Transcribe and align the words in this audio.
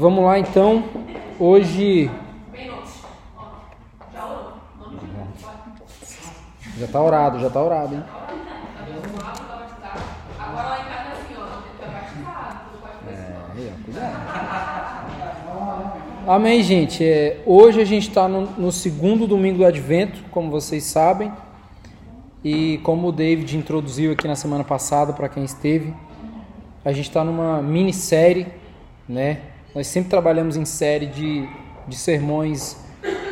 Vamos 0.00 0.24
lá 0.24 0.38
então. 0.38 0.82
Hoje. 1.38 2.10
Já 6.78 6.86
tá 6.90 7.02
orado, 7.02 7.38
já 7.38 7.50
tá 7.50 7.62
orado, 7.62 7.94
hein? 7.96 8.02
É, 13.06 14.10
Amém, 16.26 16.62
gente. 16.62 17.04
É, 17.04 17.42
hoje 17.44 17.82
a 17.82 17.84
gente 17.84 18.08
está 18.08 18.26
no, 18.26 18.46
no, 18.52 18.72
segundo 18.72 19.26
domingo 19.26 19.58
do 19.58 19.66
Advento, 19.66 20.24
como 20.30 20.50
vocês 20.50 20.84
sabem. 20.84 21.30
E 22.42 22.78
como 22.78 23.08
o 23.08 23.12
David 23.12 23.54
introduziu 23.54 24.12
aqui 24.12 24.26
na 24.26 24.34
semana 24.34 24.64
passada, 24.64 25.12
para 25.12 25.28
quem 25.28 25.44
esteve, 25.44 25.92
a 26.82 26.90
gente 26.90 27.08
está 27.08 27.22
numa 27.22 27.60
minissérie, 27.60 28.46
né? 29.06 29.49
Nós 29.72 29.86
sempre 29.86 30.10
trabalhamos 30.10 30.56
em 30.56 30.64
série 30.64 31.06
de, 31.06 31.48
de 31.86 31.94
sermões 31.94 32.76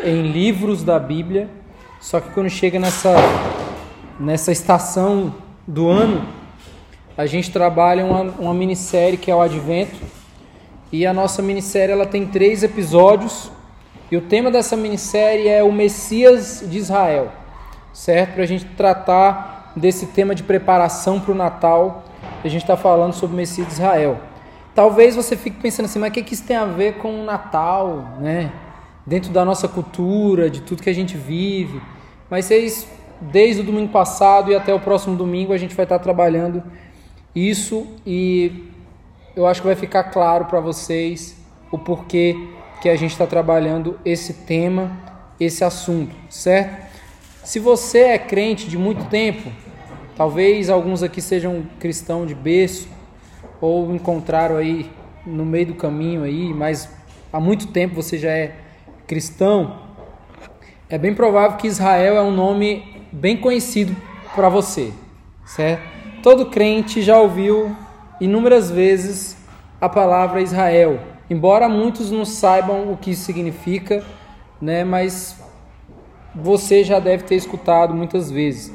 em 0.05 0.31
livros 0.31 0.85
da 0.85 0.97
Bíblia, 0.97 1.49
só 2.01 2.21
que 2.21 2.31
quando 2.31 2.49
chega 2.49 2.79
nessa, 2.79 3.13
nessa 4.21 4.53
estação 4.53 5.35
do 5.67 5.89
ano, 5.89 6.25
a 7.17 7.27
gente 7.27 7.51
trabalha 7.51 8.05
uma, 8.05 8.21
uma 8.39 8.55
minissérie 8.55 9.19
que 9.19 9.33
é 9.33 9.35
o 9.35 9.41
Advento, 9.41 9.99
e 10.93 11.05
a 11.05 11.13
nossa 11.13 11.43
minissérie 11.43 11.93
ela 11.93 12.07
tem 12.07 12.25
três 12.25 12.63
episódios, 12.63 13.51
e 14.09 14.17
o 14.17 14.21
tema 14.21 14.49
dessa 14.49 14.77
minissérie 14.77 15.49
é 15.49 15.65
o 15.65 15.73
Messias 15.73 16.63
de 16.65 16.79
Israel, 16.79 17.33
certo? 17.93 18.35
Para 18.35 18.45
a 18.45 18.47
gente 18.47 18.65
tratar 18.77 19.73
desse 19.75 20.07
tema 20.07 20.37
de 20.37 20.45
preparação 20.45 21.19
para 21.19 21.33
o 21.33 21.35
Natal, 21.35 22.05
a 22.45 22.47
gente 22.47 22.63
está 22.63 22.77
falando 22.77 23.13
sobre 23.13 23.35
o 23.35 23.37
Messias 23.37 23.67
de 23.67 23.73
Israel. 23.73 24.28
Talvez 24.79 25.17
você 25.17 25.37
fique 25.37 25.61
pensando 25.61 25.87
assim, 25.87 25.99
mas 25.99 26.11
o 26.11 26.13
que, 26.13 26.23
que 26.23 26.35
isso 26.35 26.45
tem 26.45 26.57
a 26.57 26.65
ver 26.65 26.99
com 26.99 27.23
o 27.23 27.25
Natal, 27.25 28.17
né? 28.21 28.53
Dentro 29.05 29.33
da 29.33 29.45
nossa 29.45 29.67
cultura, 29.67 30.49
de 30.49 30.61
tudo 30.61 30.85
que 30.85 30.89
a 30.89 30.95
gente 30.95 31.17
vive. 31.17 31.83
Mas 32.31 32.45
vocês, 32.45 32.87
desde 33.21 33.63
o 33.63 33.65
domingo 33.65 33.91
passado 33.91 34.53
e 34.53 34.55
até 34.55 34.73
o 34.73 34.79
próximo 34.79 35.17
domingo, 35.17 35.53
a 35.53 35.59
gente 35.59 35.75
vai 35.75 35.85
estar 35.85 35.99
trabalhando 35.99 36.63
isso 37.35 37.89
e 38.07 38.71
eu 39.35 39.49
acho 39.49 39.63
que 39.63 39.67
vai 39.67 39.75
ficar 39.75 40.05
claro 40.05 40.45
para 40.45 40.61
vocês 40.61 41.37
o 41.73 41.77
porquê 41.77 42.37
que 42.81 42.89
a 42.89 42.95
gente 42.95 43.11
está 43.11 43.27
trabalhando 43.27 43.99
esse 44.05 44.33
tema, 44.33 44.97
esse 45.41 45.65
assunto, 45.65 46.15
certo? 46.31 46.87
Se 47.43 47.59
você 47.59 47.99
é 47.99 48.19
crente 48.19 48.69
de 48.69 48.79
muito 48.79 49.07
tempo, 49.07 49.51
talvez 50.17 50.71
alguns 50.71 51.03
aqui 51.03 51.21
sejam 51.21 51.67
cristão 51.81 52.25
de 52.25 52.37
berço, 52.37 52.97
ou 53.61 53.95
encontraram 53.95 54.57
aí 54.57 54.91
no 55.27 55.45
meio 55.45 55.67
do 55.67 55.75
caminho 55.75 56.23
aí, 56.23 56.53
mas 56.55 56.89
há 57.33 57.41
muito 57.41 57.69
tempo 57.69 57.95
você 57.95 58.19
já 58.19 58.31
é 58.31 58.55
cristão, 59.07 59.81
é 60.89 60.97
bem 60.97 61.15
provável 61.15 61.57
que 61.57 61.67
Israel 61.67 62.17
é 62.17 62.23
um 62.23 62.31
nome 62.31 63.05
bem 63.13 63.37
conhecido 63.37 63.95
para 64.35 64.49
você, 64.49 64.93
certo? 65.45 65.83
Todo 66.23 66.47
crente 66.47 67.03
já 67.03 67.19
ouviu 67.19 67.75
inúmeras 68.21 68.71
vezes 68.71 69.37
a 69.81 69.89
palavra 69.89 70.41
Israel, 70.41 70.99
embora 71.31 71.69
muitos 71.69 72.11
não 72.11 72.25
saibam 72.25 72.93
o 72.93 72.97
que 72.97 73.11
isso 73.11 73.25
significa, 73.25 74.05
né? 74.61 74.85
Mas 74.85 75.37
você 76.35 76.85
já 76.85 76.99
deve 76.99 77.25
ter 77.25 77.37
escutado 77.37 77.95
muitas 77.95 78.31
vezes. 78.31 78.75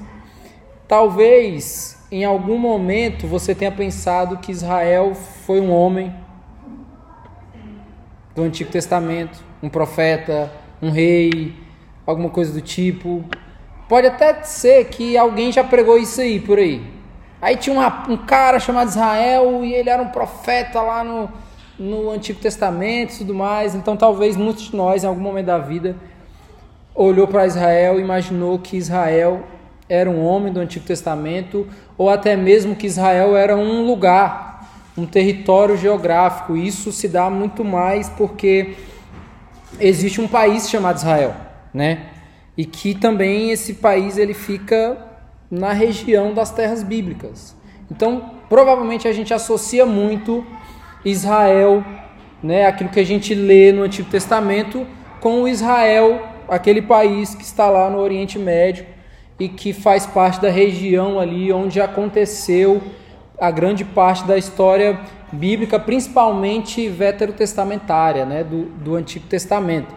Talvez 0.88 1.93
em 2.14 2.24
algum 2.24 2.60
momento 2.60 3.26
você 3.26 3.56
tenha 3.56 3.72
pensado 3.72 4.38
que 4.38 4.52
Israel 4.52 5.16
foi 5.16 5.60
um 5.60 5.72
homem 5.72 6.14
do 8.36 8.44
Antigo 8.44 8.70
Testamento, 8.70 9.44
um 9.64 9.68
profeta, 9.68 10.52
um 10.80 10.92
rei, 10.92 11.56
alguma 12.06 12.30
coisa 12.30 12.54
do 12.54 12.62
tipo. 12.62 13.26
Pode 13.90 14.06
até 14.06 14.44
ser 14.44 14.86
que 14.90 15.18
alguém 15.18 15.52
já 15.52 15.64
pregou 15.64 15.98
isso 15.98 16.22
aí 16.22 16.40
por 16.40 16.60
aí. 16.60 16.86
Aí 17.42 17.58
tinha 17.58 17.76
uma, 17.76 18.08
um 18.08 18.18
cara 18.18 18.60
chamado 18.60 18.90
Israel 18.90 19.66
e 19.66 19.74
ele 19.74 19.90
era 19.90 20.04
um 20.04 20.10
profeta 20.10 20.84
lá 20.84 21.04
no, 21.04 21.28
no 21.80 22.12
Antigo 22.12 22.40
Testamento 22.40 23.16
e 23.16 23.18
tudo 23.18 23.34
mais. 23.34 23.74
Então 23.74 23.98
talvez 23.98 24.38
muitos 24.38 24.66
de 24.66 24.76
nós, 24.76 25.04
em 25.04 25.08
algum 25.08 25.22
momento 25.22 25.48
da 25.48 25.58
vida, 25.58 25.96
olhou 26.94 27.28
para 27.28 27.48
Israel 27.48 28.00
e 28.00 28.04
imaginou 28.04 28.60
que 28.60 28.78
Israel 28.78 29.44
era 29.94 30.10
um 30.10 30.26
homem 30.26 30.52
do 30.52 30.60
Antigo 30.60 30.86
Testamento, 30.86 31.68
ou 31.96 32.10
até 32.10 32.36
mesmo 32.36 32.76
que 32.76 32.88
Israel 32.88 33.38
era 33.38 33.56
um 33.56 33.86
lugar, 33.86 34.68
um 34.98 35.06
território 35.06 35.78
geográfico. 35.78 36.58
Isso 36.58 36.92
se 36.92 37.08
dá 37.08 37.30
muito 37.30 37.64
mais 37.64 38.10
porque 38.10 38.74
existe 39.80 40.20
um 40.20 40.28
país 40.28 40.68
chamado 40.68 40.98
Israel, 40.98 41.36
né? 41.72 42.08
E 42.58 42.66
que 42.66 42.96
também 42.96 43.52
esse 43.52 43.76
país 43.76 44.18
ele 44.18 44.34
fica 44.34 44.98
na 45.50 45.74
região 45.74 46.34
das 46.34 46.50
terras 46.50 46.82
bíblicas. 46.82 47.56
Então, 47.92 48.32
provavelmente 48.50 49.08
a 49.08 49.14
gente 49.14 49.32
associa 49.32 49.86
muito 49.86 50.44
Israel, 51.06 51.84
né, 52.42 52.66
aquilo 52.66 52.90
que 52.90 53.00
a 53.00 53.06
gente 53.06 53.36
lê 53.36 53.72
no 53.72 53.84
Antigo 53.84 54.10
Testamento, 54.10 54.88
com 55.20 55.44
o 55.44 55.48
Israel, 55.48 56.28
aquele 56.50 56.82
país 56.82 57.36
que 57.36 57.44
está 57.44 57.70
lá 57.70 57.90
no 57.90 58.00
Oriente 58.00 58.40
Médio, 58.40 58.86
e 59.40 59.50
que 59.50 59.74
faz 59.74 60.06
parte 60.06 60.42
da 60.42 60.50
região 60.50 61.20
ali 61.20 61.52
onde 61.52 61.82
aconteceu 61.82 62.82
a 63.40 63.52
grande 63.52 63.84
parte 63.84 64.24
da 64.26 64.38
história 64.38 65.00
bíblica, 65.32 65.80
principalmente 65.80 66.88
veterotestamentária, 66.88 68.26
né, 68.26 68.44
do, 68.44 68.66
do 68.66 68.96
Antigo 68.96 69.28
Testamento. 69.28 69.94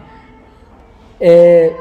É, 1.19 1.75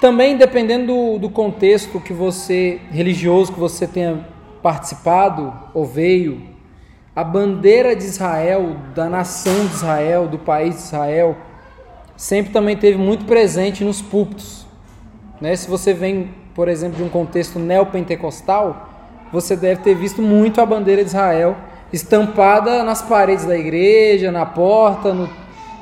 também, 0.00 0.36
dependendo 0.36 0.86
do, 0.86 1.18
do 1.18 1.30
contexto 1.30 2.00
que 2.00 2.12
você 2.12 2.80
religioso 2.90 3.52
que 3.52 3.58
você 3.58 3.86
tenha 3.86 4.26
participado 4.62 5.52
ou 5.74 5.84
veio, 5.84 6.54
a 7.14 7.24
bandeira 7.24 7.96
de 7.96 8.04
Israel, 8.04 8.76
da 8.94 9.08
nação 9.08 9.66
de 9.66 9.74
Israel, 9.74 10.28
do 10.28 10.38
país 10.38 10.76
de 10.76 10.82
Israel, 10.82 11.36
sempre 12.16 12.52
também 12.52 12.76
teve 12.76 12.98
muito 12.98 13.24
presente 13.24 13.82
nos 13.84 14.02
púlpitos. 14.02 14.66
Né? 15.40 15.56
Se 15.56 15.68
você 15.68 15.94
vem 15.94 16.30
por 16.56 16.68
exemplo, 16.68 16.96
de 16.96 17.02
um 17.02 17.10
contexto 17.10 17.58
neopentecostal, 17.58 18.88
você 19.30 19.54
deve 19.54 19.82
ter 19.82 19.94
visto 19.94 20.22
muito 20.22 20.58
a 20.58 20.64
bandeira 20.64 21.02
de 21.02 21.08
Israel 21.08 21.54
estampada 21.92 22.82
nas 22.82 23.02
paredes 23.02 23.44
da 23.44 23.56
igreja, 23.56 24.32
na 24.32 24.46
porta, 24.46 25.12
no, 25.12 25.28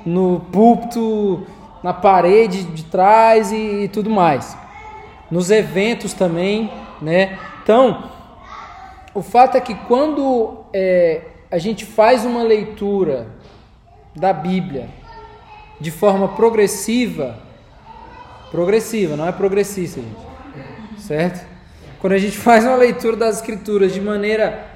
no 0.05 0.41
púlpito, 0.41 1.47
na 1.81 1.93
parede 1.93 2.65
de 2.65 2.85
trás 2.85 3.53
e, 3.53 3.85
e 3.85 3.89
tudo 3.89 4.11
mais. 4.11 4.59
Nos 5.31 5.49
eventos 5.49 6.13
também, 6.13 6.73
né? 7.01 7.39
Então, 7.63 8.11
o 9.15 9.23
fato 9.23 9.57
é 9.57 9.61
que 9.61 9.77
quando 9.87 10.65
é, 10.73 11.21
a 11.53 11.59
gente 11.59 11.85
faz 11.85 12.25
uma 12.25 12.43
leitura 12.43 13.29
da 14.15 14.33
Bíblia 14.33 14.89
de 15.81 15.93
forma 15.93 16.29
progressiva, 16.29 17.39
progressiva, 18.51 19.17
não 19.17 19.29
é 19.29 19.33
progressista, 19.33 20.01
gente 20.01 20.34
certo? 21.07 21.47
Quando 22.01 22.15
a 22.15 22.19
gente 22.19 22.37
faz 22.39 22.65
uma 22.65 22.77
leitura 22.77 23.17
das 23.17 23.37
escrituras 23.37 23.93
de 23.93 24.01
maneira 24.01 24.67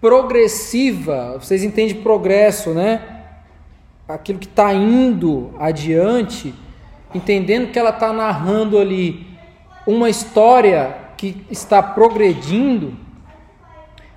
progressiva, 0.00 1.38
vocês 1.40 1.62
entendem 1.64 2.02
progresso, 2.02 2.70
né? 2.70 3.00
Aquilo 4.08 4.38
que 4.38 4.46
está 4.46 4.72
indo 4.72 5.54
adiante, 5.58 6.54
entendendo 7.14 7.70
que 7.70 7.78
ela 7.78 7.90
está 7.90 8.12
narrando 8.12 8.78
ali 8.78 9.26
uma 9.86 10.08
história 10.08 10.96
que 11.16 11.44
está 11.50 11.82
progredindo, 11.82 12.96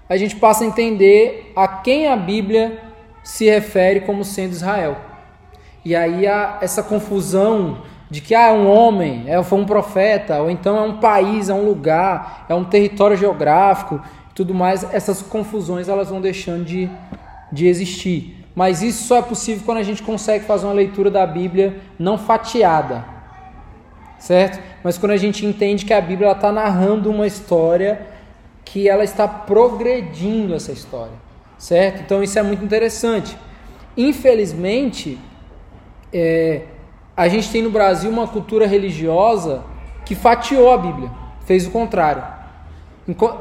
a 0.07 0.15
gente 0.17 0.35
passa 0.35 0.63
a 0.63 0.67
entender 0.67 1.51
a 1.55 1.67
quem 1.67 2.07
a 2.07 2.15
Bíblia 2.15 2.83
se 3.23 3.49
refere 3.49 4.01
como 4.01 4.23
sendo 4.23 4.51
Israel. 4.51 4.97
E 5.83 5.95
aí 5.95 6.25
essa 6.61 6.83
confusão 6.83 7.81
de 8.11 8.19
que 8.19 8.35
ah, 8.35 8.49
é 8.49 8.51
um 8.51 8.69
homem, 8.69 9.23
é, 9.25 9.41
foi 9.41 9.57
um 9.57 9.65
profeta, 9.65 10.41
ou 10.41 10.51
então 10.51 10.77
é 10.77 10.81
um 10.81 10.97
país, 10.97 11.47
é 11.47 11.53
um 11.53 11.63
lugar, 11.63 12.45
é 12.49 12.53
um 12.53 12.65
território 12.65 13.15
geográfico, 13.15 14.01
tudo 14.35 14.53
mais, 14.53 14.83
essas 14.93 15.21
confusões 15.21 15.87
elas 15.87 16.09
vão 16.09 16.19
deixando 16.19 16.65
de, 16.65 16.89
de 17.49 17.67
existir. 17.67 18.45
Mas 18.53 18.81
isso 18.81 19.07
só 19.07 19.19
é 19.19 19.21
possível 19.21 19.63
quando 19.65 19.77
a 19.77 19.83
gente 19.83 20.03
consegue 20.03 20.43
fazer 20.43 20.65
uma 20.65 20.73
leitura 20.73 21.09
da 21.09 21.25
Bíblia 21.25 21.77
não 21.97 22.17
fatiada, 22.17 23.05
certo? 24.19 24.61
Mas 24.83 24.97
quando 24.97 25.13
a 25.13 25.17
gente 25.17 25.45
entende 25.45 25.85
que 25.85 25.93
a 25.93 26.01
Bíblia 26.01 26.33
está 26.33 26.51
narrando 26.51 27.09
uma 27.09 27.25
história 27.25 28.07
que 28.65 28.89
ela 28.89 29.05
está 29.05 29.25
progredindo 29.25 30.53
essa 30.53 30.73
história, 30.73 31.13
certo? 31.57 32.01
Então 32.01 32.21
isso 32.21 32.37
é 32.37 32.43
muito 32.43 32.61
interessante. 32.61 33.37
Infelizmente, 33.95 35.17
é, 36.11 36.63
a 37.15 37.27
gente 37.27 37.49
tem 37.49 37.61
no 37.61 37.69
Brasil 37.69 38.09
uma 38.09 38.27
cultura 38.27 38.65
religiosa 38.65 39.63
que 40.05 40.15
fatiou 40.15 40.71
a 40.71 40.77
Bíblia, 40.77 41.11
fez 41.45 41.67
o 41.67 41.71
contrário. 41.71 42.23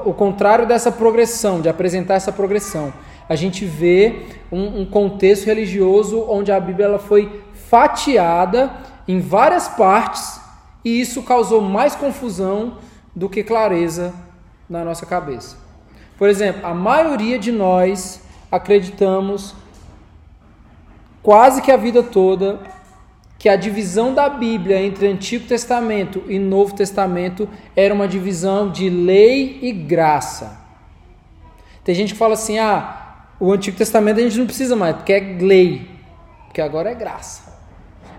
O 0.04 0.12
contrário 0.12 0.66
dessa 0.66 0.90
progressão, 0.90 1.60
de 1.60 1.68
apresentar 1.68 2.14
essa 2.14 2.32
progressão. 2.32 2.92
a 3.28 3.36
gente 3.36 3.64
vê 3.64 4.26
um, 4.50 4.80
um 4.80 4.84
contexto 4.84 5.46
religioso 5.46 6.26
onde 6.28 6.50
a 6.50 6.58
Bíblia 6.58 6.86
ela 6.86 6.98
foi 6.98 7.42
fatiada 7.68 8.72
em 9.06 9.20
várias 9.20 9.68
partes 9.68 10.40
e 10.84 11.00
isso 11.00 11.22
causou 11.22 11.60
mais 11.60 11.94
confusão 11.94 12.78
do 13.14 13.28
que 13.28 13.44
clareza 13.44 14.12
na 14.68 14.84
nossa 14.84 15.06
cabeça. 15.06 15.56
Por 16.18 16.28
exemplo, 16.28 16.66
a 16.66 16.74
maioria 16.74 17.38
de 17.38 17.52
nós 17.52 18.20
acreditamos 18.50 19.54
quase 21.22 21.62
que 21.62 21.70
a 21.70 21.76
vida 21.76 22.02
toda 22.02 22.58
que 23.40 23.48
a 23.48 23.56
divisão 23.56 24.12
da 24.12 24.28
Bíblia 24.28 24.82
entre 24.82 25.08
Antigo 25.08 25.46
Testamento 25.46 26.22
e 26.28 26.38
Novo 26.38 26.74
Testamento 26.74 27.48
era 27.74 27.94
uma 27.94 28.06
divisão 28.06 28.70
de 28.70 28.90
lei 28.90 29.58
e 29.62 29.72
graça. 29.72 30.60
Tem 31.82 31.94
gente 31.94 32.12
que 32.12 32.18
fala 32.18 32.34
assim: 32.34 32.58
ah, 32.58 33.28
o 33.40 33.50
Antigo 33.50 33.78
Testamento 33.78 34.20
a 34.20 34.22
gente 34.22 34.36
não 34.36 34.44
precisa 34.44 34.76
mais, 34.76 34.94
porque 34.94 35.14
é 35.14 35.20
lei, 35.40 35.88
porque 36.44 36.60
agora 36.60 36.90
é 36.90 36.94
graça. 36.94 37.58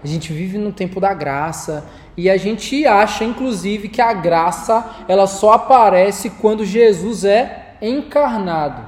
A 0.04 0.08
gente 0.08 0.34
vive 0.34 0.58
no 0.58 0.72
tempo 0.72 1.00
da 1.00 1.14
graça 1.14 1.86
e 2.18 2.28
a 2.28 2.36
gente 2.36 2.84
acha, 2.88 3.24
inclusive, 3.24 3.90
que 3.90 4.02
a 4.02 4.14
graça 4.14 4.84
ela 5.08 5.28
só 5.28 5.54
aparece 5.54 6.32
quando 6.32 6.66
Jesus 6.66 7.26
é 7.26 7.76
encarnado, 7.80 8.84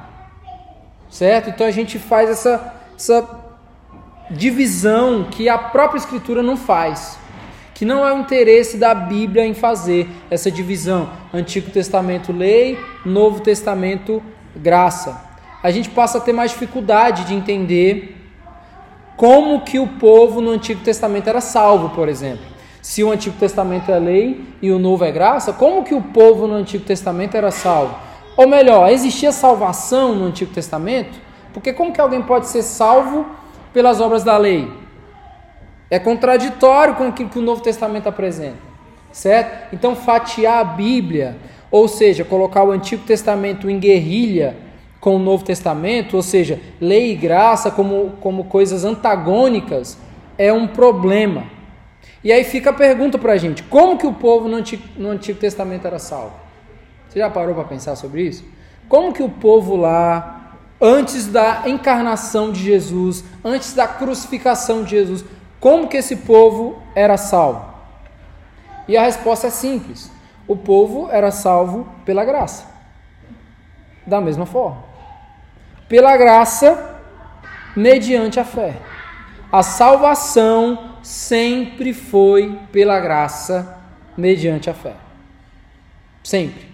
certo? 1.12 1.52
Então 1.52 1.68
a 1.68 1.72
gente 1.72 2.00
faz 2.00 2.28
essa, 2.32 2.74
essa 2.98 3.43
divisão 4.34 5.26
que 5.30 5.48
a 5.48 5.58
própria 5.58 6.00
Escritura 6.00 6.44
não 6.44 6.58
faz, 6.58 7.18
que 7.74 7.86
não 7.86 8.06
é 8.06 8.14
o 8.14 8.20
interesse 8.20 8.78
da 8.78 8.94
Bíblia 8.94 9.46
em 9.46 9.54
fazer 9.54 10.10
essa 10.30 10.52
divisão: 10.52 11.10
Antigo 11.34 11.70
Testamento 11.72 12.32
lei, 12.32 12.78
Novo 13.06 13.40
Testamento 13.40 14.22
graça. 14.56 15.32
A 15.62 15.72
gente 15.72 15.90
passa 15.90 16.18
a 16.18 16.22
ter 16.22 16.34
mais 16.34 16.52
dificuldade 16.52 17.26
de 17.26 17.34
entender 17.34 18.18
como 19.16 19.62
que 19.62 19.80
o 19.80 19.88
povo 19.88 20.42
no 20.42 20.50
Antigo 20.52 20.82
Testamento 20.82 21.28
era 21.28 21.40
salvo, 21.40 21.90
por 21.90 22.10
exemplo. 22.10 22.46
Se 22.82 23.02
o 23.04 23.12
Antigo 23.12 23.38
Testamento 23.38 23.90
é 23.90 23.98
lei 23.98 24.44
e 24.62 24.70
o 24.72 24.78
Novo 24.78 25.06
é 25.06 25.12
graça, 25.12 25.54
como 25.54 25.84
que 25.84 25.96
o 25.96 26.02
povo 26.02 26.48
no 26.48 26.56
Antigo 26.56 26.84
Testamento 26.84 27.36
era 27.36 27.50
salvo? 27.50 27.96
Ou 28.36 28.48
melhor, 28.48 28.90
existia 28.90 29.32
salvação 29.32 30.14
no 30.14 30.26
Antigo 30.26 30.54
Testamento? 30.54 31.18
Porque 31.54 31.72
como 31.72 31.94
que 31.94 32.02
alguém 32.02 32.22
pode 32.22 32.48
ser 32.48 32.64
salvo 32.64 33.26
pelas 33.74 34.00
obras 34.00 34.24
da 34.24 34.38
lei. 34.38 34.72
É 35.90 36.00
contraditório 36.00 36.96
com 36.96 37.08
aquilo 37.08 37.30
que 37.30 37.40
o 37.40 37.42
Novo 37.42 37.62
Testamento 37.62 38.08
apresenta, 38.08 38.58
certo? 39.12 39.74
Então, 39.74 39.96
fatiar 39.96 40.60
a 40.60 40.64
Bíblia, 40.64 41.38
ou 41.70 41.88
seja, 41.88 42.24
colocar 42.24 42.64
o 42.64 42.72
Antigo 42.72 43.04
Testamento 43.04 43.70
em 43.70 43.80
guerrilha 43.80 44.56
com 45.00 45.16
o 45.18 45.20
Novo 45.20 45.44
Testamento, 45.44 46.16
ou 46.16 46.24
seja, 46.24 46.62
lei 46.80 47.12
e 47.12 47.16
graça 47.16 47.70
como, 47.70 48.14
como 48.22 48.46
coisas 48.46 48.86
antagônicas, 48.86 49.98
é 50.38 50.54
um 50.54 50.66
problema. 50.66 51.44
E 52.24 52.32
aí 52.32 52.44
fica 52.44 52.70
a 52.70 52.74
pergunta 52.74 53.18
para 53.18 53.34
a 53.34 53.38
gente: 53.38 53.62
como 53.64 53.98
que 53.98 54.08
o 54.08 54.14
povo 54.14 54.48
no 54.48 54.56
Antigo, 54.56 54.84
no 54.98 55.10
Antigo 55.10 55.40
Testamento 55.40 55.86
era 55.86 56.00
salvo? 56.00 56.34
Você 57.10 57.20
já 57.20 57.30
parou 57.30 57.54
para 57.54 57.66
pensar 57.66 57.96
sobre 57.96 58.24
isso? 58.24 58.46
Como 58.88 59.14
que 59.14 59.22
o 59.22 59.30
povo 59.30 59.76
lá 59.76 60.43
antes 60.84 61.28
da 61.28 61.64
encarnação 61.66 62.52
de 62.52 62.62
Jesus, 62.62 63.24
antes 63.44 63.74
da 63.74 63.88
crucificação 63.88 64.84
de 64.84 64.90
Jesus, 64.92 65.24
como 65.58 65.88
que 65.88 65.96
esse 65.96 66.18
povo 66.18 66.84
era 66.94 67.16
salvo? 67.16 67.74
E 68.86 68.98
a 68.98 69.04
resposta 69.04 69.48
é 69.48 69.50
simples: 69.50 70.12
o 70.46 70.58
povo 70.58 71.08
era 71.10 71.32
salvo 71.32 71.88
pela 72.04 72.26
graça. 72.26 72.68
Da 74.06 74.20
mesma 74.20 74.46
forma. 74.46 74.84
Pela 75.88 76.18
graça, 76.18 77.00
mediante 77.74 78.38
a 78.38 78.44
fé. 78.44 78.76
A 79.50 79.64
salvação 79.64 80.96
sempre 81.02 81.94
foi 81.94 82.60
pela 82.74 83.00
graça, 83.00 83.78
mediante 84.18 84.70
a 84.70 84.74
fé. 84.74 84.96
Sempre 86.22 86.73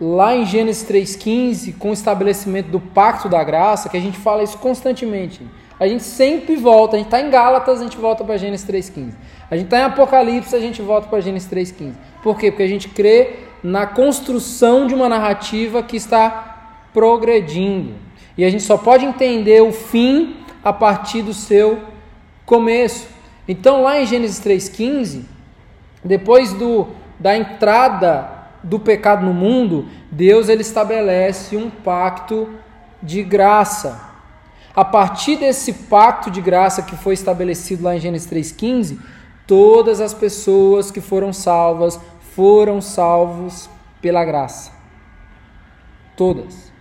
lá 0.00 0.36
em 0.36 0.44
Gênesis 0.44 0.88
3,15, 0.88 1.76
com 1.78 1.90
o 1.90 1.92
estabelecimento 1.92 2.68
do 2.68 2.80
pacto 2.80 3.28
da 3.28 3.42
graça, 3.42 3.88
que 3.88 3.96
a 3.96 4.00
gente 4.00 4.18
fala 4.18 4.42
isso 4.42 4.58
constantemente. 4.58 5.40
A 5.78 5.86
gente 5.86 6.04
sempre 6.04 6.56
volta, 6.56 6.96
a 6.96 6.98
gente 6.98 7.06
está 7.06 7.20
em 7.20 7.30
Gálatas, 7.30 7.80
a 7.80 7.82
gente 7.82 7.96
volta 7.96 8.24
para 8.24 8.36
Gênesis 8.36 8.66
3,15. 8.66 9.12
A 9.50 9.56
gente 9.56 9.66
está 9.66 9.78
em 9.78 9.82
Apocalipse, 9.82 10.54
a 10.54 10.60
gente 10.60 10.80
volta 10.82 11.08
para 11.08 11.20
Gênesis 11.20 11.50
3,15. 11.50 11.92
Por 12.22 12.38
quê? 12.38 12.50
Porque 12.50 12.62
a 12.62 12.68
gente 12.68 12.88
crê 12.88 13.36
na 13.62 13.86
construção 13.86 14.86
de 14.86 14.94
uma 14.94 15.08
narrativa 15.08 15.82
que 15.82 15.96
está 15.96 16.80
progredindo. 16.92 17.94
E 18.36 18.44
a 18.44 18.50
gente 18.50 18.62
só 18.62 18.76
pode 18.76 19.04
entender 19.04 19.62
o 19.62 19.72
fim 19.72 20.36
a 20.64 20.72
partir 20.72 21.22
do 21.22 21.32
seu 21.32 21.80
começo. 22.44 23.06
Então, 23.46 23.82
lá 23.82 24.00
em 24.00 24.06
Gênesis 24.06 24.40
3,15, 24.40 25.22
depois 26.04 26.52
do, 26.52 26.88
da 27.18 27.36
entrada 27.36 28.35
do 28.66 28.80
pecado 28.80 29.24
no 29.24 29.32
mundo, 29.32 29.86
Deus 30.10 30.48
ele 30.48 30.62
estabelece 30.62 31.56
um 31.56 31.70
pacto 31.70 32.48
de 33.00 33.22
graça. 33.22 34.00
A 34.74 34.84
partir 34.84 35.36
desse 35.36 35.72
pacto 35.72 36.30
de 36.30 36.40
graça 36.40 36.82
que 36.82 36.96
foi 36.96 37.14
estabelecido 37.14 37.84
lá 37.84 37.96
em 37.96 38.00
Gênesis 38.00 38.28
3:15, 38.28 38.98
todas 39.46 40.00
as 40.00 40.12
pessoas 40.12 40.90
que 40.90 41.00
foram 41.00 41.32
salvas 41.32 41.98
foram 42.34 42.80
salvos 42.80 43.70
pela 44.02 44.24
graça. 44.24 44.72
Todas. 46.16 46.72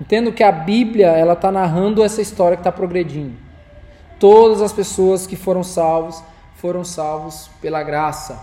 Entendo 0.00 0.32
que 0.32 0.42
a 0.42 0.52
Bíblia 0.52 1.08
ela 1.08 1.34
está 1.34 1.52
narrando 1.52 2.02
essa 2.02 2.20
história 2.20 2.56
que 2.56 2.60
está 2.60 2.72
progredindo. 2.72 3.34
Todas 4.18 4.60
as 4.60 4.72
pessoas 4.72 5.26
que 5.26 5.36
foram 5.36 5.62
salvos 5.62 6.22
foram 6.56 6.84
salvos 6.84 7.48
pela 7.60 7.82
graça. 7.84 8.40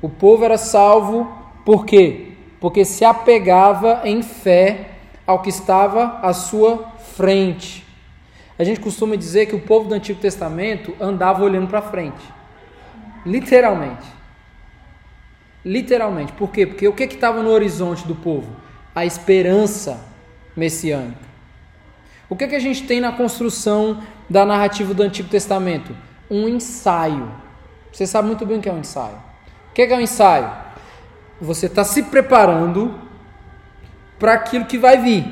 O 0.00 0.08
povo 0.08 0.44
era 0.44 0.56
salvo 0.56 1.30
por 1.68 1.84
quê? 1.84 2.27
Porque 2.60 2.84
se 2.84 3.04
apegava 3.04 4.02
em 4.04 4.22
fé 4.22 4.90
ao 5.26 5.42
que 5.42 5.50
estava 5.50 6.18
à 6.22 6.32
sua 6.32 6.92
frente. 7.14 7.86
A 8.58 8.64
gente 8.64 8.80
costuma 8.80 9.14
dizer 9.14 9.46
que 9.46 9.54
o 9.54 9.60
povo 9.60 9.88
do 9.88 9.94
Antigo 9.94 10.20
Testamento 10.20 10.94
andava 11.00 11.44
olhando 11.44 11.68
para 11.68 11.80
frente. 11.82 12.24
Literalmente. 13.24 14.06
Literalmente. 15.64 16.32
Por 16.32 16.50
quê? 16.50 16.66
Porque 16.66 16.88
o 16.88 16.92
que 16.92 17.04
estava 17.04 17.42
no 17.42 17.50
horizonte 17.50 18.06
do 18.06 18.14
povo? 18.14 18.56
A 18.94 19.04
esperança 19.06 20.00
messiânica. 20.56 21.28
O 22.28 22.36
que, 22.36 22.48
que 22.48 22.56
a 22.56 22.60
gente 22.60 22.84
tem 22.84 23.00
na 23.00 23.12
construção 23.12 24.02
da 24.28 24.44
narrativa 24.44 24.92
do 24.92 25.02
Antigo 25.02 25.28
Testamento? 25.28 25.96
Um 26.30 26.48
ensaio. 26.48 27.30
Você 27.92 28.06
sabe 28.06 28.26
muito 28.26 28.44
bem 28.44 28.58
o 28.58 28.60
que 28.60 28.68
é 28.68 28.72
um 28.72 28.80
ensaio. 28.80 29.16
O 29.70 29.72
que 29.72 29.82
é 29.82 29.96
um 29.96 30.00
ensaio? 30.00 30.50
Você 31.40 31.66
está 31.66 31.84
se 31.84 32.02
preparando 32.04 32.94
para 34.18 34.34
aquilo 34.34 34.64
que 34.64 34.78
vai 34.78 34.98
vir. 34.98 35.24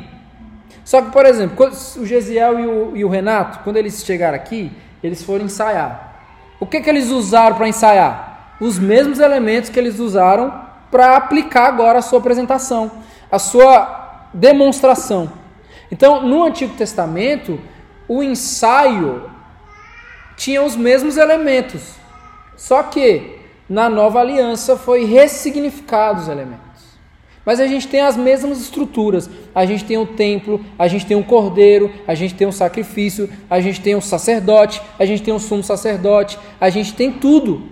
Só 0.85 1.03
que, 1.03 1.11
por 1.11 1.27
exemplo, 1.27 1.69
o 1.97 2.07
Gesiel 2.07 2.61
e 2.61 2.67
o, 2.67 2.97
e 2.97 3.05
o 3.05 3.09
Renato, 3.09 3.59
quando 3.65 3.77
eles 3.77 4.05
chegaram 4.05 4.37
aqui, 4.37 4.73
eles 5.03 5.23
foram 5.23 5.45
ensaiar. 5.45 6.15
O 6.61 6.67
que, 6.67 6.81
que 6.81 6.89
eles 6.89 7.11
usaram 7.11 7.57
para 7.57 7.69
ensaiar? 7.69 8.57
Os 8.61 8.79
mesmos 8.79 9.19
elementos 9.19 9.69
que 9.69 9.79
eles 9.79 9.99
usaram 9.99 10.65
para 10.91 11.17
aplicar 11.17 11.67
agora 11.67 11.99
a 11.99 12.03
sua 12.03 12.21
apresentação, 12.21 12.91
a 13.31 13.39
sua 13.39 14.29
demonstração. 14.33 15.33
Então, 15.91 16.23
no 16.23 16.45
Antigo 16.45 16.75
Testamento, 16.75 17.61
o 18.09 18.23
ensaio 18.23 19.31
tinha 20.37 20.63
os 20.63 20.77
mesmos 20.77 21.17
elementos, 21.17 21.95
só 22.57 22.83
que 22.83 23.41
na 23.69 23.89
nova 23.89 24.21
aliança 24.21 24.77
foi 24.77 25.05
ressignificado 25.05 26.21
os 26.21 26.29
elementos. 26.29 26.67
Mas 27.45 27.61
a 27.61 27.67
gente 27.69 27.87
tem 27.87 28.01
as 28.01 28.17
mesmas 28.17 28.61
estruturas. 28.61 29.31
A 29.55 29.65
gente 29.65 29.85
tem 29.85 29.97
o 29.97 30.05
templo, 30.05 30.65
a 30.77 30.89
gente 30.89 31.07
tem 31.07 31.17
um 31.17 31.23
cordeiro, 31.23 31.93
a 32.07 32.15
gente 32.15 32.35
tem 32.35 32.47
um 32.47 32.53
sacrifício, 32.53 33.31
a 33.49 33.61
gente 33.61 33.81
tem 33.81 33.95
um 33.95 34.01
sacerdote, 34.01 34.83
a 34.99 35.05
gente 35.05 35.23
tem 35.23 35.33
um 35.33 35.39
sumo 35.39 35.63
sacerdote, 35.63 36.39
a 36.61 36.69
gente 36.69 36.93
tem 36.95 37.13
tudo 37.13 37.69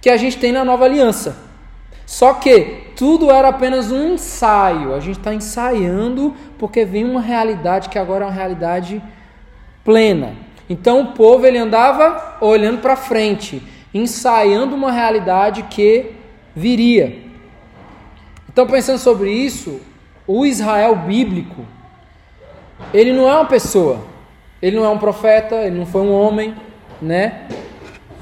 que 0.00 0.08
a 0.08 0.16
gente 0.16 0.38
tem 0.38 0.52
na 0.52 0.64
nova 0.64 0.84
aliança. 0.84 1.36
Só 2.06 2.34
que 2.34 2.92
tudo 2.96 3.32
era 3.32 3.48
apenas 3.48 3.90
um 3.90 4.14
ensaio. 4.14 4.94
A 4.94 5.00
gente 5.00 5.18
está 5.18 5.34
ensaiando 5.34 6.34
porque 6.56 6.84
vem 6.84 7.04
uma 7.04 7.20
realidade 7.20 7.88
que 7.88 7.98
agora 7.98 8.24
é 8.24 8.28
uma 8.28 8.34
realidade 8.34 9.02
plena. 9.84 10.34
Então 10.68 11.00
o 11.00 11.06
povo 11.12 11.46
ele 11.46 11.58
andava 11.58 12.36
olhando 12.40 12.80
para 12.80 12.94
frente 12.94 13.60
ensaiando 13.94 14.74
uma 14.74 14.90
realidade 14.90 15.62
que 15.64 16.12
viria. 16.54 17.22
Então, 18.48 18.66
pensando 18.66 18.98
sobre 18.98 19.30
isso, 19.30 19.80
o 20.26 20.44
Israel 20.44 20.94
bíblico, 20.96 21.64
ele 22.92 23.12
não 23.12 23.28
é 23.28 23.34
uma 23.34 23.46
pessoa, 23.46 24.04
ele 24.60 24.76
não 24.76 24.84
é 24.84 24.88
um 24.88 24.98
profeta, 24.98 25.56
ele 25.56 25.78
não 25.78 25.86
foi 25.86 26.02
um 26.02 26.12
homem, 26.12 26.54
né? 27.00 27.46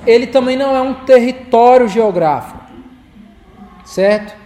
Ele 0.06 0.26
também 0.26 0.56
não 0.56 0.74
é 0.74 0.80
um 0.80 0.94
território 0.94 1.88
geográfico, 1.88 2.60
certo? 3.84 4.38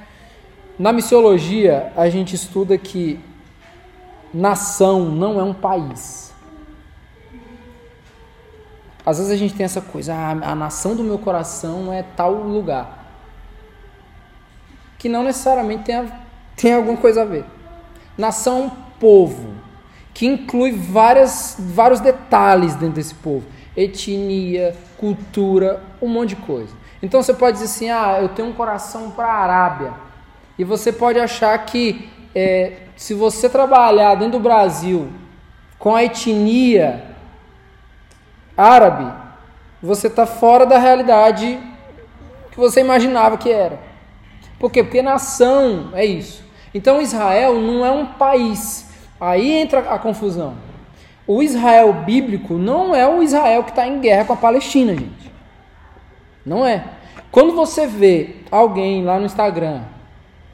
Na 0.78 0.92
missiologia, 0.92 1.92
a 1.96 2.08
gente 2.08 2.34
estuda 2.34 2.76
que 2.76 3.20
nação 4.32 5.04
não 5.04 5.38
é 5.38 5.44
um 5.44 5.54
país. 5.54 6.23
Às 9.04 9.18
vezes 9.18 9.32
a 9.32 9.36
gente 9.36 9.54
tem 9.54 9.64
essa 9.64 9.80
coisa, 9.80 10.14
ah, 10.14 10.30
a 10.30 10.54
nação 10.54 10.96
do 10.96 11.04
meu 11.04 11.18
coração 11.18 11.92
é 11.92 12.02
tal 12.02 12.32
lugar. 12.32 13.04
Que 14.98 15.08
não 15.08 15.22
necessariamente 15.22 15.84
tem, 15.84 15.94
a, 15.94 16.06
tem 16.56 16.72
alguma 16.72 16.96
coisa 16.96 17.22
a 17.22 17.24
ver. 17.24 17.44
Nação 18.16 18.58
é 18.58 18.62
um 18.62 18.70
povo, 18.98 19.54
que 20.14 20.26
inclui 20.26 20.72
várias, 20.72 21.56
vários 21.58 22.00
detalhes 22.00 22.74
dentro 22.76 22.94
desse 22.94 23.14
povo: 23.14 23.44
etnia, 23.76 24.74
cultura, 24.96 25.82
um 26.00 26.08
monte 26.08 26.30
de 26.30 26.36
coisa. 26.36 26.74
Então 27.02 27.22
você 27.22 27.34
pode 27.34 27.58
dizer 27.58 27.66
assim: 27.66 27.90
ah, 27.90 28.18
eu 28.22 28.30
tenho 28.30 28.48
um 28.48 28.52
coração 28.54 29.10
para 29.10 29.26
a 29.26 29.42
Arábia. 29.42 29.92
E 30.58 30.64
você 30.64 30.92
pode 30.92 31.18
achar 31.18 31.58
que 31.66 32.08
é, 32.34 32.84
se 32.96 33.12
você 33.12 33.50
trabalhar 33.50 34.14
dentro 34.14 34.38
do 34.38 34.40
Brasil 34.40 35.08
com 35.78 35.94
a 35.94 36.04
etnia 36.04 37.13
árabe, 38.56 39.12
você 39.82 40.06
está 40.06 40.26
fora 40.26 40.64
da 40.64 40.78
realidade 40.78 41.58
que 42.50 42.56
você 42.56 42.80
imaginava 42.80 43.36
que 43.36 43.50
era. 43.50 43.78
Por 44.58 44.70
quê? 44.70 44.82
Porque 44.82 45.02
nação 45.02 45.90
é 45.92 46.04
isso. 46.04 46.42
Então 46.72 47.02
Israel 47.02 47.60
não 47.60 47.84
é 47.84 47.90
um 47.90 48.06
país. 48.06 48.90
Aí 49.20 49.52
entra 49.52 49.80
a 49.80 49.98
confusão. 49.98 50.54
O 51.26 51.42
Israel 51.42 51.92
bíblico 51.92 52.54
não 52.54 52.94
é 52.94 53.06
o 53.08 53.22
Israel 53.22 53.64
que 53.64 53.70
está 53.70 53.86
em 53.86 54.00
guerra 54.00 54.24
com 54.24 54.32
a 54.32 54.36
Palestina, 54.36 54.94
gente. 54.94 55.32
Não 56.44 56.66
é. 56.66 56.84
Quando 57.30 57.54
você 57.54 57.86
vê 57.86 58.36
alguém 58.50 59.04
lá 59.04 59.18
no 59.18 59.26
Instagram 59.26 59.82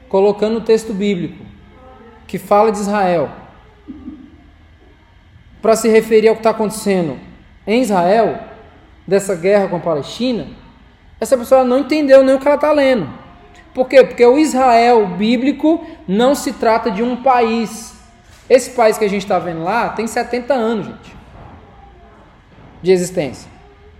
colocando 0.09 0.57
o 0.57 0.61
texto 0.61 0.93
bíblico 0.93 1.45
que 2.27 2.37
fala 2.37 2.71
de 2.71 2.79
Israel 2.79 3.29
para 5.61 5.75
se 5.75 5.87
referir 5.89 6.27
ao 6.27 6.35
que 6.35 6.39
está 6.39 6.49
acontecendo 6.49 7.30
em 7.65 7.81
Israel, 7.81 8.39
dessa 9.07 9.35
guerra 9.35 9.67
com 9.67 9.75
a 9.75 9.79
Palestina, 9.79 10.47
essa 11.19 11.37
pessoa 11.37 11.63
não 11.63 11.79
entendeu 11.79 12.23
nem 12.23 12.35
o 12.35 12.39
que 12.39 12.47
ela 12.47 12.55
está 12.55 12.71
lendo. 12.71 13.07
Por 13.73 13.87
quê? 13.87 14.03
Porque 14.03 14.25
o 14.25 14.37
Israel 14.37 15.05
bíblico 15.07 15.85
não 16.07 16.35
se 16.35 16.53
trata 16.53 16.89
de 16.91 17.03
um 17.03 17.17
país. 17.17 17.95
Esse 18.49 18.71
país 18.71 18.97
que 18.97 19.05
a 19.05 19.09
gente 19.09 19.21
está 19.21 19.39
vendo 19.39 19.63
lá 19.63 19.89
tem 19.89 20.07
70 20.07 20.53
anos, 20.53 20.87
gente, 20.87 21.15
de 22.81 22.91
existência. 22.91 23.49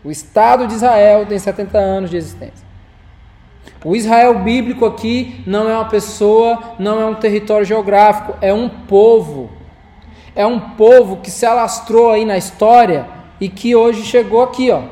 O 0.03 0.09
Estado 0.09 0.67
de 0.67 0.73
Israel 0.73 1.25
tem 1.25 1.37
70 1.37 1.77
anos 1.77 2.09
de 2.09 2.17
existência. 2.17 2.65
O 3.85 3.95
Israel 3.95 4.39
bíblico 4.39 4.85
aqui 4.85 5.43
não 5.45 5.69
é 5.69 5.73
uma 5.73 5.87
pessoa, 5.87 6.75
não 6.77 6.99
é 6.99 7.05
um 7.05 7.15
território 7.15 7.65
geográfico, 7.65 8.35
é 8.41 8.53
um 8.53 8.67
povo. 8.67 9.51
É 10.35 10.45
um 10.45 10.59
povo 10.59 11.17
que 11.17 11.29
se 11.29 11.45
alastrou 11.45 12.11
aí 12.11 12.25
na 12.25 12.37
história 12.37 13.20
e 13.41 13.49
que 13.49 13.75
hoje 13.75 14.03
chegou 14.03 14.43
aqui, 14.43 14.69
ó, 14.69 14.83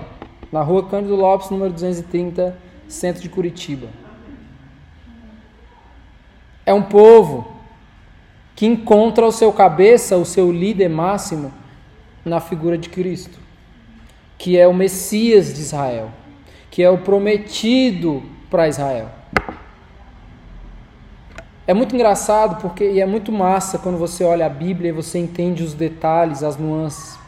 na 0.51 0.63
rua 0.63 0.89
Cândido 0.89 1.15
Lopes, 1.15 1.51
número 1.51 1.71
230, 1.71 2.57
centro 2.87 3.21
de 3.21 3.29
Curitiba. 3.29 3.87
É 6.65 6.73
um 6.73 6.81
povo 6.81 7.53
que 8.55 8.65
encontra 8.65 9.23
o 9.23 9.31
seu 9.31 9.53
cabeça, 9.53 10.17
o 10.17 10.25
seu 10.25 10.51
líder 10.51 10.89
máximo, 10.89 11.53
na 12.25 12.39
figura 12.39 12.75
de 12.75 12.89
Cristo, 12.89 13.37
que 14.35 14.57
é 14.57 14.67
o 14.67 14.73
Messias 14.73 15.53
de 15.53 15.61
Israel, 15.61 16.09
que 16.71 16.81
é 16.81 16.89
o 16.89 16.97
prometido 16.97 18.23
para 18.49 18.67
Israel. 18.67 19.09
É 21.67 21.73
muito 21.73 21.93
engraçado 21.93 22.59
porque 22.59 22.83
e 22.83 22.99
é 22.99 23.05
muito 23.05 23.31
massa 23.31 23.77
quando 23.77 23.99
você 23.99 24.23
olha 24.23 24.47
a 24.47 24.49
Bíblia 24.49 24.89
e 24.89 24.91
você 24.91 25.19
entende 25.19 25.61
os 25.61 25.75
detalhes, 25.75 26.41
as 26.41 26.57
nuances 26.57 27.18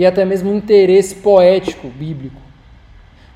e 0.00 0.06
até 0.06 0.24
mesmo 0.24 0.50
o 0.50 0.56
interesse 0.56 1.16
poético 1.16 1.88
bíblico. 1.88 2.40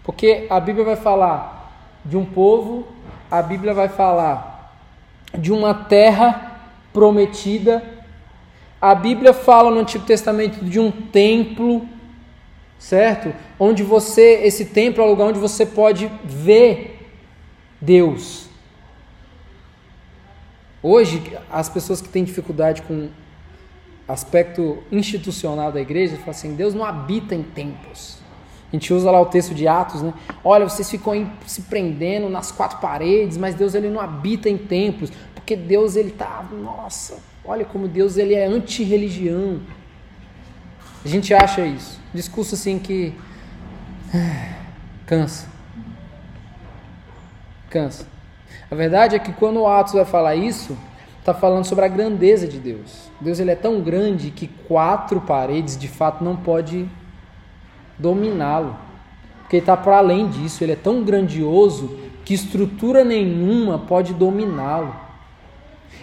Porque 0.02 0.46
a 0.48 0.58
Bíblia 0.58 0.82
vai 0.82 0.96
falar 0.96 2.00
de 2.02 2.16
um 2.16 2.24
povo, 2.24 2.88
a 3.30 3.42
Bíblia 3.42 3.74
vai 3.74 3.90
falar 3.90 4.74
de 5.36 5.52
uma 5.52 5.74
terra 5.74 6.70
prometida. 6.90 7.84
A 8.80 8.94
Bíblia 8.94 9.34
fala 9.34 9.70
no 9.70 9.80
Antigo 9.80 10.06
Testamento 10.06 10.64
de 10.64 10.80
um 10.80 10.90
templo 10.90 11.86
certo? 12.78 13.34
Onde 13.60 13.82
você, 13.82 14.40
esse 14.42 14.64
templo 14.64 15.02
é 15.02 15.06
o 15.06 15.10
lugar 15.10 15.26
onde 15.26 15.38
você 15.38 15.66
pode 15.66 16.10
ver 16.24 17.10
Deus. 17.78 18.48
Hoje, 20.82 21.22
as 21.50 21.68
pessoas 21.68 22.00
que 22.00 22.08
têm 22.08 22.24
dificuldade 22.24 22.80
com 22.80 23.10
aspecto 24.06 24.82
institucional 24.92 25.72
da 25.72 25.80
igreja 25.80 26.16
falam 26.16 26.30
assim: 26.30 26.54
Deus 26.54 26.74
não 26.74 26.84
habita 26.84 27.34
em 27.34 27.42
templos. 27.42 28.18
A 28.72 28.76
gente 28.76 28.92
usa 28.92 29.10
lá 29.10 29.20
o 29.20 29.26
texto 29.26 29.54
de 29.54 29.68
Atos, 29.68 30.02
né? 30.02 30.12
Olha, 30.42 30.68
vocês 30.68 30.90
ficam 30.90 31.30
se 31.46 31.62
prendendo 31.62 32.28
nas 32.28 32.50
quatro 32.50 32.78
paredes, 32.78 33.36
mas 33.36 33.54
Deus 33.54 33.74
ele 33.74 33.88
não 33.88 34.00
habita 34.00 34.48
em 34.48 34.58
templos, 34.58 35.12
porque 35.32 35.54
Deus 35.54 35.94
ele 35.94 36.10
tá, 36.10 36.44
nossa, 36.52 37.18
olha 37.44 37.64
como 37.64 37.86
Deus 37.86 38.16
ele 38.16 38.34
é 38.34 38.46
anti-religião. 38.46 39.60
A 41.04 41.08
gente 41.08 41.32
acha 41.32 41.64
isso. 41.64 42.00
Discurso 42.12 42.54
assim 42.56 42.78
que 42.78 43.14
cansa. 45.06 45.46
Cansa. 47.70 48.06
A 48.70 48.74
verdade 48.74 49.14
é 49.14 49.18
que 49.18 49.32
quando 49.32 49.60
o 49.60 49.68
Atos 49.68 49.92
vai 49.92 50.04
falar 50.04 50.34
isso, 50.34 50.76
está 51.24 51.32
falando 51.32 51.64
sobre 51.64 51.86
a 51.86 51.88
grandeza 51.88 52.46
de 52.46 52.58
Deus. 52.58 53.10
Deus 53.18 53.40
ele 53.40 53.50
é 53.50 53.56
tão 53.56 53.80
grande 53.80 54.30
que 54.30 54.46
quatro 54.68 55.22
paredes 55.22 55.74
de 55.74 55.88
fato 55.88 56.22
não 56.22 56.36
pode 56.36 56.86
dominá-lo. 57.98 58.76
Porque 59.40 59.56
ele 59.56 59.62
está 59.62 59.74
para 59.74 59.96
além 59.96 60.28
disso, 60.28 60.62
ele 60.62 60.72
é 60.72 60.76
tão 60.76 61.02
grandioso 61.02 61.98
que 62.26 62.34
estrutura 62.34 63.02
nenhuma 63.02 63.78
pode 63.78 64.12
dominá-lo. 64.12 64.94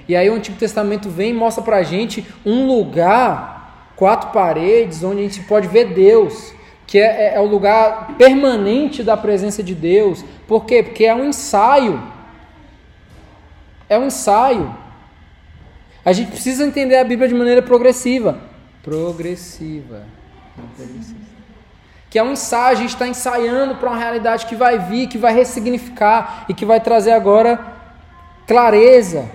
E 0.09 0.15
aí 0.15 0.27
o 0.27 0.33
Antigo 0.33 0.57
Testamento 0.57 1.07
vem 1.07 1.29
e 1.29 1.33
mostra 1.35 1.63
para 1.63 1.77
a 1.77 1.83
gente 1.83 2.25
um 2.43 2.65
lugar 2.65 3.91
quatro 3.95 4.31
paredes 4.31 5.03
onde 5.03 5.19
a 5.19 5.23
gente 5.23 5.41
pode 5.41 5.67
ver 5.67 5.93
Deus, 5.93 6.51
que 6.87 6.97
é, 6.97 7.27
é, 7.27 7.35
é 7.35 7.39
o 7.39 7.45
lugar 7.45 8.15
permanente 8.17 9.03
da 9.03 9.15
presença 9.15 9.61
de 9.61 9.75
Deus. 9.75 10.25
Por 10.47 10.65
quê? 10.65 10.81
Porque 10.81 11.05
é 11.05 11.13
um 11.13 11.25
ensaio. 11.25 12.01
É 13.87 13.99
um 13.99 14.07
ensaio. 14.07 14.80
A 16.03 16.13
gente 16.13 16.31
precisa 16.31 16.65
entender 16.65 16.97
a 16.97 17.03
Bíblia 17.03 17.27
de 17.27 17.35
maneira 17.35 17.61
progressiva. 17.61 18.39
Progressiva. 18.81 20.03
Que 22.09 22.17
é 22.17 22.23
um 22.23 22.31
ensaio, 22.31 22.77
a 22.77 22.79
gente 22.79 22.89
está 22.89 23.07
ensaiando 23.07 23.75
para 23.75 23.89
uma 23.89 23.97
realidade 23.97 24.45
que 24.45 24.55
vai 24.55 24.79
vir, 24.79 25.07
que 25.07 25.17
vai 25.17 25.33
ressignificar 25.33 26.45
e 26.49 26.53
que 26.53 26.65
vai 26.65 26.79
trazer 26.79 27.11
agora 27.11 27.59
clareza. 28.47 29.29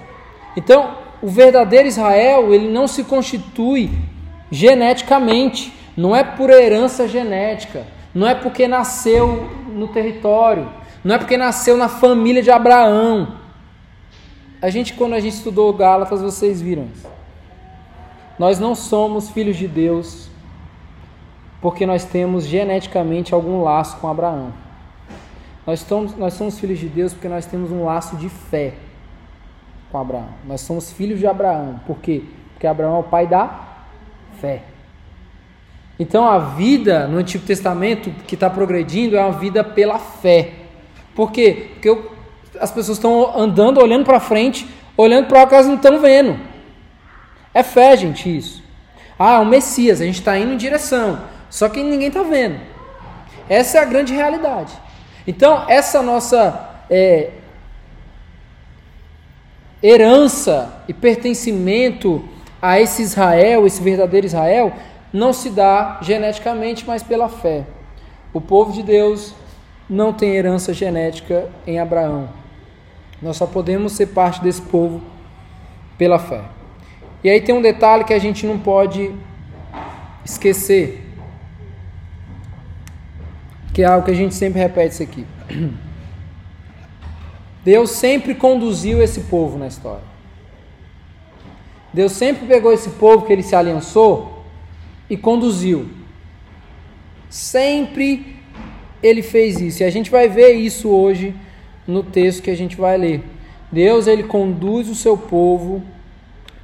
Então, 0.56 0.98
o 1.22 1.28
verdadeiro 1.28 1.88
Israel, 1.88 2.52
ele 2.52 2.68
não 2.68 2.86
se 2.86 3.04
constitui 3.04 3.90
geneticamente, 4.50 5.72
não 5.96 6.14
é 6.14 6.22
por 6.22 6.50
herança 6.50 7.08
genética, 7.08 7.86
não 8.14 8.26
é 8.26 8.34
porque 8.34 8.68
nasceu 8.68 9.48
no 9.68 9.88
território, 9.88 10.68
não 11.04 11.14
é 11.14 11.18
porque 11.18 11.36
nasceu 11.36 11.76
na 11.76 11.88
família 11.88 12.42
de 12.42 12.50
Abraão. 12.50 13.45
A 14.60 14.70
gente, 14.70 14.94
quando 14.94 15.14
a 15.14 15.20
gente 15.20 15.34
estudou 15.34 15.72
Gálatas, 15.72 16.22
vocês 16.22 16.60
viram 16.60 16.88
isso. 16.94 17.08
Nós 18.38 18.58
não 18.58 18.74
somos 18.74 19.30
filhos 19.30 19.56
de 19.56 19.66
Deus 19.66 20.28
porque 21.60 21.86
nós 21.86 22.04
temos 22.04 22.44
geneticamente 22.44 23.34
algum 23.34 23.62
laço 23.62 23.96
com 23.98 24.08
Abraão. 24.08 24.52
Nós 25.66 25.80
somos, 25.80 26.16
nós 26.16 26.34
somos 26.34 26.58
filhos 26.58 26.78
de 26.78 26.88
Deus 26.88 27.12
porque 27.12 27.28
nós 27.28 27.46
temos 27.46 27.72
um 27.72 27.84
laço 27.84 28.16
de 28.16 28.28
fé 28.28 28.74
com 29.90 29.98
Abraão. 29.98 30.28
Nós 30.44 30.60
somos 30.60 30.92
filhos 30.92 31.18
de 31.18 31.26
Abraão. 31.26 31.80
Por 31.86 31.98
quê? 31.98 32.22
Porque 32.52 32.66
Abraão 32.66 32.96
é 32.96 33.00
o 33.00 33.04
pai 33.04 33.26
da 33.26 33.64
fé. 34.40 34.62
Então 35.98 36.26
a 36.26 36.38
vida 36.38 37.06
no 37.08 37.18
Antigo 37.18 37.44
Testamento 37.44 38.10
que 38.26 38.34
está 38.34 38.50
progredindo 38.50 39.16
é 39.16 39.22
uma 39.24 39.38
vida 39.38 39.64
pela 39.64 39.98
fé. 39.98 40.52
Por 41.14 41.32
quê? 41.32 41.70
Porque 41.72 41.88
eu, 41.88 42.15
as 42.60 42.70
pessoas 42.70 42.98
estão 42.98 43.38
andando, 43.38 43.80
olhando 43.80 44.04
para 44.04 44.20
frente, 44.20 44.68
olhando 44.96 45.26
para 45.26 45.48
o 45.48 45.54
elas 45.54 45.66
não 45.66 45.74
estão 45.74 46.00
vendo. 46.00 46.38
É 47.52 47.62
fé, 47.62 47.96
gente, 47.96 48.36
isso. 48.36 48.62
Ah, 49.18 49.36
é 49.36 49.38
o 49.38 49.46
Messias, 49.46 50.00
a 50.00 50.04
gente 50.04 50.18
está 50.18 50.38
indo 50.38 50.52
em 50.52 50.56
direção, 50.56 51.20
só 51.48 51.68
que 51.68 51.82
ninguém 51.82 52.08
está 52.08 52.22
vendo. 52.22 52.60
Essa 53.48 53.78
é 53.78 53.80
a 53.80 53.84
grande 53.84 54.12
realidade. 54.12 54.72
Então, 55.26 55.64
essa 55.68 56.02
nossa 56.02 56.70
é, 56.90 57.30
herança 59.82 60.82
e 60.88 60.92
pertencimento 60.92 62.24
a 62.60 62.80
esse 62.80 63.02
Israel, 63.02 63.66
esse 63.66 63.82
verdadeiro 63.82 64.26
Israel, 64.26 64.72
não 65.12 65.32
se 65.32 65.50
dá 65.50 65.98
geneticamente, 66.02 66.84
mas 66.86 67.02
pela 67.02 67.28
fé. 67.28 67.64
O 68.32 68.40
povo 68.40 68.72
de 68.72 68.82
Deus 68.82 69.34
não 69.88 70.12
tem 70.12 70.34
herança 70.34 70.74
genética 70.74 71.48
em 71.66 71.78
Abraão. 71.78 72.28
Nós 73.20 73.36
só 73.36 73.46
podemos 73.46 73.92
ser 73.92 74.06
parte 74.06 74.42
desse 74.42 74.62
povo 74.62 75.02
pela 75.96 76.18
fé. 76.18 76.42
E 77.24 77.30
aí 77.30 77.40
tem 77.40 77.54
um 77.54 77.62
detalhe 77.62 78.04
que 78.04 78.12
a 78.12 78.18
gente 78.18 78.46
não 78.46 78.58
pode 78.58 79.10
esquecer, 80.24 81.02
que 83.72 83.82
é 83.82 83.86
algo 83.86 84.04
que 84.04 84.10
a 84.10 84.14
gente 84.14 84.34
sempre 84.34 84.60
repete 84.60 84.94
isso 84.94 85.02
aqui. 85.02 85.26
Deus 87.64 87.90
sempre 87.90 88.34
conduziu 88.34 89.02
esse 89.02 89.22
povo 89.22 89.58
na 89.58 89.66
história. 89.66 90.04
Deus 91.92 92.12
sempre 92.12 92.46
pegou 92.46 92.72
esse 92.72 92.90
povo 92.90 93.26
que 93.26 93.32
ele 93.32 93.42
se 93.42 93.56
aliançou 93.56 94.44
e 95.08 95.16
conduziu. 95.16 95.88
Sempre 97.30 98.36
ele 99.02 99.22
fez 99.22 99.60
isso. 99.60 99.82
E 99.82 99.84
a 99.84 99.90
gente 99.90 100.10
vai 100.10 100.28
ver 100.28 100.52
isso 100.52 100.90
hoje 100.90 101.34
no 101.86 102.02
texto 102.02 102.42
que 102.42 102.50
a 102.50 102.56
gente 102.56 102.76
vai 102.76 102.96
ler. 102.96 103.24
Deus 103.70 104.06
ele 104.06 104.22
conduz 104.22 104.88
o 104.88 104.94
seu 104.94 105.16
povo 105.16 105.82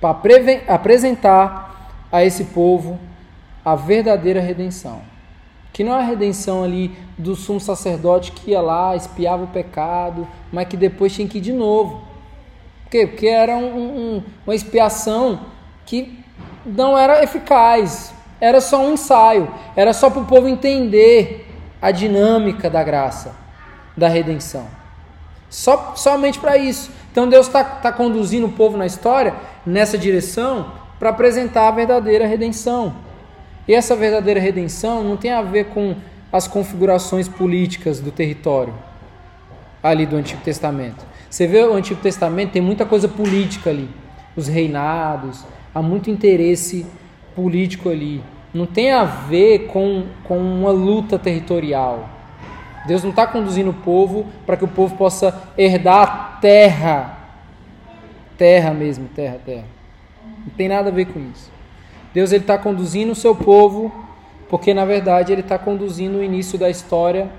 para 0.00 0.19
apresentar 0.69 1.93
a 2.11 2.25
esse 2.25 2.45
povo 2.47 2.99
a 3.64 3.75
verdadeira 3.75 4.41
redenção. 4.41 5.00
Que 5.73 5.83
não 5.83 5.95
é 5.95 6.00
a 6.00 6.05
redenção 6.05 6.62
ali 6.62 6.91
do 7.17 7.35
sumo 7.35 7.61
sacerdote 7.61 8.33
que 8.33 8.50
ia 8.50 8.61
lá, 8.61 8.95
espiava 8.95 9.45
o 9.45 9.49
pecado, 9.49 10.26
mas 10.52 10.69
que 10.69 10.76
depois 10.76 11.14
tinha 11.14 11.26
que 11.26 11.38
ir 11.38 11.41
de 11.41 11.52
novo. 11.52 12.02
Por 12.85 12.91
quê? 12.91 13.07
Porque 13.07 13.26
era 13.26 13.57
um, 13.57 14.17
um, 14.17 14.23
uma 14.45 14.55
expiação 14.55 15.41
que 15.87 16.19
não 16.67 16.97
era 16.97 17.23
eficaz, 17.23 18.12
era 18.41 18.61
só 18.61 18.85
um 18.85 18.95
ensaio, 18.95 19.49
era 19.75 19.93
só 19.93 20.11
para 20.11 20.21
o 20.21 20.26
povo 20.26 20.49
entender 20.49 21.49
a 21.81 21.91
dinâmica 21.91 22.69
da 22.69 22.83
graça, 22.83 23.35
da 23.97 24.09
redenção. 24.09 24.82
Só, 25.53 25.93
somente 25.95 26.39
para 26.41 26.57
isso. 26.57 26.91
Então 27.13 27.29
Deus 27.29 27.47
está 27.47 27.63
tá 27.63 27.93
conduzindo 27.93 28.47
o 28.47 28.53
povo 28.53 28.79
na 28.79 28.87
história 28.87 29.35
nessa 29.67 29.99
direção 29.99 30.73
para 30.99 31.11
apresentar 31.11 31.69
a 31.69 31.71
verdadeira 31.71 32.27
redenção. 32.27 32.95
E 33.69 33.75
essa 33.75 33.95
verdadeira 33.95 34.41
redenção 34.41 35.05
não 35.05 35.15
tem 35.15 35.31
a 35.31 35.43
ver 35.43 35.67
com 35.67 35.95
as 36.33 36.49
configurações 36.49 37.29
políticas 37.29 38.01
do 38.01 38.11
território 38.11 38.73
ali 39.83 40.07
do 40.07 40.17
Antigo 40.17 40.41
Testamento. 40.43 41.05
Você 41.29 41.47
vê 41.47 41.63
o 41.63 41.75
Antigo 41.75 42.01
Testamento, 42.01 42.53
tem 42.53 42.63
muita 42.63 42.87
coisa 42.87 43.07
política 43.07 43.69
ali. 43.69 43.91
Os 44.35 44.49
reinados, 44.49 45.45
há 45.75 45.83
muito 45.83 46.09
interesse 46.09 46.87
político 47.35 47.91
ali. 47.91 48.25
Não 48.55 48.65
tem 48.65 48.91
a 48.91 49.05
ver 49.05 49.67
com, 49.67 50.07
com 50.25 50.39
uma 50.39 50.71
luta 50.71 51.19
territorial. 51.19 52.09
Deus 52.85 53.03
não 53.03 53.11
está 53.11 53.27
conduzindo 53.27 53.71
o 53.71 53.75
povo 53.75 54.27
para 54.45 54.57
que 54.57 54.65
o 54.65 54.69
povo 54.69 54.97
possa 54.97 55.43
herdar 55.57 56.03
a 56.03 56.07
terra. 56.41 57.19
Terra 58.37 58.75
mesmo, 58.75 59.09
terra, 59.09 59.39
terra. 59.45 59.65
Não 60.45 60.53
tem 60.57 60.69
nada 60.69 60.89
a 60.89 60.93
ver 60.93 61.07
com 61.07 61.21
isso. 61.21 61.51
Deus 62.12 62.33
está 62.33 62.59
conduzindo 62.59 63.12
o 63.12 63.15
seu 63.15 63.35
povo 63.35 63.93
porque, 64.49 64.75
na 64.75 64.85
verdade, 64.85 65.33
ele 65.33 65.41
está 65.41 65.59
conduzindo 65.59 66.19
o 66.19 66.23
início 66.23 66.59
da 66.59 66.69
história 66.69 67.31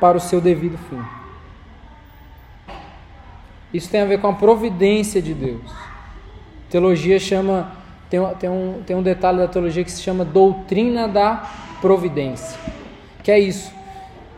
para 0.00 0.16
o 0.16 0.20
seu 0.20 0.40
devido 0.40 0.78
fim. 0.78 1.00
Isso 3.72 3.88
tem 3.88 4.00
a 4.00 4.06
ver 4.06 4.20
com 4.20 4.28
a 4.28 4.32
providência 4.32 5.20
de 5.22 5.34
Deus. 5.34 5.70
teologia 6.68 7.18
chama. 7.20 7.72
Tem, 8.08 8.20
tem, 8.40 8.50
um, 8.50 8.82
tem 8.84 8.96
um 8.96 9.02
detalhe 9.02 9.38
da 9.38 9.46
teologia 9.46 9.84
que 9.84 9.92
se 9.92 10.02
chama 10.02 10.24
doutrina 10.24 11.06
da 11.06 11.48
providência. 11.80 12.58
Que 13.22 13.30
é 13.30 13.38
isso 13.38 13.79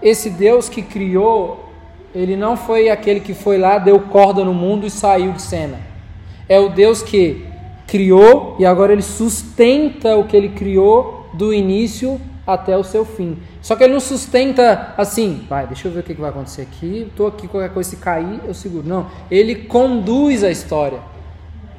esse 0.03 0.29
Deus 0.31 0.69
que 0.69 0.83
criou, 0.83 1.69
ele 2.15 2.37
não 2.37 2.57
foi 2.57 2.91
aquele 2.91 3.21
que 3.21 3.35
foi 3.35 3.57
lá, 3.57 3.79
deu 3.79 3.99
corda 4.01 4.45
no 4.45 4.53
mundo 4.53 4.87
e 4.87 4.91
saiu 4.91 5.33
de 5.33 5.43
cena. 5.43 5.81
É 6.49 6.59
o 6.59 6.69
Deus 6.69 7.03
que 7.03 7.47
criou 7.87 8.57
e 8.59 8.67
agora 8.67 8.93
ele 8.93 9.03
sustenta 9.03 10.17
o 10.17 10.25
que 10.25 10.37
ele 10.37 10.51
criou 10.51 11.29
do 11.33 11.53
início 11.55 12.21
até 12.47 12.77
o 12.77 12.83
seu 12.83 13.05
fim. 13.05 13.39
Só 13.61 13.77
que 13.77 13.85
ele 13.85 13.93
não 13.93 14.01
sustenta 14.01 14.95
assim, 14.97 15.45
vai, 15.49 15.67
deixa 15.67 15.89
eu 15.89 15.93
ver 15.93 16.01
o 16.01 16.03
que 16.03 16.15
vai 16.15 16.31
acontecer 16.31 16.63
aqui, 16.63 17.07
estou 17.09 17.27
aqui, 17.27 17.47
qualquer 17.47 17.73
coisa 17.73 17.91
se 17.91 17.97
cair, 17.97 18.41
eu 18.45 18.55
seguro. 18.55 18.87
Não, 18.87 19.07
ele 19.31 19.55
conduz 19.55 20.43
a 20.43 20.51
história. 20.51 21.01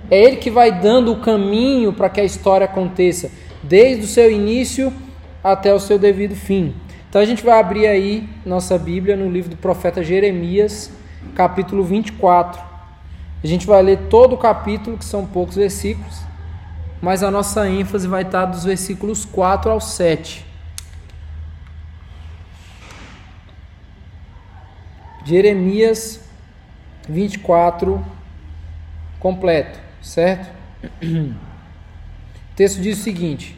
É 0.10 0.22
ele 0.22 0.38
que 0.38 0.50
vai 0.50 0.72
dando 0.72 1.12
o 1.12 1.20
caminho 1.20 1.94
para 1.94 2.10
que 2.10 2.22
a 2.22 2.24
história 2.24 2.66
aconteça, 2.66 3.32
desde 3.62 4.04
o 4.04 4.08
seu 4.08 4.32
início 4.32 4.94
até 5.44 5.74
o 5.74 5.80
seu 5.80 6.00
devido 6.00 6.36
fim. 6.36 6.74
Então 7.14 7.22
a 7.22 7.26
gente 7.26 7.44
vai 7.44 7.60
abrir 7.60 7.86
aí 7.86 8.28
nossa 8.44 8.76
Bíblia 8.76 9.16
no 9.16 9.30
livro 9.30 9.52
do 9.52 9.56
profeta 9.56 10.04
Jeremias, 10.04 10.92
capítulo 11.36 11.84
24. 11.84 12.60
A 13.44 13.46
gente 13.46 13.68
vai 13.68 13.84
ler 13.84 14.08
todo 14.10 14.34
o 14.34 14.38
capítulo, 14.38 14.98
que 14.98 15.06
são 15.06 15.24
poucos 15.24 15.56
versículos, 15.56 16.22
mas 17.00 17.22
a 17.22 17.30
nossa 17.30 17.70
ênfase 17.70 18.08
vai 18.08 18.24
estar 18.24 18.46
dos 18.46 18.64
versículos 18.64 19.26
4 19.26 19.70
ao 19.70 19.80
7. 19.80 20.44
Jeremias 25.24 26.20
24 27.08 28.04
completo, 29.20 29.80
certo? 30.02 30.50
O 32.54 32.56
texto 32.56 32.82
diz 32.82 33.00
o 33.00 33.02
seguinte: 33.04 33.56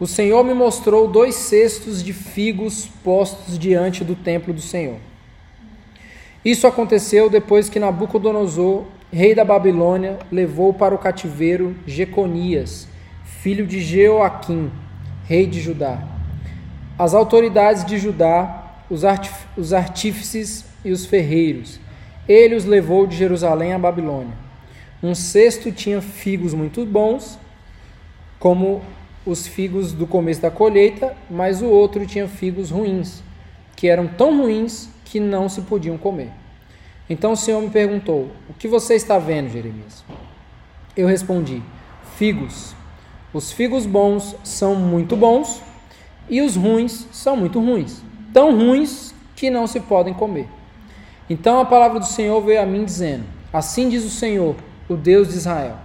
o 0.00 0.06
Senhor 0.06 0.44
me 0.44 0.54
mostrou 0.54 1.08
dois 1.08 1.34
cestos 1.34 2.02
de 2.02 2.12
figos 2.12 2.86
postos 3.02 3.58
diante 3.58 4.04
do 4.04 4.14
templo 4.14 4.54
do 4.54 4.60
Senhor. 4.60 4.98
Isso 6.44 6.66
aconteceu 6.66 7.28
depois 7.28 7.68
que 7.68 7.80
Nabucodonosor, 7.80 8.84
rei 9.12 9.34
da 9.34 9.44
Babilônia, 9.44 10.18
levou 10.30 10.72
para 10.72 10.94
o 10.94 10.98
cativeiro 10.98 11.74
Jeconias, 11.84 12.86
filho 13.24 13.66
de 13.66 13.80
Jeoaquim, 13.80 14.70
rei 15.24 15.46
de 15.46 15.60
Judá. 15.60 15.98
As 16.96 17.12
autoridades 17.12 17.84
de 17.84 17.98
Judá, 17.98 18.82
os, 18.88 19.02
os 19.56 19.72
artífices 19.72 20.64
e 20.84 20.92
os 20.92 21.06
ferreiros, 21.06 21.80
ele 22.28 22.54
os 22.54 22.64
levou 22.64 23.04
de 23.06 23.16
Jerusalém 23.16 23.72
à 23.72 23.78
Babilônia. 23.78 24.34
Um 25.02 25.14
cesto 25.14 25.72
tinha 25.72 26.00
figos 26.00 26.54
muito 26.54 26.84
bons, 26.86 27.38
como 28.38 28.82
os 29.28 29.46
figos 29.46 29.92
do 29.92 30.06
começo 30.06 30.40
da 30.40 30.50
colheita, 30.50 31.14
mas 31.28 31.60
o 31.60 31.66
outro 31.66 32.06
tinha 32.06 32.26
figos 32.26 32.70
ruins, 32.70 33.22
que 33.76 33.86
eram 33.86 34.06
tão 34.06 34.38
ruins 34.38 34.88
que 35.04 35.20
não 35.20 35.50
se 35.50 35.60
podiam 35.60 35.98
comer. 35.98 36.30
Então 37.10 37.32
o 37.32 37.36
Senhor 37.36 37.60
me 37.60 37.68
perguntou: 37.68 38.30
O 38.48 38.54
que 38.54 38.66
você 38.66 38.94
está 38.94 39.18
vendo, 39.18 39.50
Jeremias? 39.50 40.02
Eu 40.96 41.06
respondi: 41.06 41.62
Figos. 42.16 42.74
Os 43.30 43.52
figos 43.52 43.84
bons 43.84 44.34
são 44.42 44.74
muito 44.74 45.14
bons 45.14 45.62
e 46.30 46.40
os 46.40 46.56
ruins 46.56 47.06
são 47.12 47.36
muito 47.36 47.60
ruins, 47.60 48.02
tão 48.32 48.56
ruins 48.56 49.14
que 49.36 49.50
não 49.50 49.66
se 49.66 49.80
podem 49.80 50.14
comer. 50.14 50.48
Então 51.28 51.60
a 51.60 51.66
palavra 51.66 52.00
do 52.00 52.06
Senhor 52.06 52.40
veio 52.40 52.62
a 52.62 52.66
mim 52.66 52.82
dizendo: 52.82 53.24
Assim 53.52 53.90
diz 53.90 54.06
o 54.06 54.10
Senhor, 54.10 54.56
o 54.88 54.96
Deus 54.96 55.28
de 55.28 55.34
Israel: 55.34 55.76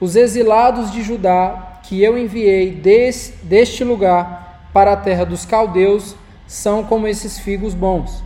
Os 0.00 0.16
exilados 0.16 0.90
de 0.90 1.04
Judá 1.04 1.69
que 1.90 2.00
eu 2.00 2.16
enviei 2.16 2.70
des, 2.70 3.34
deste 3.42 3.82
lugar 3.82 4.70
para 4.72 4.92
a 4.92 4.96
terra 4.96 5.24
dos 5.24 5.44
caldeus 5.44 6.14
são 6.46 6.84
como 6.84 7.08
esses 7.08 7.40
figos 7.40 7.74
bons. 7.74 8.22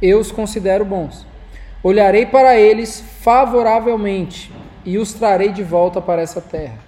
Eu 0.00 0.18
os 0.18 0.32
considero 0.32 0.82
bons. 0.82 1.26
Olharei 1.82 2.24
para 2.24 2.58
eles 2.58 3.04
favoravelmente 3.20 4.50
e 4.82 4.96
os 4.96 5.12
trarei 5.12 5.50
de 5.50 5.62
volta 5.62 6.00
para 6.00 6.22
essa 6.22 6.40
terra. 6.40 6.78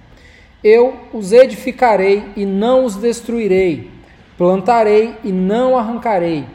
Eu 0.62 0.94
os 1.12 1.30
edificarei 1.30 2.24
e 2.34 2.46
não 2.46 2.86
os 2.86 2.96
destruirei, 2.96 3.90
plantarei 4.38 5.16
e 5.22 5.30
não 5.30 5.76
arrancarei. 5.76 6.46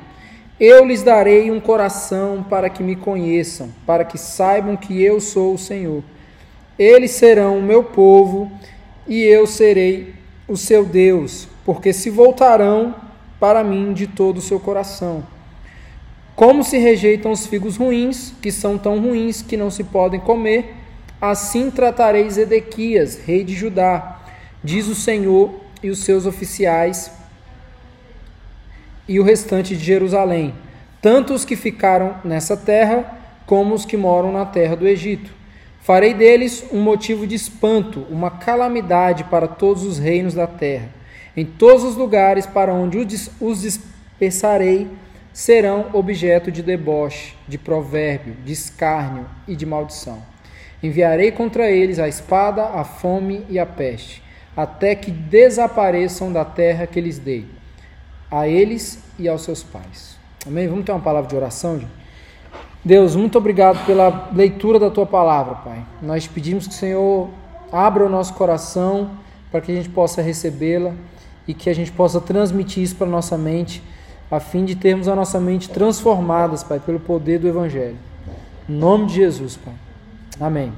Eu 0.59 0.83
lhes 0.83 1.03
darei 1.03 1.51
um 1.51 1.59
coração 1.59 2.43
para 2.49 2.71
que 2.71 2.81
me 2.81 2.95
conheçam, 2.95 3.69
para 3.85 4.03
que 4.03 4.17
saibam 4.17 4.75
que 4.75 4.99
eu 4.99 5.21
sou 5.21 5.53
o 5.53 5.59
Senhor. 5.59 6.01
Eles 6.77 7.11
serão 7.11 7.59
o 7.59 7.61
meu 7.61 7.83
povo 7.83 8.51
e 9.09 9.23
eu 9.23 9.45
serei 9.45 10.13
o 10.47 10.55
seu 10.55 10.85
Deus, 10.85 11.49
porque 11.65 11.91
se 11.91 12.09
voltarão 12.09 12.95
para 13.39 13.63
mim 13.63 13.91
de 13.91 14.07
todo 14.07 14.37
o 14.37 14.41
seu 14.41 14.59
coração. 14.59 15.23
Como 16.35 16.63
se 16.63 16.77
rejeitam 16.77 17.31
os 17.31 17.45
figos 17.45 17.75
ruins, 17.75 18.33
que 18.41 18.51
são 18.51 18.77
tão 18.77 18.99
ruins 19.01 19.41
que 19.41 19.57
não 19.57 19.69
se 19.69 19.83
podem 19.83 20.21
comer, 20.21 20.75
assim 21.19 21.69
tratarei 21.69 22.29
Zedequias, 22.29 23.19
rei 23.25 23.43
de 23.43 23.53
Judá, 23.53 24.21
diz 24.63 24.87
o 24.87 24.95
Senhor, 24.95 25.51
e 25.81 25.89
os 25.89 25.99
seus 25.99 26.25
oficiais 26.25 27.11
e 29.07 29.19
o 29.19 29.23
restante 29.23 29.75
de 29.75 29.83
Jerusalém, 29.83 30.53
tanto 31.01 31.33
os 31.33 31.43
que 31.43 31.55
ficaram 31.55 32.15
nessa 32.23 32.55
terra, 32.55 33.17
como 33.45 33.73
os 33.73 33.85
que 33.85 33.97
moram 33.97 34.31
na 34.31 34.45
terra 34.45 34.75
do 34.75 34.87
Egito. 34.87 35.38
Farei 35.81 36.13
deles 36.13 36.65
um 36.71 36.81
motivo 36.81 37.25
de 37.25 37.35
espanto, 37.35 38.05
uma 38.09 38.29
calamidade 38.29 39.23
para 39.23 39.47
todos 39.47 39.83
os 39.83 39.97
reinos 39.97 40.33
da 40.33 40.45
terra. 40.45 40.89
Em 41.35 41.45
todos 41.45 41.83
os 41.83 41.95
lugares 41.95 42.45
para 42.45 42.73
onde 42.73 42.97
os 43.39 43.61
dispersarei, 43.61 44.87
serão 45.31 45.87
objeto 45.93 46.51
de 46.51 46.61
deboche, 46.61 47.33
de 47.47 47.57
provérbio, 47.57 48.35
de 48.43 48.51
escárnio 48.51 49.25
e 49.47 49.55
de 49.55 49.65
maldição. 49.65 50.21
Enviarei 50.83 51.31
contra 51.31 51.69
eles 51.69 51.99
a 51.99 52.07
espada, 52.07 52.65
a 52.65 52.83
fome 52.83 53.45
e 53.49 53.57
a 53.57 53.65
peste, 53.65 54.21
até 54.55 54.95
que 54.95 55.11
desapareçam 55.11 56.31
da 56.31 56.43
terra 56.43 56.87
que 56.87 56.99
lhes 56.99 57.19
dei, 57.19 57.45
a 58.29 58.47
eles 58.47 58.99
e 59.17 59.27
aos 59.27 59.43
seus 59.43 59.63
pais. 59.63 60.17
Amém? 60.45 60.67
Vamos 60.67 60.85
ter 60.85 60.91
uma 60.91 61.01
palavra 61.01 61.29
de 61.29 61.35
oração, 61.35 61.79
gente? 61.79 61.91
Deus, 62.83 63.13
muito 63.13 63.37
obrigado 63.37 63.85
pela 63.85 64.29
leitura 64.33 64.79
da 64.79 64.89
tua 64.89 65.05
palavra, 65.05 65.55
Pai. 65.55 65.85
Nós 66.01 66.27
pedimos 66.27 66.65
que 66.65 66.73
o 66.73 66.77
Senhor 66.77 67.29
abra 67.71 68.05
o 68.05 68.09
nosso 68.09 68.33
coração 68.33 69.11
para 69.51 69.59
que 69.59 69.71
a 69.71 69.75
gente 69.75 69.89
possa 69.89 70.21
recebê-la 70.21 70.93
e 71.45 71.53
que 71.53 71.69
a 71.69 71.75
gente 71.75 71.91
possa 71.91 72.21
transmitir 72.21 72.81
isso 72.81 72.95
para 72.95 73.05
a 73.05 73.09
nossa 73.09 73.37
mente, 73.37 73.83
a 74.31 74.39
fim 74.39 74.63
de 74.63 74.75
termos 74.75 75.09
a 75.09 75.15
nossa 75.15 75.41
mente 75.41 75.69
transformadas, 75.69 76.63
Pai, 76.63 76.79
pelo 76.79 77.01
poder 77.01 77.39
do 77.39 77.49
Evangelho. 77.49 77.97
Em 78.67 78.73
nome 78.73 79.07
de 79.07 79.15
Jesus, 79.15 79.57
Pai. 79.57 79.73
Amém. 80.39 80.71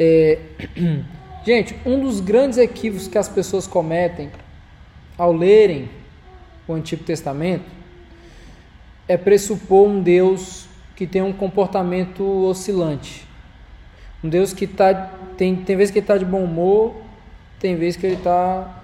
É, 0.00 0.38
gente, 1.44 1.76
um 1.84 2.00
dos 2.00 2.20
grandes 2.20 2.56
equívocos 2.56 3.08
que 3.08 3.18
as 3.18 3.28
pessoas 3.28 3.66
cometem 3.66 4.30
ao 5.18 5.32
lerem 5.32 5.90
o 6.66 6.72
Antigo 6.72 7.04
Testamento 7.04 7.76
é 9.08 9.16
pressupor 9.16 9.88
um 9.88 10.02
Deus 10.02 10.66
que 10.94 11.06
tem 11.06 11.22
um 11.22 11.32
comportamento 11.32 12.24
oscilante. 12.44 13.26
Um 14.24 14.28
Deus 14.28 14.52
que 14.52 14.66
tá, 14.66 15.10
tem, 15.36 15.54
tem 15.56 15.76
vezes 15.76 15.92
que 15.92 15.98
ele 15.98 16.04
está 16.04 16.16
de 16.16 16.24
bom 16.24 16.42
humor, 16.42 16.94
tem 17.60 17.76
vezes 17.76 17.96
que 17.96 18.06
ele 18.06 18.16
está 18.16 18.82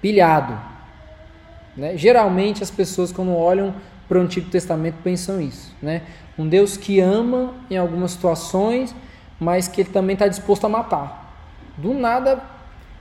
pilhado. 0.00 0.58
Né? 1.76 1.96
Geralmente 1.96 2.62
as 2.62 2.70
pessoas 2.70 3.10
quando 3.10 3.34
olham 3.34 3.74
para 4.08 4.18
o 4.18 4.20
Antigo 4.20 4.50
Testamento 4.50 4.96
pensam 5.02 5.40
isso. 5.40 5.74
Né? 5.80 6.02
Um 6.38 6.46
Deus 6.46 6.76
que 6.76 7.00
ama 7.00 7.54
em 7.70 7.76
algumas 7.76 8.12
situações, 8.12 8.94
mas 9.40 9.66
que 9.66 9.80
ele 9.80 9.90
também 9.90 10.14
está 10.14 10.28
disposto 10.28 10.66
a 10.66 10.68
matar. 10.68 11.34
Do 11.76 11.94
nada 11.94 12.42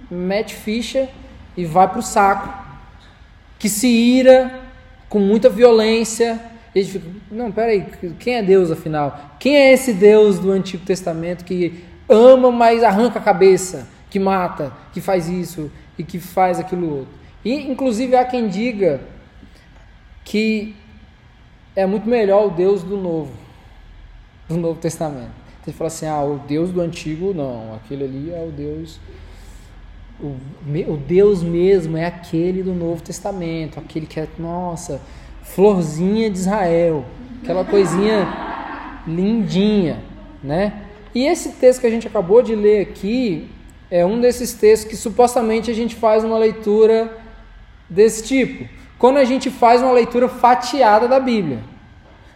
mete 0.09 0.55
ficha 0.55 1.09
e 1.55 1.65
vai 1.65 1.87
para 1.87 1.99
o 1.99 2.03
saco. 2.03 2.61
Que 3.59 3.69
se 3.69 3.87
ira 3.87 4.59
com 5.11 5.19
muita 5.19 5.49
violência. 5.49 6.39
E 6.73 6.79
a 6.79 6.81
gente 6.81 6.93
fica, 6.93 7.05
não, 7.29 7.51
peraí, 7.51 7.85
quem 8.17 8.35
é 8.35 8.41
Deus 8.41 8.71
afinal? 8.71 9.35
Quem 9.37 9.57
é 9.57 9.73
esse 9.73 9.93
Deus 9.93 10.39
do 10.39 10.51
Antigo 10.51 10.85
Testamento 10.85 11.43
que 11.43 11.83
ama, 12.07 12.49
mas 12.49 12.81
arranca 12.81 13.19
a 13.19 13.21
cabeça, 13.21 13.89
que 14.09 14.17
mata, 14.17 14.71
que 14.93 15.01
faz 15.01 15.27
isso 15.27 15.69
e 15.97 16.03
que 16.03 16.17
faz 16.17 16.61
aquilo 16.61 16.99
outro? 16.99 17.13
E, 17.43 17.69
inclusive, 17.69 18.15
há 18.15 18.23
quem 18.23 18.47
diga 18.47 19.01
que 20.23 20.73
é 21.75 21.85
muito 21.85 22.07
melhor 22.07 22.47
o 22.47 22.49
Deus 22.51 22.81
do 22.81 22.95
Novo, 22.95 23.33
do 24.47 24.55
Novo 24.55 24.79
Testamento. 24.79 25.41
Você 25.61 25.73
fala 25.73 25.87
assim, 25.89 26.07
ah, 26.07 26.23
o 26.23 26.39
Deus 26.47 26.71
do 26.71 26.79
Antigo, 26.79 27.33
não, 27.33 27.75
aquele 27.75 28.05
ali 28.05 28.31
é 28.31 28.41
o 28.47 28.51
Deus 28.51 28.97
o, 30.21 30.37
o 30.93 30.97
Deus 30.97 31.41
mesmo 31.41 31.97
é 31.97 32.05
aquele 32.05 32.61
do 32.61 32.73
Novo 32.73 33.01
Testamento, 33.01 33.79
aquele 33.79 34.05
que 34.05 34.19
é, 34.19 34.27
nossa, 34.37 35.01
florzinha 35.41 36.29
de 36.29 36.37
Israel, 36.37 37.05
aquela 37.41 37.65
coisinha 37.65 38.27
lindinha, 39.07 39.99
né? 40.43 40.83
E 41.13 41.25
esse 41.25 41.53
texto 41.53 41.81
que 41.81 41.87
a 41.87 41.89
gente 41.89 42.07
acabou 42.07 42.41
de 42.41 42.55
ler 42.55 42.81
aqui 42.81 43.49
é 43.89 44.05
um 44.05 44.21
desses 44.21 44.53
textos 44.53 44.89
que 44.89 44.95
supostamente 44.95 45.69
a 45.69 45.73
gente 45.73 45.95
faz 45.95 46.23
uma 46.23 46.37
leitura 46.37 47.17
desse 47.89 48.23
tipo. 48.23 48.69
Quando 48.97 49.17
a 49.17 49.25
gente 49.25 49.49
faz 49.49 49.81
uma 49.81 49.91
leitura 49.91 50.29
fatiada 50.29 51.07
da 51.07 51.19
Bíblia. 51.19 51.59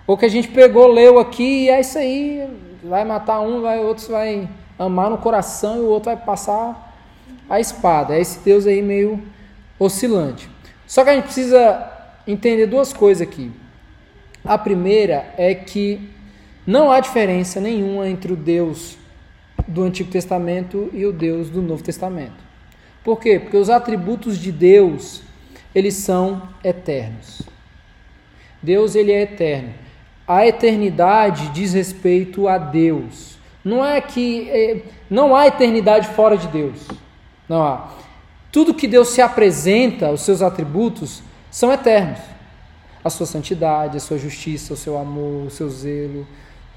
Ou 0.06 0.17
que 0.17 0.26
a 0.26 0.30
gente 0.30 0.50
pegou, 0.50 0.88
leu 0.88 1.17
aqui 1.19 1.65
e 1.65 1.69
é 1.69 1.80
isso 1.80 1.98
aí, 1.98 2.48
vai 2.84 3.06
matar 3.06 3.39
um, 3.39 3.62
vai 3.62 3.80
outro 3.80 4.12
vai 4.12 4.48
amar 4.78 5.10
no 5.10 5.17
coração 5.17 5.78
e 5.78 5.80
o 5.80 5.88
outro 5.88 6.12
vai 6.13 6.17
passar 6.17 6.85
a 7.49 7.60
espada. 7.60 8.15
É 8.15 8.21
esse 8.21 8.39
Deus 8.39 8.65
aí 8.65 8.81
meio 8.81 9.21
oscilante. 9.79 10.49
Só 10.88 11.03
que 11.03 11.10
a 11.10 11.15
gente 11.15 11.25
precisa 11.25 11.91
entender 12.27 12.65
duas 12.65 12.93
coisas 12.93 13.27
aqui. 13.27 13.51
A 14.43 14.58
primeira 14.58 15.34
é 15.38 15.55
que 15.55 16.10
não 16.65 16.91
há 16.91 16.99
diferença 16.99 17.60
nenhuma 17.60 18.08
entre 18.08 18.34
o 18.34 18.36
Deus 18.36 18.97
do 19.67 19.84
Antigo 19.84 20.12
Testamento 20.12 20.89
e 20.93 21.05
o 21.05 21.12
Deus 21.12 21.49
do 21.49 21.62
Novo 21.62 21.84
Testamento. 21.84 22.43
Por 23.03 23.19
quê? 23.19 23.39
Porque 23.39 23.58
os 23.58 23.69
atributos 23.69 24.38
de 24.38 24.51
Deus, 24.51 25.21
eles 25.73 25.95
são 25.95 26.49
eternos. 26.63 27.41
Deus 28.62 28.95
ele 28.95 29.12
é 29.12 29.21
eterno. 29.21 29.73
A 30.27 30.47
eternidade 30.47 31.49
diz 31.49 31.73
respeito 31.73 32.47
a 32.47 32.58
Deus. 32.58 33.38
Não 33.63 33.86
é 33.86 34.01
que 34.01 34.49
é, 34.49 34.81
não 35.10 35.36
há 35.36 35.47
eternidade 35.47 36.08
fora 36.10 36.36
de 36.36 36.47
Deus. 36.47 36.88
Não 37.47 37.63
há. 37.63 37.89
Tudo 38.51 38.73
que 38.73 38.88
Deus 38.88 39.10
se 39.10 39.21
apresenta, 39.21 40.12
os 40.12 40.21
seus 40.21 40.41
atributos, 40.41 41.21
são 41.51 41.71
eternos. 41.71 42.19
A 43.03 43.10
sua 43.10 43.25
santidade, 43.25 43.97
a 43.97 43.99
sua 43.99 44.17
justiça, 44.17 44.73
o 44.73 44.77
seu 44.77 44.97
amor, 44.97 45.47
o 45.47 45.51
seu 45.51 45.69
zelo, 45.69 46.27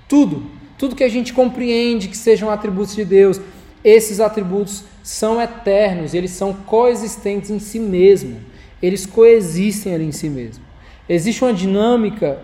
tudo. 0.09 0.44
Tudo 0.76 0.94
que 0.94 1.04
a 1.04 1.09
gente 1.09 1.33
compreende 1.33 2.09
que 2.09 2.16
sejam 2.16 2.50
atributos 2.50 2.94
de 2.94 3.04
Deus, 3.04 3.40
esses 3.83 4.20
atributos 4.20 4.85
são 5.02 5.40
eternos, 5.40 6.14
eles 6.14 6.33
são 6.33 6.52
coexistentes 6.52 7.50
em 7.50 7.59
si 7.59 7.78
mesmo. 7.78 8.40
Eles 8.83 9.07
coexistem 9.07 9.94
ali 9.94 10.04
em 10.04 10.12
si 10.12 10.28
mesmo. 10.28 10.64
Existe 11.09 11.42
uma 11.42 11.52
dinâmica 11.52 12.40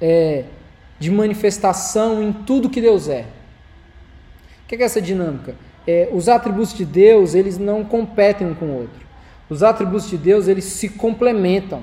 é, 0.00 0.44
de 0.98 1.10
manifestação 1.10 2.22
em 2.22 2.32
tudo 2.32 2.68
que 2.68 2.80
Deus 2.80 3.08
é. 3.08 3.26
O 4.64 4.66
que 4.66 4.74
é 4.76 4.82
essa 4.82 5.00
dinâmica? 5.00 5.54
É, 5.86 6.08
os 6.12 6.28
atributos 6.28 6.74
de 6.74 6.84
Deus 6.84 7.34
eles 7.34 7.58
não 7.58 7.84
competem 7.84 8.46
um 8.46 8.54
com 8.54 8.66
o 8.66 8.80
outro. 8.80 9.04
Os 9.48 9.62
atributos 9.62 10.08
de 10.08 10.16
Deus 10.16 10.48
eles 10.48 10.64
se 10.64 10.88
complementam. 10.88 11.82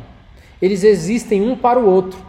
Eles 0.62 0.84
existem 0.84 1.42
um 1.42 1.56
para 1.56 1.80
o 1.80 1.86
outro. 1.86 2.20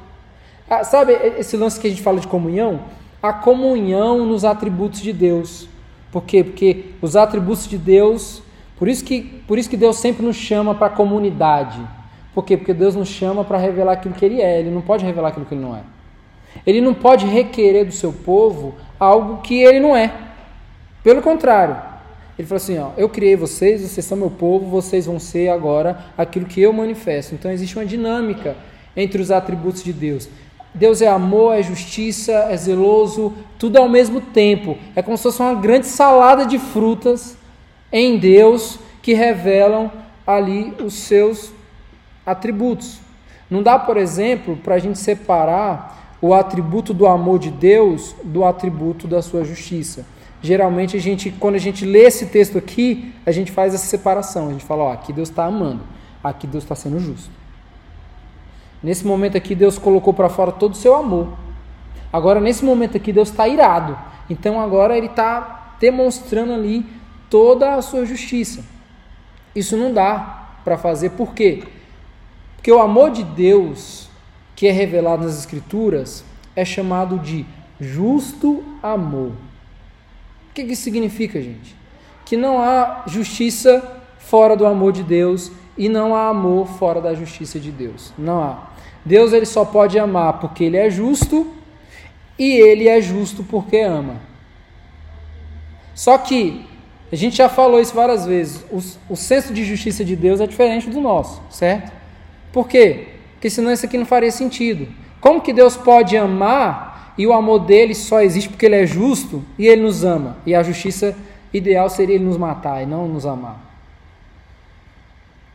Ah, 0.68 0.84
sabe 0.84 1.12
esse 1.38 1.56
lance 1.56 1.78
que 1.78 1.86
a 1.86 1.90
gente 1.90 2.02
fala 2.02 2.20
de 2.20 2.26
comunhão? 2.26 2.80
A 3.22 3.32
comunhão 3.32 4.24
nos 4.26 4.44
atributos 4.44 5.00
de 5.00 5.12
Deus. 5.12 5.68
Por 6.10 6.24
quê? 6.24 6.44
Porque 6.44 6.86
os 7.00 7.16
atributos 7.16 7.68
de 7.68 7.78
Deus, 7.78 8.42
por 8.78 8.88
isso 8.88 9.04
que, 9.04 9.22
por 9.46 9.58
isso 9.58 9.68
que 9.68 9.76
Deus 9.76 9.96
sempre 9.96 10.24
nos 10.24 10.36
chama 10.36 10.74
para 10.74 10.88
a 10.88 10.90
comunidade. 10.90 11.80
Por 12.34 12.44
quê? 12.44 12.56
Porque 12.56 12.72
Deus 12.72 12.94
nos 12.94 13.08
chama 13.08 13.44
para 13.44 13.58
revelar 13.58 13.92
aquilo 13.92 14.14
que 14.14 14.24
Ele 14.24 14.40
é. 14.40 14.60
Ele 14.60 14.70
não 14.70 14.80
pode 14.80 15.04
revelar 15.04 15.28
aquilo 15.28 15.46
que 15.46 15.54
Ele 15.54 15.62
não 15.62 15.76
é. 15.76 15.82
Ele 16.66 16.80
não 16.80 16.94
pode 16.94 17.26
requerer 17.26 17.84
do 17.86 17.92
seu 17.92 18.12
povo 18.12 18.74
algo 18.98 19.42
que 19.42 19.62
Ele 19.62 19.80
não 19.80 19.96
é. 19.96 20.12
Pelo 21.02 21.20
contrário, 21.20 21.76
ele 22.38 22.46
falou 22.46 22.62
assim: 22.62 22.78
ó, 22.78 22.90
eu 22.96 23.08
criei 23.08 23.36
vocês, 23.36 23.82
vocês 23.82 24.06
são 24.06 24.16
meu 24.16 24.30
povo, 24.30 24.66
vocês 24.66 25.06
vão 25.06 25.18
ser 25.18 25.48
agora 25.48 25.98
aquilo 26.16 26.46
que 26.46 26.60
eu 26.60 26.72
manifesto. 26.72 27.34
Então 27.34 27.50
existe 27.50 27.76
uma 27.76 27.84
dinâmica 27.84 28.56
entre 28.96 29.20
os 29.20 29.30
atributos 29.30 29.82
de 29.82 29.92
Deus. 29.92 30.28
Deus 30.74 31.02
é 31.02 31.08
amor, 31.08 31.54
é 31.54 31.62
justiça, 31.62 32.32
é 32.32 32.56
zeloso, 32.56 33.34
tudo 33.58 33.76
ao 33.76 33.88
mesmo 33.88 34.20
tempo. 34.20 34.78
É 34.96 35.02
como 35.02 35.16
se 35.16 35.24
fosse 35.24 35.40
uma 35.40 35.54
grande 35.54 35.86
salada 35.86 36.46
de 36.46 36.58
frutas 36.58 37.36
em 37.92 38.16
Deus 38.18 38.78
que 39.02 39.12
revelam 39.12 39.90
ali 40.26 40.74
os 40.82 40.94
seus 40.94 41.52
atributos. 42.24 43.00
Não 43.50 43.62
dá, 43.62 43.78
por 43.78 43.98
exemplo, 43.98 44.56
para 44.56 44.76
a 44.76 44.78
gente 44.78 44.98
separar 44.98 46.16
o 46.22 46.32
atributo 46.32 46.94
do 46.94 47.06
amor 47.06 47.38
de 47.38 47.50
Deus 47.50 48.14
do 48.22 48.44
atributo 48.44 49.06
da 49.06 49.20
sua 49.20 49.44
justiça 49.44 50.06
geralmente 50.42 50.96
a 50.96 51.00
gente, 51.00 51.30
quando 51.30 51.54
a 51.54 51.58
gente 51.58 51.84
lê 51.84 52.00
esse 52.00 52.26
texto 52.26 52.58
aqui, 52.58 53.14
a 53.24 53.30
gente 53.30 53.52
faz 53.52 53.74
essa 53.74 53.86
separação. 53.86 54.48
A 54.48 54.52
gente 54.52 54.64
fala, 54.64 54.84
ó, 54.84 54.92
aqui 54.92 55.12
Deus 55.12 55.30
está 55.30 55.46
amando, 55.46 55.82
aqui 56.22 56.46
Deus 56.46 56.64
está 56.64 56.74
sendo 56.74 56.98
justo. 56.98 57.30
Nesse 58.82 59.06
momento 59.06 59.36
aqui, 59.36 59.54
Deus 59.54 59.78
colocou 59.78 60.12
para 60.12 60.28
fora 60.28 60.50
todo 60.50 60.72
o 60.72 60.76
seu 60.76 60.96
amor. 60.96 61.28
Agora, 62.12 62.40
nesse 62.40 62.64
momento 62.64 62.96
aqui, 62.96 63.12
Deus 63.12 63.30
está 63.30 63.46
irado. 63.46 63.96
Então, 64.28 64.60
agora 64.60 64.98
Ele 64.98 65.06
está 65.06 65.76
demonstrando 65.78 66.52
ali 66.52 66.84
toda 67.30 67.76
a 67.76 67.82
sua 67.82 68.04
justiça. 68.04 68.64
Isso 69.54 69.76
não 69.76 69.92
dá 69.92 70.48
para 70.64 70.76
fazer, 70.76 71.10
por 71.10 71.32
quê? 71.32 71.62
Porque 72.56 72.72
o 72.72 72.80
amor 72.80 73.10
de 73.10 73.22
Deus, 73.22 74.08
que 74.56 74.66
é 74.66 74.72
revelado 74.72 75.24
nas 75.24 75.38
Escrituras, 75.38 76.24
é 76.56 76.64
chamado 76.64 77.18
de 77.18 77.46
justo 77.80 78.64
amor. 78.82 79.32
O 80.52 80.54
que 80.54 80.60
isso 80.60 80.82
significa, 80.82 81.40
gente? 81.40 81.74
Que 82.26 82.36
não 82.36 82.60
há 82.60 83.04
justiça 83.06 84.02
fora 84.18 84.54
do 84.54 84.66
amor 84.66 84.92
de 84.92 85.02
Deus 85.02 85.50
e 85.78 85.88
não 85.88 86.14
há 86.14 86.28
amor 86.28 86.68
fora 86.68 87.00
da 87.00 87.14
justiça 87.14 87.58
de 87.58 87.70
Deus. 87.70 88.12
Não 88.18 88.42
há. 88.42 88.70
Deus 89.02 89.32
ele 89.32 89.46
só 89.46 89.64
pode 89.64 89.98
amar 89.98 90.40
porque 90.40 90.64
ele 90.64 90.76
é 90.76 90.90
justo 90.90 91.50
e 92.38 92.52
ele 92.52 92.86
é 92.86 93.00
justo 93.00 93.42
porque 93.42 93.78
ama. 93.78 94.16
Só 95.94 96.18
que 96.18 96.66
a 97.10 97.16
gente 97.16 97.36
já 97.36 97.48
falou 97.48 97.80
isso 97.80 97.94
várias 97.94 98.26
vezes. 98.26 98.62
O, 98.70 99.14
o 99.14 99.16
senso 99.16 99.54
de 99.54 99.64
justiça 99.64 100.04
de 100.04 100.14
Deus 100.14 100.38
é 100.38 100.46
diferente 100.46 100.90
do 100.90 101.00
nosso, 101.00 101.40
certo? 101.48 101.92
Por 102.52 102.68
quê? 102.68 103.08
Porque 103.32 103.48
senão 103.48 103.72
isso 103.72 103.86
aqui 103.86 103.96
não 103.96 104.04
faria 104.04 104.30
sentido. 104.30 104.86
Como 105.18 105.40
que 105.40 105.54
Deus 105.54 105.78
pode 105.78 106.14
amar 106.14 106.91
e 107.16 107.26
o 107.26 107.32
amor 107.32 107.60
dele 107.60 107.94
só 107.94 108.20
existe 108.20 108.48
porque 108.48 108.66
ele 108.66 108.76
é 108.76 108.86
justo 108.86 109.44
e 109.58 109.66
ele 109.66 109.82
nos 109.82 110.04
ama. 110.04 110.36
E 110.46 110.54
a 110.54 110.62
justiça 110.62 111.16
ideal 111.52 111.88
seria 111.90 112.14
ele 112.14 112.24
nos 112.24 112.36
matar 112.36 112.82
e 112.82 112.86
não 112.86 113.06
nos 113.06 113.26
amar. 113.26 113.60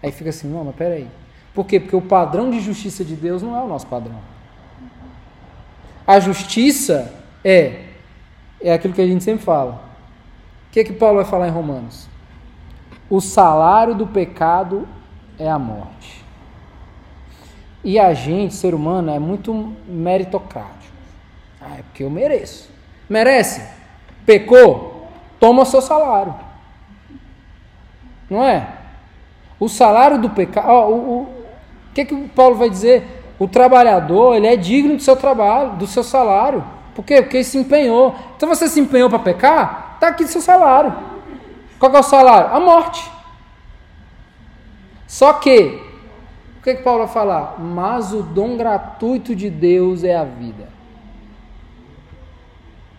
Aí 0.02 0.12
fica 0.12 0.30
assim, 0.30 0.48
não, 0.48 0.64
mas 0.64 0.76
peraí. 0.76 1.08
Por 1.54 1.66
quê? 1.66 1.80
Porque 1.80 1.96
o 1.96 2.02
padrão 2.02 2.52
de 2.52 2.60
justiça 2.60 3.04
de 3.04 3.16
Deus 3.16 3.42
não 3.42 3.58
é 3.58 3.64
o 3.64 3.68
nosso 3.68 3.88
padrão. 3.88 4.20
A 6.06 6.20
justiça 6.20 7.14
é, 7.44 7.86
é 8.62 8.72
aquilo 8.74 8.94
que 8.94 9.02
a 9.02 9.08
gente 9.08 9.24
sempre 9.24 9.44
fala. 9.44 9.84
O 10.70 10.72
que, 10.72 10.82
é 10.82 10.84
que 10.84 10.94
Paulo 10.94 11.16
vai 11.16 11.26
falar 11.26 11.48
em 11.48 11.52
Romanos? 11.52 12.08
O 13.10 13.20
salário 13.20 13.96
do 13.96 14.06
pecado 14.06 14.88
é 15.40 15.50
a 15.50 15.58
morte. 15.58 16.24
E 17.84 17.98
a 17.98 18.14
gente, 18.14 18.54
ser 18.54 18.76
humano, 18.76 19.10
é 19.10 19.18
muito 19.18 19.74
meritocrático. 19.88 20.77
Ah, 21.68 21.80
é 21.80 21.82
porque 21.84 22.04
eu 22.04 22.10
mereço. 22.10 22.70
Merece? 23.10 23.62
Pecou? 24.26 25.10
Toma 25.40 25.66
seu 25.66 25.82
salário. 25.82 26.34
Não 28.30 28.44
é? 28.44 28.68
O 29.60 29.68
salário 29.68 30.20
do 30.20 30.30
pecado. 30.30 30.70
o, 30.70 30.94
o, 30.94 31.22
o 31.24 31.94
que, 31.94 32.06
que 32.06 32.14
o 32.14 32.30
Paulo 32.30 32.56
vai 32.56 32.70
dizer? 32.70 33.24
O 33.40 33.48
trabalhador, 33.48 34.36
ele 34.36 34.48
é 34.48 34.56
digno 34.56 34.96
do 34.96 35.02
seu 35.02 35.16
trabalho, 35.16 35.72
do 35.74 35.88
seu 35.88 36.04
salário. 36.04 36.64
Por 36.96 37.04
quê? 37.04 37.22
Porque 37.22 37.38
ele 37.38 37.44
se 37.44 37.58
empenhou. 37.58 38.16
Então 38.36 38.50
você 38.50 38.68
se 38.68 38.80
empenhou 38.80 39.10
para 39.10 39.20
pecar? 39.20 39.92
Está 39.96 40.08
aqui 40.08 40.28
seu 40.28 40.42
salário. 40.42 40.94
Qual 41.80 41.94
é 41.94 42.00
o 42.00 42.04
salário? 42.04 42.56
A 42.56 42.60
morte. 42.60 43.10
Só 45.08 45.34
que, 45.34 45.82
o 46.60 46.64
que, 46.64 46.76
que 46.76 46.84
Paulo 46.84 47.06
vai 47.06 47.14
falar? 47.14 47.60
Mas 47.60 48.14
o 48.14 48.24
dom 48.24 48.58
gratuito 48.58 49.36
de 49.36 49.50
Deus 49.50 50.04
é 50.04 50.16
a 50.16 50.24
vida. 50.24 50.77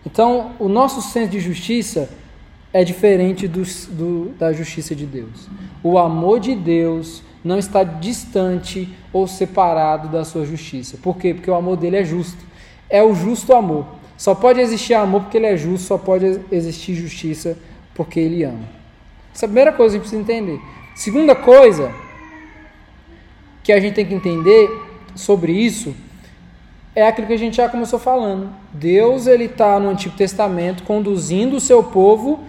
Então, 0.05 0.53
o 0.59 0.67
nosso 0.67 1.01
senso 1.01 1.31
de 1.31 1.39
justiça 1.39 2.09
é 2.71 2.83
diferente 2.83 3.47
do, 3.47 4.29
da 4.37 4.53
justiça 4.53 4.95
de 4.95 5.05
Deus. 5.05 5.49
O 5.83 5.97
amor 5.97 6.39
de 6.39 6.55
Deus 6.55 7.23
não 7.43 7.57
está 7.57 7.83
distante 7.83 8.89
ou 9.11 9.27
separado 9.27 10.07
da 10.07 10.23
sua 10.23 10.45
justiça. 10.45 10.97
Por 11.01 11.17
quê? 11.17 11.33
Porque 11.33 11.49
o 11.49 11.55
amor 11.55 11.77
dele 11.77 11.97
é 11.97 12.05
justo. 12.05 12.43
É 12.89 13.03
o 13.03 13.13
justo 13.13 13.53
amor. 13.53 13.85
Só 14.17 14.35
pode 14.35 14.59
existir 14.59 14.93
amor 14.93 15.21
porque 15.21 15.37
ele 15.37 15.45
é 15.45 15.55
justo, 15.55 15.87
só 15.87 15.97
pode 15.97 16.41
existir 16.51 16.93
justiça 16.95 17.57
porque 17.93 18.19
ele 18.19 18.43
ama. 18.43 18.67
Essa 19.33 19.45
é 19.45 19.47
a 19.47 19.49
primeira 19.49 19.71
coisa 19.71 19.97
que 19.97 20.01
a 20.01 20.03
gente 20.03 20.09
precisa 20.09 20.21
entender. 20.21 20.61
Segunda 20.95 21.35
coisa 21.35 21.93
que 23.63 23.71
a 23.71 23.79
gente 23.79 23.93
tem 23.93 24.05
que 24.05 24.13
entender 24.13 24.69
sobre 25.15 25.53
isso 25.53 25.95
é 26.99 27.07
aquilo 27.07 27.27
que 27.27 27.33
a 27.33 27.37
gente 27.37 27.57
já 27.57 27.69
começou 27.69 27.97
falando. 27.97 28.49
Deus 28.73 29.25
ele 29.25 29.45
está 29.45 29.79
no 29.79 29.89
Antigo 29.89 30.15
Testamento 30.17 30.83
conduzindo 30.83 31.55
o 31.55 31.59
seu 31.59 31.81
povo 31.81 32.41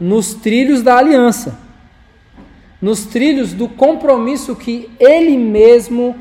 nos 0.00 0.34
trilhos 0.34 0.82
da 0.82 0.96
aliança, 0.96 1.58
nos 2.80 3.04
trilhos 3.04 3.52
do 3.52 3.68
compromisso 3.68 4.56
que 4.56 4.90
Ele 4.98 5.36
mesmo 5.36 6.16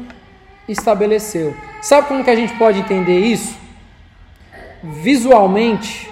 estabeleceu. 0.67 1.55
Sabe 1.81 2.07
como 2.07 2.23
que 2.23 2.29
a 2.29 2.35
gente 2.35 2.53
pode 2.57 2.79
entender 2.79 3.19
isso? 3.19 3.55
Visualmente, 4.83 6.09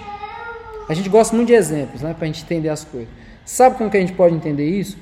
a 0.88 0.94
gente 0.94 1.08
gosta 1.08 1.34
muito 1.36 1.48
de 1.48 1.54
exemplos, 1.54 2.00
né, 2.00 2.14
para 2.14 2.24
a 2.24 2.26
gente 2.26 2.42
entender 2.42 2.68
as 2.68 2.84
coisas. 2.84 3.08
Sabe 3.44 3.76
como 3.76 3.90
que 3.90 3.96
a 3.96 4.00
gente 4.00 4.12
pode 4.12 4.34
entender 4.34 4.68
isso? 4.68 4.96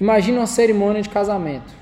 Imagina 0.00 0.40
uma 0.40 0.46
cerimônia 0.46 1.00
de 1.00 1.08
casamento, 1.08 1.72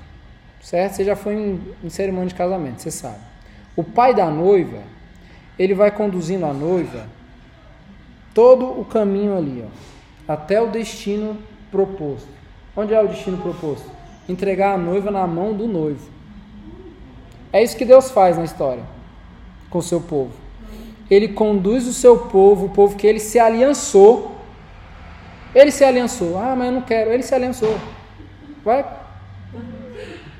certo? 0.61 0.93
Você 0.93 1.03
já 1.03 1.15
foi 1.15 1.33
em, 1.33 1.61
em 1.83 1.89
cerimônia 1.89 2.29
de 2.29 2.35
casamento, 2.35 2.81
você 2.81 2.91
sabe. 2.91 3.30
O 3.75 3.83
pai 3.83 4.13
da 4.13 4.29
noiva, 4.29 4.79
ele 5.57 5.73
vai 5.73 5.91
conduzindo 5.91 6.45
a 6.45 6.53
noiva 6.53 7.05
todo 8.33 8.65
o 8.79 8.85
caminho 8.85 9.37
ali, 9.37 9.65
ó, 9.65 10.33
até 10.33 10.61
o 10.61 10.67
destino 10.67 11.37
proposto. 11.69 12.29
Onde 12.75 12.93
é 12.93 13.01
o 13.01 13.07
destino 13.07 13.37
proposto? 13.37 13.89
Entregar 14.27 14.73
a 14.73 14.77
noiva 14.77 15.11
na 15.11 15.27
mão 15.27 15.53
do 15.53 15.67
noivo. 15.67 16.09
É 17.51 17.61
isso 17.61 17.75
que 17.75 17.83
Deus 17.83 18.11
faz 18.11 18.37
na 18.37 18.45
história 18.45 18.83
com 19.69 19.79
o 19.79 19.83
seu 19.83 19.99
povo. 19.99 20.31
Ele 21.09 21.29
conduz 21.29 21.87
o 21.87 21.93
seu 21.93 22.17
povo, 22.17 22.67
o 22.67 22.69
povo 22.69 22.95
que 22.95 23.05
ele 23.05 23.19
se 23.19 23.37
aliançou. 23.37 24.37
Ele 25.53 25.69
se 25.69 25.83
aliançou. 25.83 26.37
Ah, 26.37 26.55
mas 26.55 26.67
eu 26.67 26.73
não 26.73 26.81
quero. 26.81 27.11
Ele 27.11 27.23
se 27.23 27.35
aliançou. 27.35 27.77
Vai. 28.63 28.85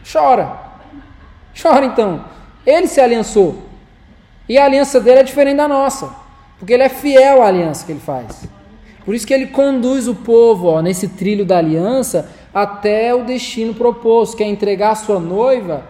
Chora. 0.09 0.57
Chora 1.61 1.85
então. 1.85 2.23
Ele 2.65 2.87
se 2.87 2.99
aliançou. 2.99 3.57
E 4.47 4.57
a 4.57 4.65
aliança 4.65 4.99
dele 4.99 5.19
é 5.19 5.23
diferente 5.23 5.57
da 5.57 5.67
nossa. 5.67 6.13
Porque 6.59 6.73
ele 6.73 6.83
é 6.83 6.89
fiel 6.89 7.41
à 7.41 7.47
aliança 7.47 7.85
que 7.85 7.91
ele 7.91 7.99
faz. 7.99 8.47
Por 9.03 9.15
isso 9.15 9.25
que 9.25 9.33
ele 9.33 9.47
conduz 9.47 10.07
o 10.07 10.13
povo 10.13 10.67
ó, 10.67 10.81
nesse 10.81 11.07
trilho 11.07 11.45
da 11.45 11.57
aliança 11.57 12.29
até 12.53 13.15
o 13.15 13.23
destino 13.23 13.73
proposto, 13.73 14.37
que 14.37 14.43
é 14.43 14.47
entregar 14.47 14.91
a 14.91 14.95
sua 14.95 15.19
noiva 15.19 15.85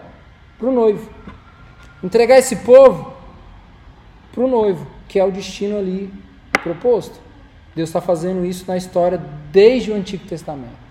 para 0.58 0.68
o 0.68 0.72
noivo. 0.72 1.10
Entregar 2.02 2.38
esse 2.38 2.56
povo 2.56 3.12
para 4.32 4.44
o 4.44 4.48
noivo, 4.48 4.86
que 5.08 5.18
é 5.18 5.24
o 5.24 5.30
destino 5.30 5.76
ali 5.76 6.12
proposto. 6.62 7.20
Deus 7.74 7.88
está 7.88 8.00
fazendo 8.00 8.44
isso 8.44 8.64
na 8.68 8.76
história 8.76 9.20
desde 9.50 9.90
o 9.90 9.94
Antigo 9.94 10.26
Testamento. 10.26 10.82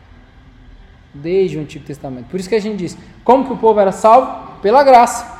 Desde 1.13 1.57
o 1.57 1.61
Antigo 1.61 1.85
Testamento. 1.85 2.27
Por 2.27 2.39
isso 2.39 2.49
que 2.49 2.55
a 2.55 2.61
gente 2.61 2.77
diz: 2.77 2.97
como 3.23 3.45
que 3.45 3.53
o 3.53 3.57
povo 3.57 3.79
era 3.79 3.91
salvo? 3.91 4.59
Pela 4.61 4.83
graça. 4.83 5.30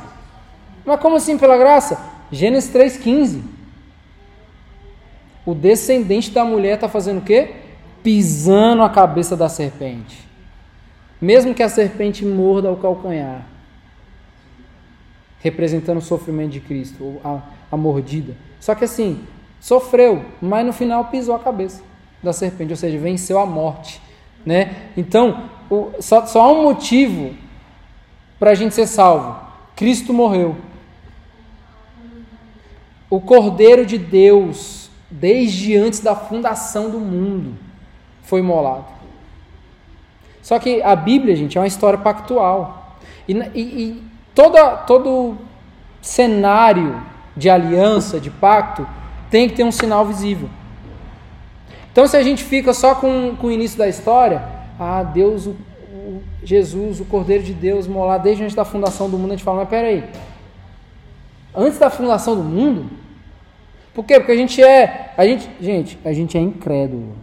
Mas 0.84 1.00
como 1.00 1.16
assim 1.16 1.38
pela 1.38 1.56
graça? 1.56 2.00
Gênesis 2.30 2.72
3,15. 2.74 3.42
O 5.44 5.54
descendente 5.54 6.30
da 6.30 6.44
mulher 6.44 6.76
está 6.76 6.88
fazendo 6.88 7.18
o 7.18 7.22
quê? 7.22 7.54
Pisando 8.02 8.82
a 8.82 8.90
cabeça 8.90 9.36
da 9.36 9.48
serpente. 9.48 10.26
Mesmo 11.20 11.54
que 11.54 11.62
a 11.62 11.68
serpente 11.68 12.24
morda 12.24 12.70
o 12.70 12.76
calcanhar. 12.76 13.46
Representando 15.40 15.98
o 15.98 16.02
sofrimento 16.02 16.52
de 16.52 16.60
Cristo, 16.60 17.20
a, 17.24 17.40
a 17.70 17.76
mordida. 17.76 18.34
Só 18.60 18.74
que 18.74 18.84
assim, 18.84 19.24
sofreu, 19.60 20.24
mas 20.40 20.64
no 20.64 20.72
final 20.72 21.06
pisou 21.06 21.34
a 21.34 21.38
cabeça 21.38 21.82
da 22.22 22.32
serpente, 22.32 22.70
ou 22.70 22.76
seja, 22.76 22.98
venceu 22.98 23.38
a 23.38 23.46
morte. 23.46 24.00
Né? 24.46 24.88
Então, 24.96 25.48
o, 25.70 25.92
só, 26.00 26.26
só 26.26 26.42
há 26.42 26.52
um 26.52 26.62
motivo 26.62 27.34
para 28.38 28.50
a 28.50 28.54
gente 28.54 28.74
ser 28.74 28.86
salvo: 28.86 29.36
Cristo 29.74 30.12
morreu. 30.12 30.56
O 33.12 33.20
Cordeiro 33.20 33.84
de 33.84 33.98
Deus, 33.98 34.88
desde 35.10 35.76
antes 35.76 36.00
da 36.00 36.16
fundação 36.16 36.88
do 36.88 36.98
mundo, 36.98 37.54
foi 38.22 38.40
imolado. 38.40 38.86
Só 40.40 40.58
que 40.58 40.80
a 40.80 40.96
Bíblia, 40.96 41.36
gente, 41.36 41.58
é 41.58 41.60
uma 41.60 41.66
história 41.66 41.98
pactual. 41.98 42.96
E, 43.28 43.34
e, 43.34 43.60
e 43.60 44.02
toda, 44.34 44.78
todo 44.78 45.36
cenário 46.00 47.02
de 47.36 47.50
aliança, 47.50 48.18
de 48.18 48.30
pacto, 48.30 48.88
tem 49.30 49.46
que 49.46 49.56
ter 49.56 49.64
um 49.64 49.72
sinal 49.72 50.06
visível. 50.06 50.48
Então, 51.92 52.06
se 52.06 52.16
a 52.16 52.22
gente 52.22 52.42
fica 52.42 52.72
só 52.72 52.94
com, 52.94 53.36
com 53.36 53.48
o 53.48 53.52
início 53.52 53.76
da 53.76 53.88
história, 53.88 54.42
ah, 54.80 55.02
Deus, 55.02 55.44
o, 55.44 55.50
o 55.50 56.22
Jesus, 56.42 56.98
o 56.98 57.04
Cordeiro 57.04 57.44
de 57.44 57.52
Deus, 57.52 57.86
molar 57.86 58.20
desde 58.20 58.42
antes 58.42 58.56
da 58.56 58.64
fundação 58.64 59.10
do 59.10 59.18
mundo, 59.18 59.32
a 59.32 59.36
gente 59.36 59.44
fala, 59.44 59.58
mas 59.58 59.68
peraí, 59.68 60.02
antes 61.54 61.78
da 61.78 61.90
fundação 61.90 62.34
do 62.34 62.42
mundo, 62.42 63.01
por 63.94 64.04
quê? 64.04 64.18
Porque 64.18 64.32
a 64.32 64.36
gente 64.36 64.62
é, 64.62 65.12
a 65.16 65.24
gente, 65.26 65.50
gente, 65.60 65.98
a 66.04 66.12
gente 66.12 66.38
é 66.38 66.40
incrédulo. 66.40 67.14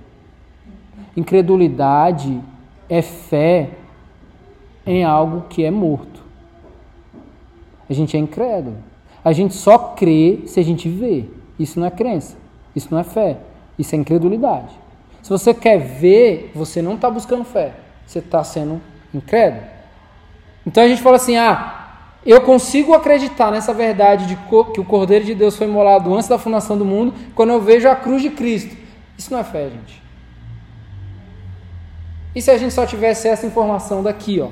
Incredulidade 1.18 2.40
é 2.88 3.02
fé 3.02 3.70
em 4.86 5.04
algo 5.04 5.46
que 5.50 5.64
é 5.64 5.72
morto. 5.72 6.24
A 7.90 7.94
gente 7.94 8.16
é 8.16 8.20
incrédulo. 8.20 8.78
A 9.24 9.34
gente 9.34 9.54
só 9.54 9.78
crê 9.78 10.42
se 10.46 10.60
a 10.60 10.64
gente 10.64 10.88
vê. 10.88 11.26
Isso 11.58 11.80
não 11.80 11.88
é 11.88 11.92
crença. 11.92 12.38
Isso 12.76 12.88
não 12.92 13.00
é 13.00 13.04
fé. 13.04 13.38
Isso 13.78 13.96
é 13.96 13.98
incredulidade. 13.98 14.74
Se 15.22 15.30
você 15.30 15.54
quer 15.54 15.78
ver, 15.78 16.52
você 16.54 16.82
não 16.82 16.96
está 16.96 17.10
buscando 17.10 17.44
fé. 17.44 17.74
Você 18.06 18.20
está 18.20 18.44
sendo 18.44 18.80
incrédulo. 19.14 19.64
Então 20.66 20.84
a 20.84 20.88
gente 20.88 21.02
fala 21.02 21.16
assim: 21.16 21.36
ah, 21.36 21.79
eu 22.32 22.42
consigo 22.42 22.94
acreditar 22.94 23.50
nessa 23.50 23.74
verdade 23.74 24.28
de 24.28 24.36
que 24.36 24.80
o 24.80 24.86
Cordeiro 24.86 25.26
de 25.26 25.34
Deus 25.34 25.58
foi 25.58 25.66
imolado 25.66 26.14
antes 26.14 26.30
da 26.30 26.38
fundação 26.38 26.78
do 26.78 26.86
mundo, 26.86 27.12
quando 27.34 27.50
eu 27.50 27.60
vejo 27.60 27.90
a 27.90 27.96
cruz 27.96 28.22
de 28.22 28.30
Cristo. 28.30 28.78
Isso 29.18 29.32
não 29.34 29.40
é 29.40 29.44
fé, 29.44 29.68
gente. 29.70 30.00
E 32.36 32.42
se 32.42 32.52
a 32.52 32.58
gente 32.58 32.72
só 32.72 32.86
tivesse 32.86 33.28
essa 33.28 33.48
informação 33.48 34.04
daqui, 34.04 34.40
ó? 34.40 34.50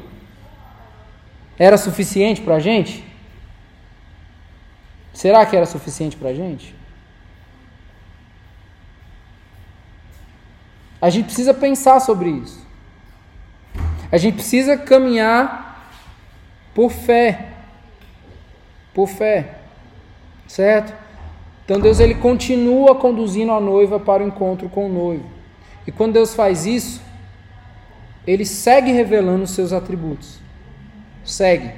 Era 1.60 1.78
suficiente 1.78 2.42
para 2.42 2.56
a 2.56 2.60
gente? 2.60 3.06
Será 5.14 5.46
que 5.46 5.56
era 5.56 5.68
suficiente 5.68 6.18
para 6.18 6.30
a 6.30 6.34
gente? 6.34 6.76
A 11.00 11.12
gente 11.12 11.26
precisa 11.26 11.54
pensar 11.54 12.00
sobre 12.00 12.30
isso. 12.30 12.66
A 14.12 14.18
gente 14.18 14.36
precisa 14.36 14.76
caminhar 14.78 15.92
por 16.74 16.92
fé 16.92 17.57
por 18.98 19.08
fé, 19.08 19.60
certo? 20.48 20.92
Então 21.64 21.80
Deus 21.80 22.00
ele 22.00 22.16
continua 22.16 22.96
conduzindo 22.96 23.52
a 23.52 23.60
noiva 23.62 24.00
para 24.00 24.24
o 24.24 24.28
encontro 24.28 24.68
com 24.70 24.88
o 24.88 24.90
noivo. 24.92 25.24
E 25.86 25.92
quando 25.92 26.14
Deus 26.14 26.34
faz 26.34 26.66
isso, 26.66 27.00
ele 28.26 28.44
segue 28.44 28.92
revelando 28.92 29.44
os 29.44 29.52
seus 29.52 29.72
atributos. 29.72 30.40
Segue. 31.24 31.72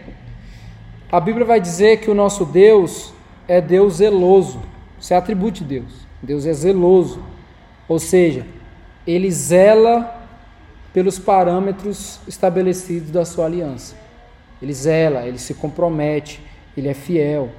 A 1.12 1.19
Bíblia 1.19 1.45
vai 1.45 1.60
dizer 1.60 1.99
que 1.99 2.10
o 2.10 2.13
nosso 2.13 2.45
Deus 2.45 3.13
é 3.49 3.60
Deus 3.60 3.95
zeloso. 3.95 4.62
Isso 4.97 5.13
é 5.13 5.17
atributo 5.17 5.58
de 5.58 5.65
Deus. 5.65 6.08
Deus 6.23 6.45
é 6.45 6.53
zeloso. 6.53 7.21
Ou 7.86 7.99
seja, 7.99 8.47
ele 9.05 9.29
zela 9.29 10.25
pelos 10.93 11.19
parâmetros 11.19 12.21
estabelecidos 12.25 13.12
da 13.12 13.25
sua 13.25 13.43
aliança. 13.43 13.93
Ele 14.62 14.71
zela, 14.71 15.27
ele 15.27 15.38
se 15.38 15.53
compromete, 15.53 16.47
ele 16.79 16.89
é 16.89 16.93
fiel. 16.93 17.49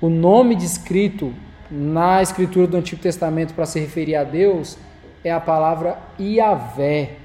O 0.00 0.08
nome 0.08 0.54
descrito 0.54 1.32
na 1.70 2.20
escritura 2.20 2.66
do 2.66 2.76
Antigo 2.76 3.00
Testamento 3.00 3.54
para 3.54 3.66
se 3.66 3.78
referir 3.78 4.16
a 4.16 4.24
Deus 4.24 4.76
é 5.22 5.30
a 5.30 5.40
palavra 5.40 5.98
Iavé. 6.18 7.16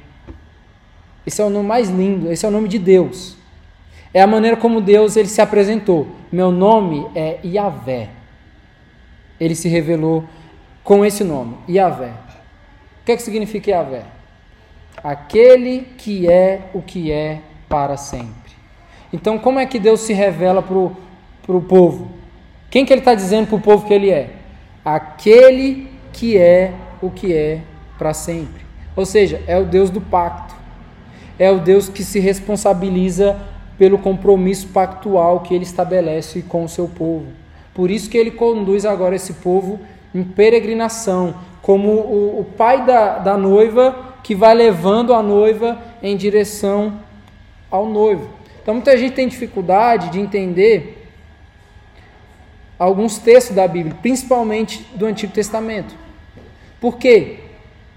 Esse 1.26 1.42
é 1.42 1.46
o 1.46 1.50
nome 1.50 1.68
mais 1.68 1.90
lindo, 1.90 2.32
esse 2.32 2.46
é 2.46 2.50
o 2.50 2.52
nome 2.52 2.68
de 2.68 2.78
Deus. 2.78 3.38
É 4.14 4.22
a 4.22 4.28
maneira 4.28 4.56
como 4.56 4.80
Deus 4.80 5.18
ele 5.18 5.28
se 5.28 5.42
apresentou. 5.42 6.08
Meu 6.32 6.52
nome 6.52 7.08
é 7.16 7.40
Iavé. 7.44 8.10
Ele 9.40 9.56
se 9.56 9.68
revelou 9.68 10.24
com 10.84 11.04
esse 11.04 11.24
nome, 11.24 11.58
Iavé. 11.68 12.14
O 13.02 13.06
que, 13.06 13.12
é 13.12 13.16
que 13.16 13.24
significa 13.24 13.72
Iavé? 13.72 14.04
Aquele 15.04 15.82
que 15.98 16.30
é 16.30 16.70
o 16.74 16.82
que 16.82 17.12
é 17.12 17.42
para 17.68 17.98
sempre. 17.98 18.54
Então, 19.12 19.38
como 19.40 19.60
é 19.60 19.66
que 19.66 19.80
Deus 19.80 20.02
se 20.02 20.14
revela 20.14 20.62
para 20.62 20.78
o 20.78 20.96
povo? 21.62 22.12
Quem 22.70 22.86
que 22.86 22.92
ele 22.92 23.02
está 23.02 23.14
dizendo 23.14 23.48
para 23.48 23.56
o 23.56 23.62
povo 23.62 23.86
que 23.86 23.94
ele 23.94 24.10
é? 24.10 24.32
Aquele 24.84 25.88
que 26.12 26.38
é 26.38 26.74
o 27.02 27.10
que 27.10 27.34
é 27.34 27.62
para 27.98 28.14
sempre. 28.14 28.66
Ou 28.96 29.06
seja, 29.06 29.42
é 29.48 29.58
o 29.58 29.66
Deus 29.66 29.90
do 29.90 30.02
pacto. 30.02 30.56
É 31.38 31.52
o 31.52 31.60
Deus 31.60 31.90
que 31.90 32.04
se 32.04 32.20
responsabiliza 32.20 33.38
pelo 33.78 33.98
compromisso 33.98 34.68
pactual 34.68 35.42
que 35.42 35.54
ele 35.54 35.64
estabelece 35.64 36.42
com 36.42 36.64
o 36.64 36.70
seu 36.70 36.88
povo. 36.88 37.28
Por 37.74 37.92
isso 37.92 38.10
que 38.10 38.18
ele 38.18 38.32
conduz 38.32 38.86
agora 38.86 39.16
esse 39.16 39.34
povo 39.34 39.80
em 40.14 40.24
peregrinação, 40.24 41.36
como 41.62 41.90
o, 41.90 42.40
o 42.40 42.46
pai 42.46 42.86
da, 42.86 43.20
da 43.20 43.38
noiva 43.38 44.16
que 44.24 44.34
vai 44.34 44.54
levando 44.54 45.14
a 45.14 45.22
noiva 45.22 45.78
em 46.02 46.16
direção 46.16 46.94
ao 47.70 47.86
noivo. 47.86 48.30
Então 48.62 48.74
muita 48.74 48.98
gente 48.98 49.14
tem 49.14 49.28
dificuldade 49.28 50.10
de 50.10 50.20
entender 50.20 50.95
alguns 52.78 53.18
textos 53.18 53.56
da 53.56 53.68
Bíblia, 53.68 53.96
principalmente 54.02 54.86
do 54.96 55.06
Antigo 55.06 55.32
Testamento. 55.32 55.96
Por 56.80 56.98
quê? 56.98 57.40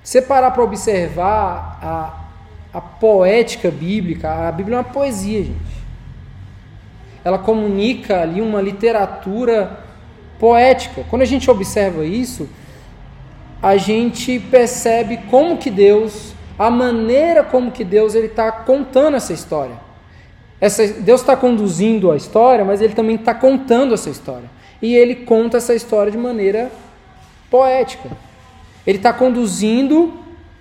Se 0.03 0.23
parar 0.23 0.53
para 0.53 0.63
observar 0.63 1.79
a, 1.83 2.79
a 2.79 2.81
poética 2.81 3.71
bíblica, 3.71 4.49
a 4.49 4.53
Bíblia 4.53 4.77
é 4.77 4.79
uma 4.79 4.85
poesia, 4.85 5.45
gente. 5.45 5.79
Ela 7.25 7.39
comunica 7.39 8.23
ali 8.23 8.41
uma 8.41 8.63
literatura 8.63 9.81
poética. 10.39 11.05
Quando 11.11 11.23
a 11.23 11.27
gente 11.27 11.51
observa 11.51 12.05
isso, 12.05 12.49
a 13.61 13.77
gente 13.77 14.39
percebe 14.39 15.19
como 15.29 15.59
que 15.59 15.71
Deus, 15.71 16.33
a 16.59 16.71
maneira 16.71 17.43
como 17.43 17.73
que 17.73 17.85
Deus 17.85 18.15
ele 18.15 18.29
está 18.29 18.51
contando 18.51 19.17
essa 19.17 19.33
história. 19.33 19.77
Essa, 20.61 20.87
Deus 20.87 21.21
está 21.21 21.37
conduzindo 21.37 22.11
a 22.11 22.17
história, 22.17 22.65
mas 22.65 22.81
ele 22.81 22.95
também 22.95 23.17
está 23.17 23.35
contando 23.35 23.95
essa 23.95 24.09
história. 24.09 24.49
E 24.81 24.95
ele 24.95 25.15
conta 25.15 25.57
essa 25.57 25.75
história 25.75 26.13
de 26.13 26.19
maneira 26.19 26.71
poética. 27.51 28.11
Ele 28.87 28.99
está 28.99 29.13
conduzindo 29.13 30.13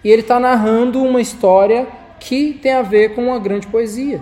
e 0.04 0.10
ele 0.10 0.22
está 0.22 0.40
narrando 0.40 1.04
uma 1.04 1.22
história 1.22 1.88
que 2.20 2.54
tem 2.54 2.74
a 2.74 2.82
ver 2.82 3.14
com 3.14 3.26
uma 3.26 3.40
grande 3.40 3.68
poesia. 3.68 4.22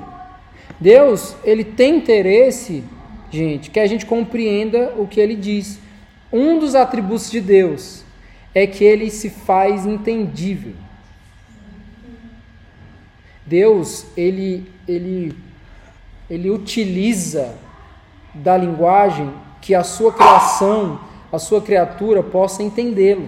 Deus, 0.79 1.35
ele 1.43 1.63
tem 1.63 1.97
interesse, 1.97 2.83
gente, 3.31 3.69
que 3.69 3.79
a 3.79 3.87
gente 3.87 4.05
compreenda 4.05 4.93
o 4.97 5.07
que 5.07 5.19
ele 5.19 5.35
diz. 5.35 5.79
Um 6.31 6.59
dos 6.59 6.75
atributos 6.75 7.31
de 7.31 7.39
Deus 7.39 8.03
é 8.53 8.67
que 8.67 8.83
ele 8.83 9.09
se 9.09 9.29
faz 9.29 9.85
entendível. 9.85 10.73
Deus, 13.45 14.05
ele, 14.17 14.65
ele, 14.87 15.33
ele 16.29 16.49
utiliza 16.49 17.55
da 18.33 18.57
linguagem 18.57 19.31
que 19.65 19.73
a 19.73 19.83
sua 19.83 20.13
criação, 20.13 20.99
a 21.33 21.39
sua 21.39 21.59
criatura 21.59 22.21
possa 22.21 22.61
entendê-lo. 22.61 23.27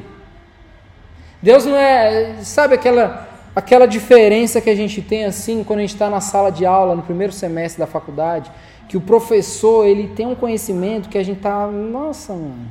Deus 1.41 1.65
não 1.65 1.75
é, 1.75 2.35
sabe 2.43 2.75
aquela 2.75 3.27
aquela 3.55 3.87
diferença 3.87 4.61
que 4.61 4.69
a 4.69 4.75
gente 4.75 5.01
tem 5.01 5.25
assim 5.25 5.63
quando 5.63 5.79
a 5.79 5.81
gente 5.81 5.95
está 5.95 6.11
na 6.11 6.21
sala 6.21 6.51
de 6.51 6.63
aula 6.63 6.95
no 6.95 7.01
primeiro 7.01 7.33
semestre 7.33 7.79
da 7.79 7.87
faculdade, 7.87 8.51
que 8.87 8.95
o 8.95 9.01
professor 9.01 9.87
ele 9.87 10.09
tem 10.09 10.27
um 10.27 10.35
conhecimento 10.35 11.09
que 11.09 11.17
a 11.17 11.23
gente 11.23 11.39
tá, 11.39 11.65
nossa, 11.65 12.33
mano, 12.33 12.67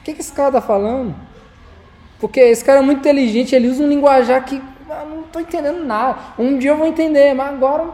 o 0.00 0.02
que, 0.02 0.12
que 0.12 0.20
esse 0.20 0.32
cara 0.32 0.50
tá 0.50 0.60
falando? 0.60 1.14
Porque 2.18 2.40
esse 2.40 2.64
cara 2.64 2.80
é 2.80 2.82
muito 2.82 2.98
inteligente, 2.98 3.54
ele 3.54 3.68
usa 3.68 3.84
um 3.84 3.88
linguajar 3.88 4.44
que 4.44 4.60
ah, 4.90 5.06
não 5.08 5.20
estou 5.20 5.40
entendendo 5.40 5.84
nada. 5.84 6.18
Um 6.36 6.58
dia 6.58 6.72
eu 6.72 6.76
vou 6.76 6.88
entender, 6.88 7.34
mas 7.34 7.50
agora 7.50 7.84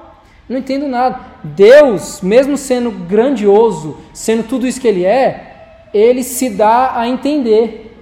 não 0.53 0.61
entendo 0.61 0.87
nada. 0.87 1.19
Deus, 1.43 2.21
mesmo 2.21 2.57
sendo 2.57 2.91
grandioso, 2.91 3.99
sendo 4.13 4.45
tudo 4.45 4.67
isso 4.67 4.81
que 4.81 4.89
ele 4.89 5.05
é, 5.05 5.89
ele 5.93 6.23
se 6.23 6.51
dá 6.51 6.99
a 6.99 7.09
entender. 7.09 7.97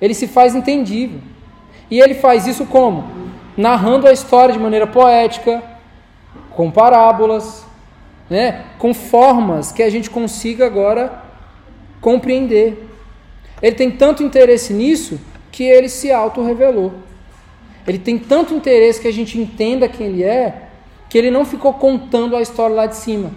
Ele 0.00 0.14
se 0.14 0.26
faz 0.26 0.54
entendível. 0.54 1.20
E 1.90 2.00
ele 2.00 2.14
faz 2.14 2.46
isso 2.46 2.66
como? 2.66 3.20
narrando 3.60 4.08
a 4.08 4.12
história 4.12 4.54
de 4.54 4.58
maneira 4.58 4.86
poética, 4.86 5.62
com 6.50 6.70
parábolas, 6.70 7.64
né, 8.28 8.64
com 8.78 8.94
formas 8.94 9.70
que 9.70 9.82
a 9.82 9.90
gente 9.90 10.08
consiga 10.08 10.64
agora 10.64 11.22
compreender. 12.00 12.88
Ele 13.60 13.76
tem 13.76 13.90
tanto 13.90 14.22
interesse 14.22 14.72
nisso 14.72 15.20
que 15.52 15.64
ele 15.64 15.88
se 15.88 16.10
auto-revelou. 16.10 16.94
Ele 17.86 17.98
tem 17.98 18.18
tanto 18.18 18.54
interesse 18.54 19.00
que 19.00 19.08
a 19.08 19.12
gente 19.12 19.38
entenda 19.38 19.88
quem 19.88 20.06
ele 20.06 20.24
é, 20.24 20.69
que 21.10 21.18
ele 21.18 21.30
não 21.30 21.44
ficou 21.44 21.74
contando 21.74 22.36
a 22.36 22.40
história 22.40 22.74
lá 22.74 22.86
de 22.86 22.94
cima. 22.94 23.32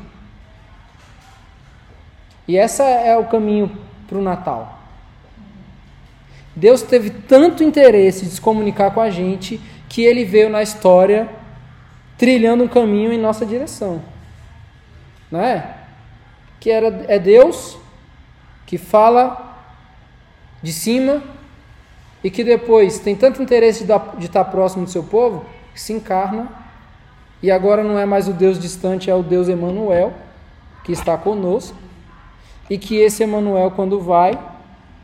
E 2.47 2.55
essa 2.55 2.83
é 2.83 3.17
o 3.17 3.25
caminho 3.25 3.75
para 4.07 4.17
o 4.17 4.21
Natal. 4.21 4.79
Deus 6.55 6.83
teve 6.83 7.09
tanto 7.09 7.63
interesse 7.63 8.25
de 8.25 8.31
se 8.31 8.39
comunicar 8.39 8.91
com 8.91 9.01
a 9.01 9.09
gente 9.09 9.59
que 9.89 10.03
ele 10.03 10.23
veio 10.23 10.51
na 10.51 10.61
história 10.61 11.27
trilhando 12.15 12.63
um 12.63 12.67
caminho 12.67 13.11
em 13.11 13.17
nossa 13.17 13.43
direção. 13.43 14.03
Não 15.31 15.41
é? 15.41 15.77
Que 16.59 16.69
era, 16.69 17.05
é 17.07 17.17
Deus 17.17 17.75
que 18.67 18.77
fala 18.77 19.57
de 20.61 20.71
cima 20.71 21.23
e 22.23 22.29
que 22.29 22.43
depois 22.43 22.99
tem 22.99 23.15
tanto 23.15 23.41
interesse 23.41 23.83
de, 23.83 24.25
estar 24.25 24.45
próximo 24.45 24.85
do 24.85 24.91
seu 24.91 25.03
povo 25.03 25.43
que 25.73 25.81
se 25.81 25.91
encarna 25.91 26.62
e 27.43 27.51
agora 27.51 27.83
não 27.83 27.99
é 27.99 28.05
mais 28.05 28.29
o 28.29 28.33
Deus 28.33 28.57
distante, 28.57 29.09
é 29.09 29.15
o 29.15 29.21
Deus 29.21 29.49
Emanuel 29.49 30.13
que 30.85 30.93
está 30.93 31.17
conosco 31.17 31.77
e 32.69 32.77
que 32.77 32.95
esse 32.95 33.21
Emanuel 33.21 33.71
quando 33.71 33.99
vai 33.99 34.39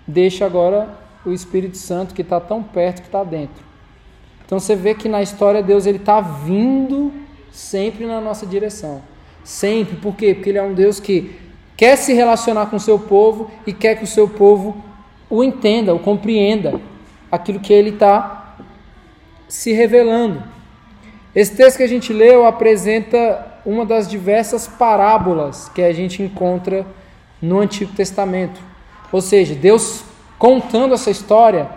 deixa 0.08 0.46
agora 0.46 0.98
o 1.26 1.32
Espírito 1.32 1.78
Santo 1.78 2.16
que 2.16 2.22
está 2.22 2.40
tão 2.40 2.64
perto 2.64 3.02
que 3.02 3.08
está 3.08 3.26
dentro. 3.26 3.62
Então 4.46 4.58
você 4.58 4.74
vê 4.74 4.96
que 4.96 5.10
na 5.10 5.22
história 5.22 5.62
Deus 5.62 5.86
ele 5.86 5.98
está 5.98 6.22
vindo 6.22 7.12
sempre 7.52 8.06
na 8.06 8.22
nossa 8.22 8.46
direção. 8.46 9.02
Sempre. 9.44 9.98
Por 9.98 10.16
quê? 10.16 10.34
Porque 10.34 10.50
ele 10.50 10.58
é 10.58 10.64
um 10.64 10.74
Deus 10.74 11.00
que 11.00 11.38
quer 11.76 11.98
se 11.98 12.14
relacionar 12.14 12.68
com 12.68 12.78
o 12.78 12.80
seu 12.80 12.98
povo 12.98 13.52
e 13.68 13.74
quer 13.74 13.96
que 13.96 14.06
o 14.06 14.08
seu 14.08 14.28
povo 14.28 14.84
o 15.30 15.44
entenda, 15.44 15.94
o 15.94 16.00
compreenda, 16.00 16.80
aquilo 17.32 17.60
que 17.60 17.72
ele 17.72 17.90
está 17.92 18.56
se 19.48 19.72
revelando. 19.74 20.44
Esse 21.36 21.56
texto 21.56 21.78
que 21.78 21.84
a 21.84 21.88
gente 21.88 22.12
leu 22.12 22.46
apresenta 22.46 23.46
uma 23.66 23.86
das 23.86 24.08
diversas 24.08 24.68
parábolas 24.68 25.70
que 25.70 25.82
a 25.82 25.94
gente 25.94 26.24
encontra 26.24 26.86
no 27.42 27.60
Antigo 27.60 27.94
Testamento. 27.94 28.60
Ou 29.12 29.22
seja, 29.22 29.56
Deus 29.56 30.04
contando 30.38 30.94
essa 30.94 31.12
história 31.12 31.70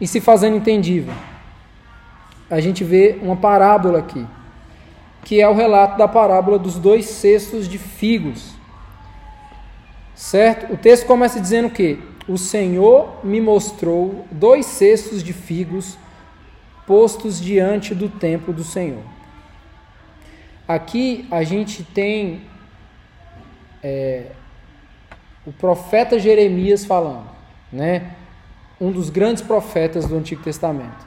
e 0.00 0.06
se 0.06 0.20
fazendo 0.20 0.56
entendível 0.56 1.14
a 2.48 2.60
gente 2.60 2.84
vê 2.84 3.18
uma 3.20 3.36
parábola 3.36 3.98
aqui, 3.98 4.24
que 5.24 5.40
é 5.40 5.48
o 5.48 5.54
relato 5.54 5.98
da 5.98 6.06
parábola 6.06 6.58
dos 6.58 6.78
dois 6.78 7.06
cestos 7.06 7.68
de 7.68 7.78
figos. 7.78 8.52
Certo? 10.14 10.72
O 10.72 10.76
texto 10.76 11.06
começa 11.06 11.40
dizendo 11.40 11.68
que 11.70 11.98
o 12.28 12.38
Senhor 12.38 13.24
me 13.24 13.40
mostrou 13.40 14.24
dois 14.30 14.66
cestos 14.66 15.22
de 15.22 15.32
figos 15.32 15.98
postos 16.86 17.40
diante 17.40 17.94
do 17.94 18.08
templo 18.08 18.54
do 18.54 18.62
Senhor. 18.62 19.02
Aqui 20.66 21.26
a 21.30 21.42
gente 21.42 21.82
tem 21.82 22.42
é, 23.82 24.26
o 25.46 25.52
profeta 25.52 26.18
Jeremias 26.18 26.84
falando. 26.84 27.28
né? 27.72 28.12
Um 28.80 28.90
dos 28.90 29.10
grandes 29.10 29.42
profetas 29.42 30.06
do 30.06 30.16
Antigo 30.16 30.42
Testamento. 30.42 31.06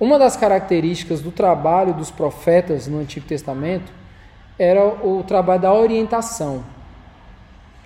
Uma 0.00 0.18
das 0.18 0.36
características 0.36 1.20
do 1.20 1.30
trabalho 1.30 1.92
dos 1.92 2.10
profetas 2.10 2.86
no 2.86 3.00
Antigo 3.00 3.26
Testamento 3.26 3.92
era 4.58 4.84
o 4.84 5.22
trabalho 5.22 5.60
da 5.60 5.72
orientação. 5.72 6.64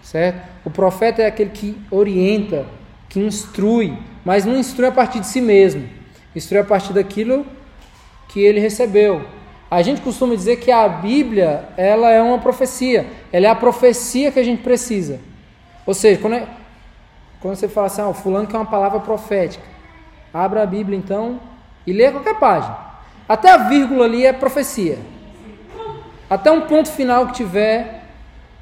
Certo? 0.03 0.49
O 0.65 0.71
profeta 0.71 1.23
é 1.23 1.27
aquele 1.27 1.51
que 1.51 1.81
orienta, 1.91 2.67
que 3.09 3.21
instrui, 3.21 3.97
mas 4.25 4.45
não 4.45 4.57
instrui 4.57 4.87
a 4.87 4.93
partir 4.93 5.21
de 5.21 5.27
si 5.27 5.41
mesmo, 5.41 5.89
instrui 6.35 6.61
a 6.61 6.65
partir 6.65 6.93
daquilo 6.93 7.47
que 8.29 8.41
ele 8.41 8.61
recebeu. 8.61 9.25
A 9.71 9.81
gente 9.83 10.03
costuma 10.03 10.35
dizer 10.35 10.57
que 10.57 10.71
a 10.71 10.87
Bíblia 10.89 11.69
ela 11.77 12.11
é 12.11 12.21
uma 12.21 12.39
profecia, 12.39 13.07
ela 13.33 13.47
é 13.47 13.51
a 13.51 13.55
profecia 13.55 14.31
que 14.31 14.39
a 14.39 14.45
gente 14.45 14.63
precisa. 14.63 15.19
Ou 15.87 15.95
seja, 15.95 16.21
quando, 16.21 16.35
é, 16.35 16.47
quando 17.41 17.57
você 17.57 17.69
fala 17.69 17.87
assim, 17.87 18.03
ah, 18.03 18.09
o 18.09 18.15
fulano 18.15 18.47
quer 18.47 18.57
uma 18.57 18.67
palavra 18.67 19.01
profética, 19.01 19.65
abra 20.33 20.63
a 20.63 20.67
Bíblia 20.67 20.99
então 20.99 21.41
e 21.87 21.93
lê 21.93 22.11
qualquer 22.11 22.39
página. 22.39 22.77
Até 23.29 23.51
a 23.51 23.57
vírgula 23.69 24.05
ali 24.05 24.27
é 24.27 24.33
profecia. 24.33 24.99
Até 26.29 26.51
um 26.51 26.63
ponto 26.63 26.91
final 26.91 27.27
que 27.29 27.35
tiver 27.35 28.05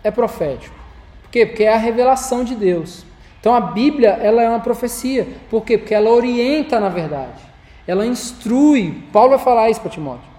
é 0.02 0.10
profético. 0.10 0.74
Por 1.22 1.30
quê? 1.30 1.46
Porque 1.46 1.64
é 1.64 1.74
a 1.74 1.76
revelação 1.76 2.44
de 2.44 2.54
Deus. 2.54 3.04
Então 3.40 3.54
a 3.54 3.60
Bíblia 3.60 4.10
ela 4.10 4.42
é 4.42 4.48
uma 4.48 4.60
profecia. 4.60 5.26
Por 5.48 5.64
quê? 5.64 5.76
Porque 5.76 5.94
ela 5.94 6.10
orienta 6.10 6.78
na 6.78 6.88
verdade. 6.88 7.49
Ela 7.90 8.06
instrui. 8.06 9.02
Paulo 9.12 9.30
vai 9.30 9.38
falar 9.40 9.68
isso 9.68 9.80
para 9.80 9.90
Timóteo. 9.90 10.30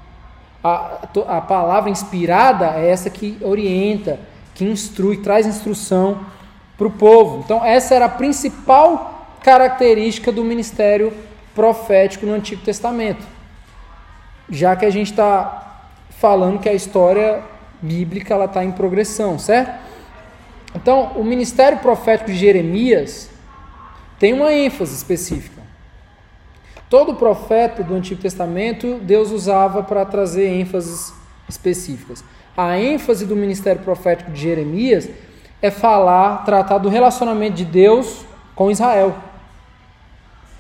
A, 0.64 0.99
a 1.28 1.41
palavra 1.41 1.89
inspirada 1.89 2.76
é 2.78 2.89
essa 2.89 3.10
que 3.10 3.38
orienta, 3.41 4.18
que 4.56 4.64
instrui, 4.64 5.18
traz 5.18 5.45
instrução 5.45 6.20
para 6.78 6.88
o 6.88 6.91
povo. 6.91 7.41
Então, 7.43 7.66
essa 7.66 7.93
era 7.93 8.06
a 8.06 8.10
principal 8.10 9.28
característica 9.43 10.32
do 10.32 10.45
ministério 10.45 11.12
profético 11.54 12.26
no 12.26 12.34
Antigo 12.34 12.62
Testamento. 12.64 13.26
Já 14.49 14.74
que 14.78 14.86
a 14.86 14.89
gente 14.89 15.12
está 15.12 15.82
falando 16.22 16.58
que 16.58 16.70
a 16.70 16.74
história 16.74 17.43
bíblica 17.82 18.41
está 18.45 18.64
em 18.64 18.72
progressão, 18.72 19.38
certo? 19.38 19.78
Então, 20.74 21.12
o 21.18 21.24
ministério 21.26 21.80
profético 21.80 22.32
de 22.32 22.38
Jeremias 22.38 23.30
tem 24.18 24.32
uma 24.32 24.54
ênfase 24.54 24.95
específica. 24.95 25.61
Todo 26.92 27.16
profeta 27.16 27.82
do 27.86 27.96
Antigo 27.96 28.22
Testamento, 28.22 29.00
Deus 29.02 29.32
usava 29.32 29.82
para 29.82 30.04
trazer 30.04 30.50
ênfases 30.50 31.14
específicas. 31.48 32.22
A 32.56 32.78
ênfase 32.78 33.26
do 33.26 33.34
ministério 33.34 33.82
profético 33.82 34.30
de 34.30 34.42
Jeremias 34.42 35.08
é 35.62 35.72
falar, 35.72 36.44
tratar 36.44 36.80
do 36.80 36.89
relacionamento 36.89 37.56
de 37.56 37.64
Deus 37.64 38.26
com 38.54 38.70
Israel. 38.70 39.16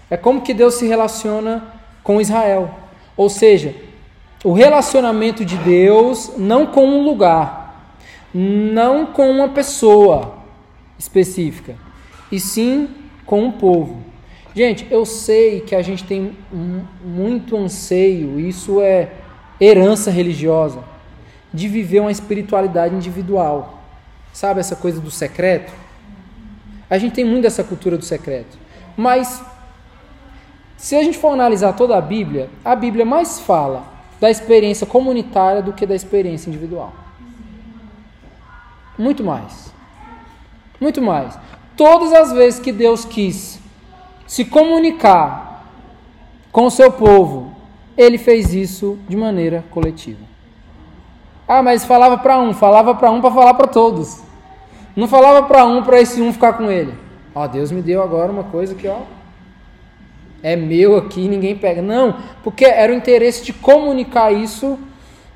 É 0.09 0.15
como 0.15 0.39
que 0.39 0.53
Deus 0.53 0.75
se 0.75 0.87
relaciona 0.87 1.65
com 2.01 2.21
Israel. 2.21 2.75
Ou 3.17 3.29
seja, 3.29 3.75
o 4.41 4.53
relacionamento 4.53 5.43
de 5.43 5.57
Deus 5.57 6.31
não 6.37 6.65
com 6.65 6.85
um 6.85 7.03
lugar, 7.03 7.91
não 8.33 9.05
com 9.05 9.29
uma 9.29 9.49
pessoa 9.49 10.37
específica, 10.97 11.75
e 12.31 12.39
sim 12.39 12.87
com 13.25 13.43
um 13.43 13.51
povo. 13.51 14.10
Gente, 14.53 14.85
eu 14.91 15.05
sei 15.05 15.61
que 15.61 15.73
a 15.73 15.81
gente 15.81 16.03
tem 16.03 16.35
muito 17.03 17.55
anseio, 17.55 18.39
isso 18.39 18.81
é 18.81 19.11
herança 19.59 20.11
religiosa, 20.11 20.83
de 21.53 21.67
viver 21.69 22.01
uma 22.01 22.11
espiritualidade 22.11 22.93
individual. 22.93 23.81
Sabe 24.33 24.59
essa 24.59 24.75
coisa 24.75 24.99
do 24.99 25.09
secreto? 25.09 25.71
A 26.89 26.97
gente 26.97 27.13
tem 27.13 27.23
muito 27.23 27.47
essa 27.47 27.63
cultura 27.63 27.97
do 27.97 28.03
secreto. 28.03 28.57
Mas, 28.97 29.41
se 30.75 30.95
a 30.95 31.03
gente 31.03 31.17
for 31.17 31.29
analisar 31.29 31.73
toda 31.73 31.97
a 31.97 32.01
Bíblia, 32.01 32.49
a 32.65 32.75
Bíblia 32.75 33.05
mais 33.05 33.39
fala 33.39 33.85
da 34.19 34.29
experiência 34.29 34.85
comunitária 34.85 35.61
do 35.61 35.71
que 35.71 35.85
da 35.85 35.95
experiência 35.95 36.49
individual. 36.49 36.93
Muito 38.97 39.23
mais. 39.23 39.73
Muito 40.79 41.01
mais. 41.01 41.37
Todas 41.77 42.11
as 42.11 42.33
vezes 42.33 42.59
que 42.59 42.73
Deus 42.73 43.05
quis 43.05 43.60
se 44.31 44.45
comunicar 44.45 45.65
com 46.53 46.63
o 46.67 46.71
seu 46.71 46.89
povo, 46.89 47.53
ele 47.97 48.17
fez 48.17 48.53
isso 48.53 48.97
de 49.09 49.17
maneira 49.17 49.65
coletiva. 49.69 50.21
Ah, 51.45 51.61
mas 51.61 51.83
falava 51.83 52.17
para 52.17 52.39
um, 52.39 52.53
falava 52.53 52.95
para 52.95 53.11
um 53.11 53.19
para 53.19 53.29
falar 53.29 53.53
para 53.55 53.67
todos. 53.67 54.21
Não 54.95 55.05
falava 55.05 55.45
para 55.45 55.65
um 55.65 55.83
para 55.83 55.99
esse 55.99 56.21
um 56.21 56.31
ficar 56.31 56.53
com 56.53 56.71
ele. 56.71 56.93
Ó, 57.35 57.45
Deus 57.45 57.73
me 57.73 57.81
deu 57.81 58.01
agora 58.01 58.31
uma 58.31 58.45
coisa 58.45 58.73
que, 58.73 58.87
ó, 58.87 58.99
é 60.41 60.55
meu 60.55 60.95
aqui, 60.95 61.27
ninguém 61.27 61.57
pega. 61.57 61.81
Não, 61.81 62.15
porque 62.41 62.63
era 62.63 62.93
o 62.93 62.95
interesse 62.95 63.43
de 63.43 63.51
comunicar 63.51 64.31
isso 64.31 64.79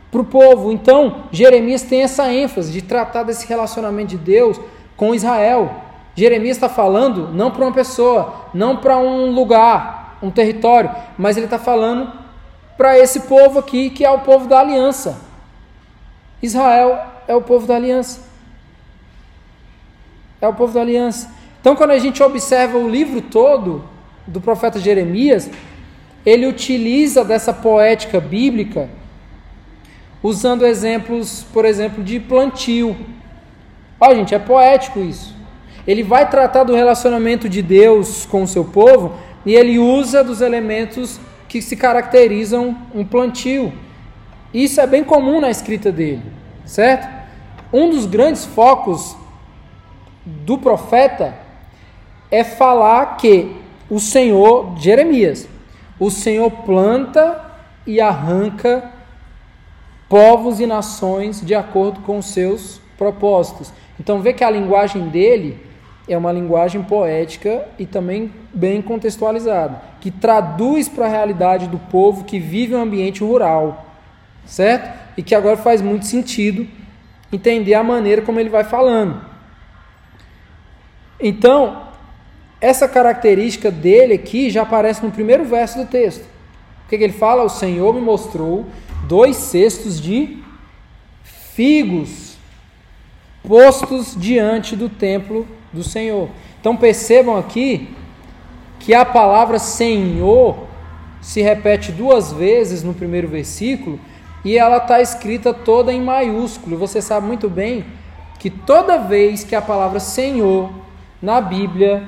para 0.09 0.21
o 0.21 0.25
povo. 0.25 0.71
Então, 0.71 1.25
Jeremias 1.33 1.81
tem 1.81 2.03
essa 2.03 2.31
ênfase 2.31 2.71
de 2.71 2.81
tratar 2.81 3.23
desse 3.23 3.45
relacionamento 3.45 4.11
de 4.11 4.17
Deus 4.17 4.57
com 4.95 5.13
Israel. 5.13 5.84
Jeremias 6.15 6.57
está 6.57 6.69
falando 6.69 7.29
não 7.33 7.51
para 7.51 7.65
uma 7.65 7.73
pessoa, 7.73 8.45
não 8.53 8.77
para 8.77 8.97
um 8.97 9.31
lugar, 9.31 10.17
um 10.21 10.31
território, 10.31 10.89
mas 11.17 11.35
ele 11.35 11.45
está 11.45 11.59
falando 11.59 12.11
para 12.77 12.97
esse 12.97 13.21
povo 13.21 13.59
aqui, 13.59 13.89
que 13.89 14.05
é 14.05 14.09
o 14.09 14.19
povo 14.19 14.47
da 14.47 14.59
aliança. 14.59 15.21
Israel 16.41 16.99
é 17.27 17.35
o 17.35 17.41
povo 17.41 17.67
da 17.67 17.75
aliança. 17.75 18.21
É 20.39 20.47
o 20.47 20.53
povo 20.53 20.73
da 20.73 20.81
aliança. 20.81 21.33
Então, 21.59 21.75
quando 21.75 21.91
a 21.91 21.99
gente 21.99 22.21
observa 22.21 22.77
o 22.77 22.89
livro 22.89 23.21
todo 23.21 23.83
do 24.27 24.39
profeta 24.39 24.79
Jeremias, 24.79 25.49
ele 26.25 26.45
utiliza 26.45 27.23
dessa 27.23 27.53
poética 27.53 28.19
bíblica 28.19 28.89
usando 30.21 30.65
exemplos, 30.65 31.45
por 31.53 31.65
exemplo, 31.65 32.03
de 32.03 32.19
plantio. 32.19 32.97
Olha, 33.99 34.15
gente, 34.15 34.33
é 34.33 34.39
poético 34.39 34.99
isso. 34.99 35.34
Ele 35.87 36.03
vai 36.03 36.29
tratar 36.29 36.63
do 36.63 36.75
relacionamento 36.75 37.47
de 37.47 37.61
Deus 37.61 38.25
com 38.25 38.43
o 38.43 38.47
seu 38.47 38.65
povo 38.65 39.15
e 39.45 39.53
ele 39.53 39.77
usa 39.77 40.23
dos 40.23 40.41
elementos 40.41 41.19
que 41.47 41.61
se 41.61 41.75
caracterizam 41.75 42.75
um 42.93 43.05
plantio. 43.05 43.71
Isso 44.53 44.81
é 44.81 44.87
bem 44.87 45.03
comum 45.03 45.39
na 45.39 45.49
escrita 45.49 45.91
dele, 45.91 46.23
certo? 46.65 47.07
Um 47.71 47.89
dos 47.89 48.05
grandes 48.05 48.45
focos 48.45 49.15
do 50.25 50.57
profeta 50.57 51.35
é 52.31 52.43
falar 52.43 53.17
que 53.17 53.55
o 53.89 53.99
Senhor, 53.99 54.75
Jeremias, 54.77 55.47
o 55.99 56.09
Senhor 56.09 56.49
planta 56.49 57.41
e 57.85 58.01
arranca 58.01 58.91
povos 60.09 60.59
e 60.59 60.65
nações 60.65 61.41
de 61.41 61.53
acordo 61.53 61.99
com 62.01 62.21
seus 62.21 62.81
propósitos. 62.97 63.71
Então 63.99 64.21
vê 64.21 64.33
que 64.33 64.43
a 64.43 64.49
linguagem 64.49 65.09
dele 65.09 65.64
é 66.07 66.17
uma 66.17 66.31
linguagem 66.31 66.83
poética 66.83 67.67
e 67.79 67.85
também 67.85 68.31
bem 68.53 68.81
contextualizada, 68.81 69.81
que 69.99 70.11
traduz 70.11 70.87
para 70.87 71.05
a 71.05 71.09
realidade 71.09 71.67
do 71.67 71.79
povo 71.79 72.23
que 72.23 72.39
vive 72.39 72.75
um 72.75 72.81
ambiente 72.81 73.23
rural, 73.23 73.85
certo? 74.45 74.93
E 75.17 75.23
que 75.23 75.33
agora 75.33 75.57
faz 75.57 75.81
muito 75.81 76.05
sentido 76.05 76.67
entender 77.31 77.73
a 77.73 77.83
maneira 77.83 78.21
como 78.21 78.39
ele 78.39 78.49
vai 78.49 78.63
falando. 78.63 79.19
Então, 81.19 81.85
essa 82.61 82.87
característica 82.87 83.71
dele 83.71 84.13
aqui 84.13 84.49
já 84.49 84.61
aparece 84.61 85.03
no 85.03 85.11
primeiro 85.11 85.43
verso 85.43 85.79
do 85.79 85.85
texto. 85.85 86.23
O 86.85 86.89
que, 86.89 86.97
que 86.97 87.03
ele 87.03 87.13
fala? 87.13 87.43
O 87.43 87.49
Senhor 87.49 87.93
me 87.93 88.01
mostrou 88.01 88.65
dois 89.07 89.37
cestos 89.37 89.99
de 89.99 90.37
figos 91.23 92.35
postos 93.47 94.15
diante 94.17 94.75
do 94.75 94.89
templo 94.89 95.47
do 95.75 95.83
Senhor. 95.83 96.29
Então 96.59 96.75
percebam 96.75 97.37
aqui 97.37 97.89
que 98.79 98.93
a 98.93 99.05
palavra 99.05 99.59
Senhor 99.59 100.65
se 101.21 101.41
repete 101.41 101.91
duas 101.91 102.31
vezes 102.31 102.83
no 102.83 102.93
primeiro 102.93 103.27
versículo 103.27 103.99
e 104.43 104.57
ela 104.57 104.77
está 104.77 105.01
escrita 105.01 105.53
toda 105.53 105.91
em 105.91 106.01
maiúsculo. 106.01 106.77
Você 106.77 107.01
sabe 107.01 107.27
muito 107.27 107.49
bem 107.49 107.85
que 108.39 108.49
toda 108.49 108.97
vez 108.97 109.43
que 109.43 109.55
a 109.55 109.61
palavra 109.61 109.99
Senhor 109.99 110.71
na 111.21 111.41
Bíblia 111.41 112.03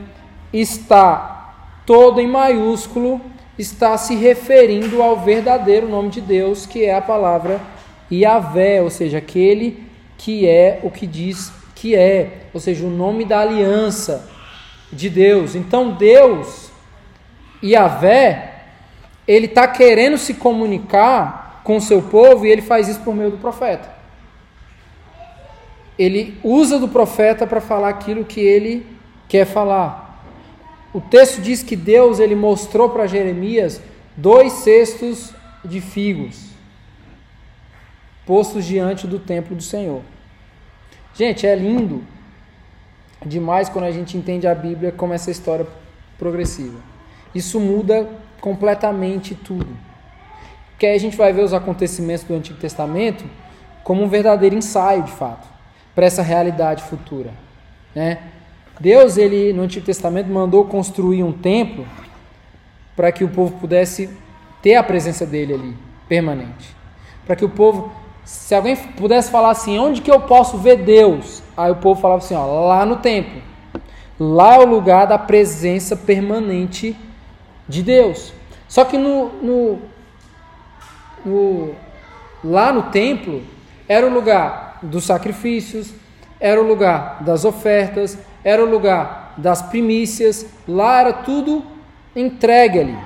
está 0.53 1.53
toda 1.85 2.21
em 2.21 2.27
maiúsculo, 2.27 3.21
está 3.57 3.97
se 3.97 4.15
referindo 4.15 5.01
ao 5.01 5.17
verdadeiro 5.17 5.87
nome 5.87 6.09
de 6.09 6.21
Deus, 6.21 6.65
que 6.65 6.85
é 6.85 6.95
a 6.95 7.01
palavra 7.01 7.59
Yahvé, 8.11 8.81
ou 8.81 8.89
seja, 8.89 9.17
aquele 9.17 9.83
que 10.17 10.47
é 10.47 10.79
o 10.83 10.91
que 10.91 11.07
diz 11.07 11.51
que 11.79 11.95
é, 11.95 12.47
ou 12.53 12.59
seja, 12.59 12.85
o 12.85 12.89
nome 12.89 13.23
da 13.23 13.39
aliança 13.39 14.27
de 14.91 15.09
Deus. 15.09 15.53
Então 15.53 15.91
Deus, 15.91 16.71
Yahvé, 17.63 18.63
ele 19.27 19.45
está 19.45 19.67
querendo 19.67 20.17
se 20.17 20.33
comunicar 20.33 21.61
com 21.63 21.77
o 21.77 21.81
seu 21.81 22.01
povo 22.01 22.45
e 22.45 22.49
ele 22.49 22.63
faz 22.63 22.87
isso 22.87 23.01
por 23.01 23.13
meio 23.13 23.29
do 23.29 23.37
profeta. 23.37 23.95
Ele 25.99 26.37
usa 26.43 26.79
do 26.79 26.87
profeta 26.87 27.45
para 27.45 27.61
falar 27.61 27.89
aquilo 27.89 28.25
que 28.25 28.39
ele 28.39 28.85
quer 29.27 29.45
falar. 29.45 30.23
o 30.93 31.01
texto 31.01 31.41
diz 31.41 31.61
que 31.61 31.75
Deus 31.75 32.19
ele 32.19 32.33
mostrou 32.33 32.89
para 32.89 33.05
Jeremias 33.05 33.81
dois 34.15 34.51
cestos 34.53 35.31
de 35.63 35.79
figos 35.79 36.47
postos 38.25 38.65
diante 38.65 39.07
do 39.07 39.19
templo 39.19 39.55
do 39.55 39.63
Senhor. 39.63 40.01
Gente, 41.17 41.47
é 41.47 41.55
lindo 41.55 42.03
demais 43.25 43.69
quando 43.69 43.85
a 43.85 43.91
gente 43.91 44.15
entende 44.15 44.45
a 44.47 44.53
Bíblia 44.53 44.91
como 44.91 45.13
essa 45.13 45.31
história 45.31 45.65
progressiva. 46.19 46.77
Isso 47.33 47.59
muda 47.59 48.07
completamente 48.39 49.33
tudo. 49.33 49.67
Porque 50.69 50.85
aí 50.85 50.95
a 50.95 50.99
gente 50.99 51.17
vai 51.17 51.33
ver 51.33 51.43
os 51.43 51.53
acontecimentos 51.53 52.23
do 52.23 52.35
Antigo 52.35 52.59
Testamento 52.59 53.25
como 53.83 54.03
um 54.03 54.07
verdadeiro 54.07 54.55
ensaio, 54.55 55.01
de 55.01 55.11
fato, 55.11 55.47
para 55.95 56.05
essa 56.05 56.21
realidade 56.21 56.83
futura. 56.83 57.31
Né? 57.95 58.19
Deus, 58.79 59.17
ele 59.17 59.51
no 59.53 59.63
Antigo 59.63 59.87
Testamento, 59.87 60.29
mandou 60.29 60.65
construir 60.65 61.23
um 61.23 61.31
templo 61.31 61.87
para 62.95 63.11
que 63.11 63.23
o 63.23 63.29
povo 63.29 63.57
pudesse 63.59 64.07
ter 64.61 64.75
a 64.75 64.83
presença 64.83 65.25
dele 65.25 65.55
ali, 65.55 65.77
permanente. 66.07 66.75
Para 67.25 67.35
que 67.35 67.43
o 67.43 67.49
povo, 67.49 67.91
se 68.27 68.53
alguém 68.53 68.75
pudesse 68.75 69.31
falar 69.31 69.51
assim, 69.51 69.79
onde 69.79 70.01
que 70.01 70.11
eu 70.11 70.19
posso 70.19 70.57
ver 70.57 70.83
Deus? 70.83 71.41
Aí 71.55 71.71
o 71.71 71.77
povo 71.77 72.01
falava 72.01 72.21
assim, 72.21 72.35
ó, 72.35 72.67
lá 72.67 72.85
no 72.85 72.97
templo. 72.97 73.41
Lá 74.19 74.55
é 74.55 74.59
o 74.59 74.67
lugar 74.67 75.07
da 75.07 75.17
presença 75.17 75.95
permanente 75.95 76.93
de 77.69 77.81
Deus. 77.81 78.33
Só 78.67 78.83
que 78.83 78.97
no, 78.97 79.29
no, 79.41 79.79
no 81.23 81.75
lá 82.43 82.73
no 82.73 82.83
templo 82.83 83.41
era 83.87 84.05
o 84.05 84.13
lugar 84.13 84.79
dos 84.81 85.05
sacrifícios, 85.05 85.93
era 86.37 86.61
o 86.61 86.67
lugar 86.67 87.23
das 87.23 87.45
ofertas, 87.45 88.17
era 88.43 88.61
o 88.61 88.69
lugar 88.69 89.35
das 89.37 89.61
primícias, 89.61 90.45
lá 90.67 90.99
era 90.99 91.13
tudo 91.13 91.63
entregue 92.13 92.79
ali. 92.81 92.97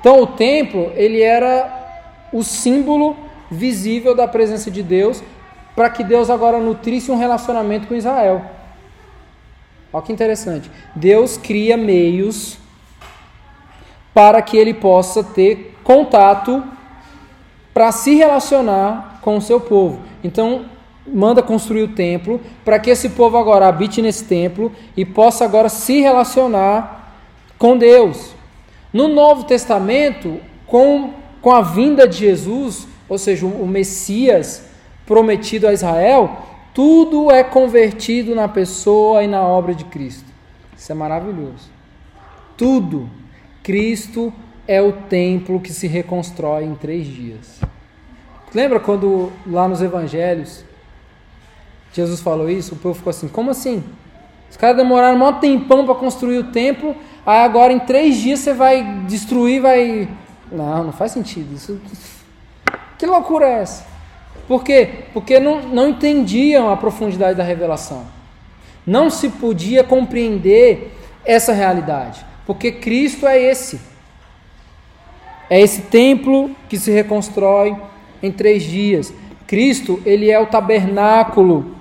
Então 0.00 0.20
o 0.20 0.26
templo, 0.26 0.90
ele 0.96 1.22
era 1.22 2.28
o 2.32 2.42
símbolo 2.42 3.29
visível 3.50 4.14
da 4.14 4.28
presença 4.28 4.70
de 4.70 4.82
Deus, 4.82 5.22
para 5.74 5.90
que 5.90 6.04
Deus 6.04 6.30
agora 6.30 6.58
nutrisse 6.58 7.10
um 7.10 7.18
relacionamento 7.18 7.86
com 7.86 7.94
Israel. 7.94 8.44
Olha 9.92 10.02
que 10.02 10.12
interessante. 10.12 10.70
Deus 10.94 11.36
cria 11.36 11.76
meios 11.76 12.58
para 14.14 14.40
que 14.42 14.56
ele 14.56 14.74
possa 14.74 15.24
ter 15.24 15.78
contato 15.82 16.62
para 17.72 17.90
se 17.92 18.14
relacionar 18.14 19.18
com 19.22 19.36
o 19.36 19.40
seu 19.40 19.60
povo. 19.60 20.00
Então, 20.22 20.66
manda 21.06 21.42
construir 21.42 21.82
o 21.82 21.94
templo 21.94 22.40
para 22.64 22.78
que 22.78 22.90
esse 22.90 23.10
povo 23.10 23.36
agora 23.36 23.66
habite 23.66 24.02
nesse 24.02 24.24
templo 24.24 24.72
e 24.96 25.04
possa 25.04 25.44
agora 25.44 25.68
se 25.68 26.00
relacionar 26.00 27.14
com 27.58 27.76
Deus. 27.76 28.34
No 28.92 29.08
Novo 29.08 29.44
Testamento, 29.44 30.40
com, 30.66 31.14
com 31.40 31.52
a 31.52 31.62
vinda 31.62 32.06
de 32.06 32.18
Jesus, 32.18 32.86
ou 33.10 33.18
seja, 33.18 33.44
o 33.44 33.66
Messias 33.66 34.64
prometido 35.04 35.66
a 35.66 35.72
Israel, 35.72 36.46
tudo 36.72 37.30
é 37.30 37.44
convertido 37.44 38.34
na 38.34 38.48
pessoa 38.48 39.22
e 39.22 39.26
na 39.26 39.42
obra 39.42 39.74
de 39.74 39.84
Cristo. 39.84 40.30
Isso 40.76 40.90
é 40.90 40.94
maravilhoso. 40.94 41.68
Tudo. 42.56 43.10
Cristo 43.62 44.32
é 44.66 44.80
o 44.80 44.92
templo 44.92 45.60
que 45.60 45.72
se 45.72 45.86
reconstrói 45.86 46.64
em 46.64 46.74
três 46.76 47.06
dias. 47.06 47.60
Lembra 48.54 48.80
quando 48.80 49.32
lá 49.46 49.68
nos 49.68 49.82
evangelhos 49.82 50.64
Jesus 51.92 52.20
falou 52.20 52.48
isso? 52.48 52.74
O 52.74 52.78
povo 52.78 52.94
ficou 52.94 53.10
assim: 53.10 53.28
como 53.28 53.50
assim? 53.50 53.82
Os 54.48 54.56
caras 54.56 54.76
demoraram 54.76 55.20
um 55.20 55.32
tempão 55.34 55.84
para 55.84 55.94
construir 55.94 56.38
o 56.38 56.44
templo, 56.44 56.94
aí 57.24 57.44
agora 57.44 57.72
em 57.72 57.80
três 57.80 58.16
dias 58.16 58.40
você 58.40 58.52
vai 58.52 58.82
destruir, 59.06 59.60
vai. 59.60 60.08
Não, 60.50 60.84
não 60.84 60.92
faz 60.92 61.12
sentido. 61.12 61.54
Isso... 61.54 61.80
Que 63.00 63.06
loucura 63.06 63.46
é 63.48 63.62
essa? 63.62 63.86
Por 64.46 64.62
quê? 64.62 65.04
Porque 65.14 65.40
não, 65.40 65.62
não 65.62 65.88
entendiam 65.88 66.70
a 66.70 66.76
profundidade 66.76 67.34
da 67.34 67.42
revelação. 67.42 68.04
Não 68.86 69.08
se 69.08 69.30
podia 69.30 69.82
compreender 69.82 70.94
essa 71.24 71.54
realidade. 71.54 72.22
Porque 72.44 72.70
Cristo 72.70 73.26
é 73.26 73.40
esse. 73.40 73.80
É 75.48 75.58
esse 75.58 75.80
templo 75.80 76.54
que 76.68 76.78
se 76.78 76.90
reconstrói 76.90 77.74
em 78.22 78.30
três 78.30 78.64
dias. 78.64 79.14
Cristo, 79.46 80.02
ele 80.04 80.30
é 80.30 80.38
o 80.38 80.44
tabernáculo 80.44 81.74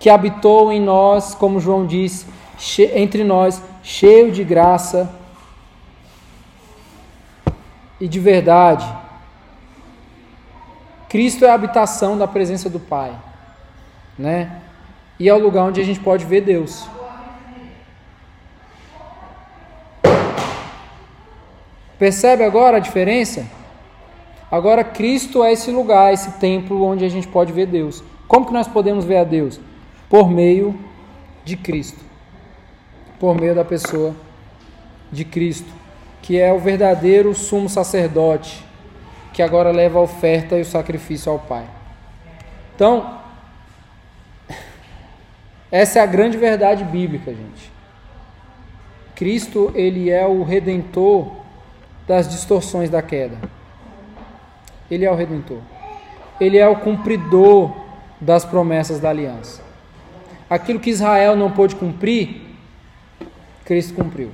que 0.00 0.08
habitou 0.08 0.72
em 0.72 0.80
nós, 0.80 1.34
como 1.34 1.60
João 1.60 1.86
disse, 1.86 2.24
entre 2.94 3.22
nós, 3.24 3.62
cheio 3.82 4.32
de 4.32 4.42
graça 4.42 5.14
e 8.00 8.08
de 8.08 8.18
verdade. 8.18 9.05
Cristo 11.08 11.44
é 11.44 11.50
a 11.50 11.54
habitação 11.54 12.16
da 12.16 12.26
presença 12.26 12.68
do 12.68 12.80
Pai, 12.80 13.16
né? 14.18 14.60
E 15.18 15.28
é 15.28 15.34
o 15.34 15.38
lugar 15.38 15.64
onde 15.64 15.80
a 15.80 15.84
gente 15.84 16.00
pode 16.00 16.24
ver 16.24 16.42
Deus. 16.42 16.86
Percebe 21.98 22.44
agora 22.44 22.76
a 22.76 22.80
diferença? 22.80 23.46
Agora 24.50 24.84
Cristo 24.84 25.42
é 25.42 25.52
esse 25.52 25.70
lugar, 25.70 26.12
esse 26.12 26.32
templo 26.32 26.82
onde 26.82 27.04
a 27.04 27.08
gente 27.08 27.26
pode 27.26 27.52
ver 27.52 27.66
Deus. 27.66 28.04
Como 28.28 28.46
que 28.46 28.52
nós 28.52 28.68
podemos 28.68 29.04
ver 29.04 29.18
a 29.18 29.24
Deus? 29.24 29.58
por 30.08 30.30
meio 30.30 30.78
de 31.44 31.56
Cristo, 31.56 31.98
por 33.18 33.38
meio 33.38 33.54
da 33.54 33.64
pessoa 33.64 34.14
de 35.10 35.24
Cristo, 35.24 35.68
que 36.22 36.38
é 36.38 36.52
o 36.52 36.58
verdadeiro 36.58 37.34
sumo 37.34 37.68
sacerdote, 37.68 38.64
que 39.36 39.42
agora 39.42 39.70
leva 39.70 39.98
a 39.98 40.02
oferta 40.02 40.56
e 40.56 40.62
o 40.62 40.64
sacrifício 40.64 41.30
ao 41.30 41.38
Pai. 41.38 41.66
Então, 42.74 43.20
essa 45.70 45.98
é 45.98 46.02
a 46.02 46.06
grande 46.06 46.38
verdade 46.38 46.82
bíblica, 46.84 47.34
gente. 47.34 47.70
Cristo, 49.14 49.70
ele 49.74 50.08
é 50.08 50.26
o 50.26 50.42
redentor 50.42 51.32
das 52.08 52.26
distorções 52.26 52.88
da 52.88 53.02
queda. 53.02 53.36
Ele 54.90 55.04
é 55.04 55.10
o 55.10 55.14
redentor. 55.14 55.60
Ele 56.40 56.56
é 56.56 56.66
o 56.66 56.76
cumpridor 56.76 57.76
das 58.18 58.42
promessas 58.42 59.00
da 59.00 59.10
aliança. 59.10 59.62
Aquilo 60.48 60.80
que 60.80 60.88
Israel 60.88 61.36
não 61.36 61.50
pôde 61.50 61.76
cumprir, 61.76 62.56
Cristo 63.66 63.92
cumpriu, 63.92 64.30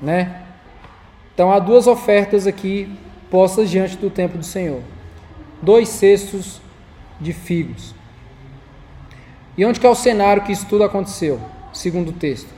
né? 0.00 0.42
Então 1.34 1.50
há 1.50 1.58
duas 1.58 1.88
ofertas 1.88 2.46
aqui 2.46 2.96
postas 3.30 3.70
diante 3.70 3.96
do 3.96 4.10
templo 4.10 4.38
do 4.38 4.44
Senhor. 4.44 4.80
Dois 5.62 5.88
cestos 5.88 6.60
de 7.20 7.32
figos. 7.32 7.94
E 9.56 9.64
onde 9.64 9.78
que 9.78 9.86
é 9.86 9.90
o 9.90 9.94
cenário 9.94 10.42
que 10.42 10.52
isso 10.52 10.66
tudo 10.66 10.84
aconteceu? 10.84 11.40
Segundo 11.72 12.08
o 12.08 12.12
texto. 12.12 12.48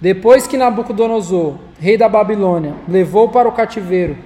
Depois 0.00 0.46
que 0.46 0.56
Nabucodonosor, 0.56 1.56
rei 1.78 1.98
da 1.98 2.08
Babilônia, 2.08 2.74
levou 2.88 3.28
para 3.28 3.48
o 3.48 3.52
cativeiro 3.52 4.16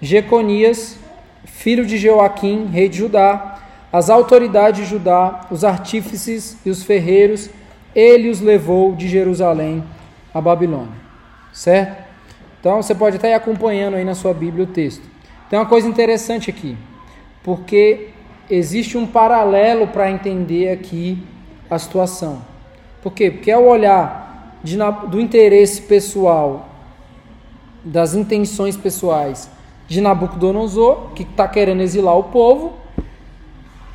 Jeconias, 0.00 0.96
filho 1.44 1.84
de 1.84 1.98
Joaquim, 1.98 2.66
rei 2.66 2.88
de 2.88 2.98
Judá, 2.98 3.58
as 3.92 4.08
autoridades 4.08 4.82
de 4.82 4.90
Judá, 4.90 5.46
os 5.50 5.64
artífices 5.64 6.56
e 6.64 6.70
os 6.70 6.82
ferreiros, 6.82 7.50
ele 7.94 8.28
os 8.30 8.40
levou 8.40 8.94
de 8.94 9.08
Jerusalém 9.08 9.82
a 10.32 10.40
Babilônia. 10.40 10.94
Certo? 11.52 12.07
Então 12.60 12.82
você 12.82 12.94
pode 12.94 13.16
até 13.16 13.30
ir 13.30 13.34
acompanhando 13.34 13.94
aí 13.94 14.04
na 14.04 14.14
sua 14.14 14.34
Bíblia 14.34 14.64
o 14.64 14.66
texto. 14.66 15.02
Tem 15.48 15.58
uma 15.58 15.66
coisa 15.66 15.88
interessante 15.88 16.50
aqui, 16.50 16.76
porque 17.42 18.08
existe 18.50 18.98
um 18.98 19.06
paralelo 19.06 19.86
para 19.88 20.10
entender 20.10 20.70
aqui 20.70 21.22
a 21.70 21.78
situação. 21.78 22.42
Por 23.02 23.12
quê? 23.12 23.30
Porque 23.30 23.50
ao 23.50 23.64
olhar 23.64 24.58
de, 24.62 24.76
do 25.08 25.20
interesse 25.20 25.82
pessoal, 25.82 26.68
das 27.84 28.14
intenções 28.14 28.76
pessoais 28.76 29.48
de 29.86 30.00
Nabucodonosor, 30.00 31.12
que 31.14 31.22
está 31.22 31.48
querendo 31.48 31.80
exilar 31.80 32.18
o 32.18 32.24
povo, 32.24 32.74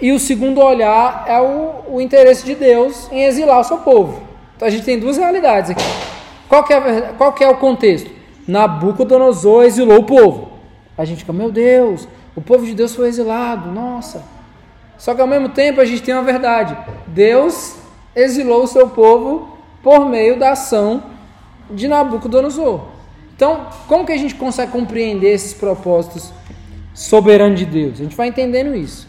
e 0.02 0.12
o 0.12 0.20
segundo 0.20 0.60
olhar 0.60 1.26
é 1.28 1.40
o, 1.40 1.96
o 1.96 2.02
interesse 2.02 2.46
de 2.46 2.56
Deus 2.56 3.10
em 3.12 3.24
exilar 3.24 3.60
o 3.60 3.64
seu 3.64 3.78
povo. 3.78 4.24
Então 4.56 4.68
a 4.68 4.72
gente 4.72 4.84
tem 4.84 5.00
duas 5.00 5.18
realidades 5.18 5.72
aqui. 5.72 5.84
Qual 6.50 6.64
que 6.64 6.74
é, 6.74 7.14
qual 7.18 7.34
que 7.34 7.44
é 7.44 7.50
o 7.50 7.58
contexto? 7.58 8.10
Nabucodonosor 8.48 9.64
exilou 9.64 10.00
o 10.00 10.04
povo. 10.04 10.54
A 10.98 11.06
gente 11.06 11.20
fica, 11.20 11.34
meu 11.34 11.52
Deus, 11.52 12.08
o 12.36 12.42
povo 12.42 12.66
de 12.66 12.74
Deus 12.74 12.96
foi 12.96 13.08
exilado, 13.08 13.72
nossa. 13.72 14.24
Só 14.98 15.14
que 15.14 15.22
ao 15.22 15.28
mesmo 15.28 15.50
tempo 15.50 15.82
a 15.82 15.86
gente 15.86 16.02
tem 16.02 16.14
uma 16.14 16.24
verdade. 16.24 16.78
Deus 17.08 17.76
exilou 18.16 18.64
o 18.64 18.68
seu 18.68 18.90
povo 18.90 19.58
por 19.82 20.08
meio 20.08 20.38
da 20.38 20.52
ação 20.52 21.04
de 21.70 21.88
Nabucodonosor. 21.88 22.82
Então, 23.36 23.68
como 23.88 24.06
que 24.06 24.12
a 24.12 24.18
gente 24.18 24.36
consegue 24.36 24.72
compreender 24.72 25.34
esses 25.34 25.54
propósitos 25.54 26.32
soberanos 26.94 27.60
de 27.60 27.66
Deus? 27.66 28.00
A 28.00 28.04
gente 28.04 28.16
vai 28.16 28.28
entendendo 28.28 28.76
isso. 28.76 29.08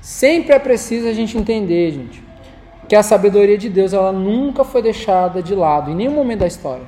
Sempre 0.00 0.54
é 0.54 0.58
preciso 0.58 1.08
a 1.08 1.12
gente 1.14 1.36
entender, 1.38 1.90
gente, 1.92 2.22
que 2.86 2.94
a 2.94 3.02
sabedoria 3.02 3.56
de 3.56 3.70
Deus 3.70 3.94
ela 3.94 4.12
nunca 4.12 4.62
foi 4.62 4.82
deixada 4.82 5.42
de 5.42 5.54
lado 5.54 5.90
em 5.90 5.94
nenhum 5.94 6.12
momento 6.12 6.40
da 6.40 6.46
história. 6.46 6.84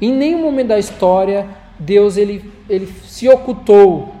Em 0.00 0.12
nenhum 0.12 0.42
momento 0.42 0.68
da 0.68 0.78
história 0.78 1.48
Deus 1.78 2.16
ele, 2.16 2.52
ele 2.68 2.86
se 3.04 3.28
ocultou 3.28 4.14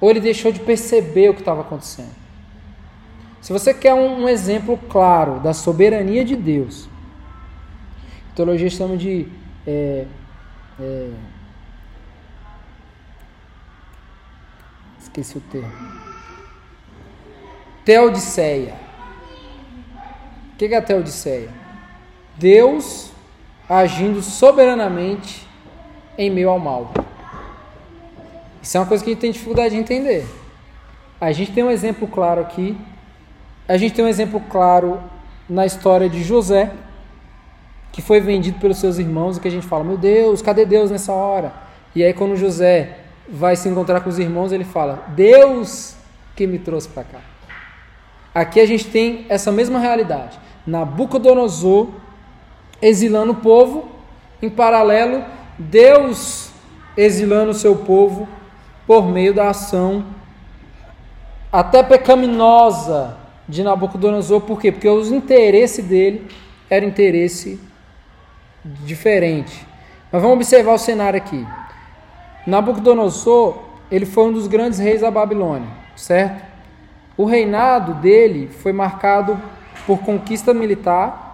ou 0.00 0.10
ele 0.10 0.20
deixou 0.20 0.50
de 0.50 0.60
perceber 0.60 1.30
o 1.30 1.34
que 1.34 1.40
estava 1.40 1.60
acontecendo. 1.60 2.20
Se 3.40 3.52
você 3.52 3.72
quer 3.72 3.94
um, 3.94 4.24
um, 4.24 4.28
exemplo 4.28 4.78
claro 4.88 5.40
da 5.40 5.54
soberania 5.54 6.24
de 6.24 6.36
Deus, 6.36 6.88
teologia 8.34 8.68
chama 8.68 8.96
de 8.96 9.28
é, 9.66 10.06
é, 10.78 11.10
esqueci 15.00 15.38
o 15.38 15.40
termo. 15.40 15.72
Teodiceia. 17.84 18.74
O 20.52 20.56
que 20.56 20.66
é 20.66 20.76
a 20.76 20.82
Teodiceia? 20.82 21.50
Deus 22.36 23.09
agindo 23.70 24.20
soberanamente 24.20 25.46
em 26.18 26.28
meio 26.28 26.50
ao 26.50 26.58
mal. 26.58 26.92
Isso 28.60 28.76
é 28.76 28.80
uma 28.80 28.86
coisa 28.86 29.04
que 29.04 29.10
a 29.10 29.12
gente 29.12 29.20
tem 29.20 29.30
dificuldade 29.30 29.76
de 29.76 29.80
entender. 29.80 30.26
A 31.20 31.30
gente 31.30 31.52
tem 31.52 31.62
um 31.62 31.70
exemplo 31.70 32.08
claro 32.08 32.40
aqui. 32.40 32.76
A 33.68 33.76
gente 33.76 33.94
tem 33.94 34.04
um 34.04 34.08
exemplo 34.08 34.42
claro 34.50 35.00
na 35.48 35.64
história 35.64 36.08
de 36.08 36.20
José, 36.24 36.72
que 37.92 38.02
foi 38.02 38.20
vendido 38.20 38.58
pelos 38.58 38.78
seus 38.78 38.98
irmãos 38.98 39.36
e 39.36 39.40
que 39.40 39.46
a 39.46 39.50
gente 39.50 39.66
fala: 39.68 39.84
Meu 39.84 39.96
Deus, 39.96 40.42
cadê 40.42 40.66
Deus 40.66 40.90
nessa 40.90 41.12
hora? 41.12 41.52
E 41.94 42.02
aí, 42.02 42.12
quando 42.12 42.36
José 42.36 42.98
vai 43.28 43.54
se 43.54 43.68
encontrar 43.68 44.00
com 44.00 44.10
os 44.10 44.18
irmãos, 44.18 44.50
ele 44.50 44.64
fala: 44.64 45.04
Deus 45.08 45.94
que 46.34 46.44
me 46.44 46.58
trouxe 46.58 46.88
para 46.88 47.04
cá. 47.04 47.20
Aqui 48.34 48.58
a 48.58 48.66
gente 48.66 48.86
tem 48.86 49.26
essa 49.28 49.52
mesma 49.52 49.78
realidade. 49.78 50.38
Nabucodonosor 50.66 51.88
exilando 52.80 53.32
o 53.32 53.36
povo, 53.36 53.88
em 54.40 54.48
paralelo, 54.48 55.24
Deus 55.58 56.50
exilando 56.96 57.50
o 57.50 57.54
seu 57.54 57.76
povo 57.76 58.28
por 58.86 59.06
meio 59.06 59.32
da 59.32 59.50
ação 59.50 60.04
até 61.52 61.82
pecaminosa 61.82 63.16
de 63.48 63.62
Nabucodonosor. 63.62 64.40
Por 64.42 64.60
quê? 64.60 64.70
Porque 64.70 64.88
os 64.88 65.10
interesses 65.10 65.84
dele 65.84 66.28
eram 66.68 66.86
interesse 66.88 67.60
diferente. 68.64 69.66
Mas 70.12 70.22
vamos 70.22 70.36
observar 70.36 70.74
o 70.74 70.78
cenário 70.78 71.16
aqui. 71.18 71.46
Nabucodonosor, 72.46 73.58
ele 73.90 74.06
foi 74.06 74.24
um 74.24 74.32
dos 74.32 74.46
grandes 74.46 74.78
reis 74.78 75.00
da 75.00 75.10
Babilônia, 75.10 75.68
certo? 75.96 76.44
O 77.16 77.24
reinado 77.24 77.94
dele 77.94 78.48
foi 78.48 78.72
marcado 78.72 79.38
por 79.86 79.98
conquista 79.98 80.54
militar, 80.54 81.29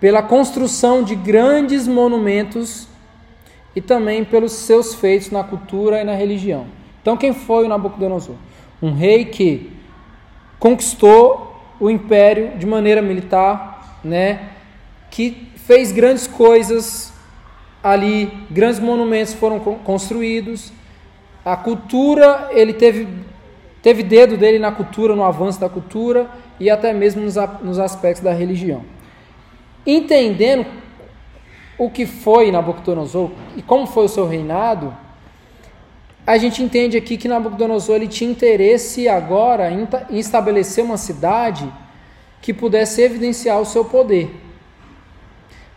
pela 0.00 0.22
construção 0.22 1.02
de 1.02 1.14
grandes 1.14 1.86
monumentos 1.88 2.86
e 3.74 3.80
também 3.80 4.24
pelos 4.24 4.52
seus 4.52 4.94
feitos 4.94 5.30
na 5.30 5.42
cultura 5.42 6.00
e 6.00 6.04
na 6.04 6.14
religião. 6.14 6.66
Então, 7.00 7.16
quem 7.16 7.32
foi 7.32 7.64
o 7.64 7.68
Nabucodonosor? 7.68 8.34
Um 8.82 8.92
rei 8.92 9.24
que 9.26 9.70
conquistou 10.58 11.60
o 11.78 11.90
império 11.90 12.58
de 12.58 12.66
maneira 12.66 13.00
militar, 13.00 14.00
né? 14.02 14.50
Que 15.10 15.48
fez 15.56 15.92
grandes 15.92 16.26
coisas 16.26 17.12
ali, 17.82 18.32
grandes 18.50 18.80
monumentos 18.80 19.34
foram 19.34 19.60
construídos. 19.60 20.72
A 21.44 21.56
cultura, 21.56 22.48
ele 22.50 22.72
teve, 22.72 23.06
teve 23.82 24.02
dedo 24.02 24.36
dele 24.36 24.58
na 24.58 24.72
cultura, 24.72 25.14
no 25.14 25.22
avanço 25.22 25.60
da 25.60 25.68
cultura 25.68 26.28
e 26.58 26.68
até 26.68 26.92
mesmo 26.92 27.22
nos, 27.22 27.36
nos 27.62 27.78
aspectos 27.78 28.22
da 28.22 28.32
religião. 28.32 28.82
Entendendo 29.86 30.66
o 31.78 31.90
que 31.90 32.06
foi 32.06 32.50
Nabucodonosor 32.50 33.30
e 33.56 33.62
como 33.62 33.86
foi 33.86 34.06
o 34.06 34.08
seu 34.08 34.26
reinado, 34.26 34.96
a 36.26 36.36
gente 36.38 36.62
entende 36.62 36.96
aqui 36.96 37.16
que 37.16 37.28
Nabucodonosor 37.28 37.96
ele 37.96 38.08
tinha 38.08 38.30
interesse 38.30 39.08
agora 39.08 39.70
em, 39.70 39.86
em 40.10 40.18
estabelecer 40.18 40.82
uma 40.82 40.96
cidade 40.96 41.70
que 42.42 42.52
pudesse 42.52 43.00
evidenciar 43.00 43.60
o 43.60 43.64
seu 43.64 43.84
poder. 43.84 44.34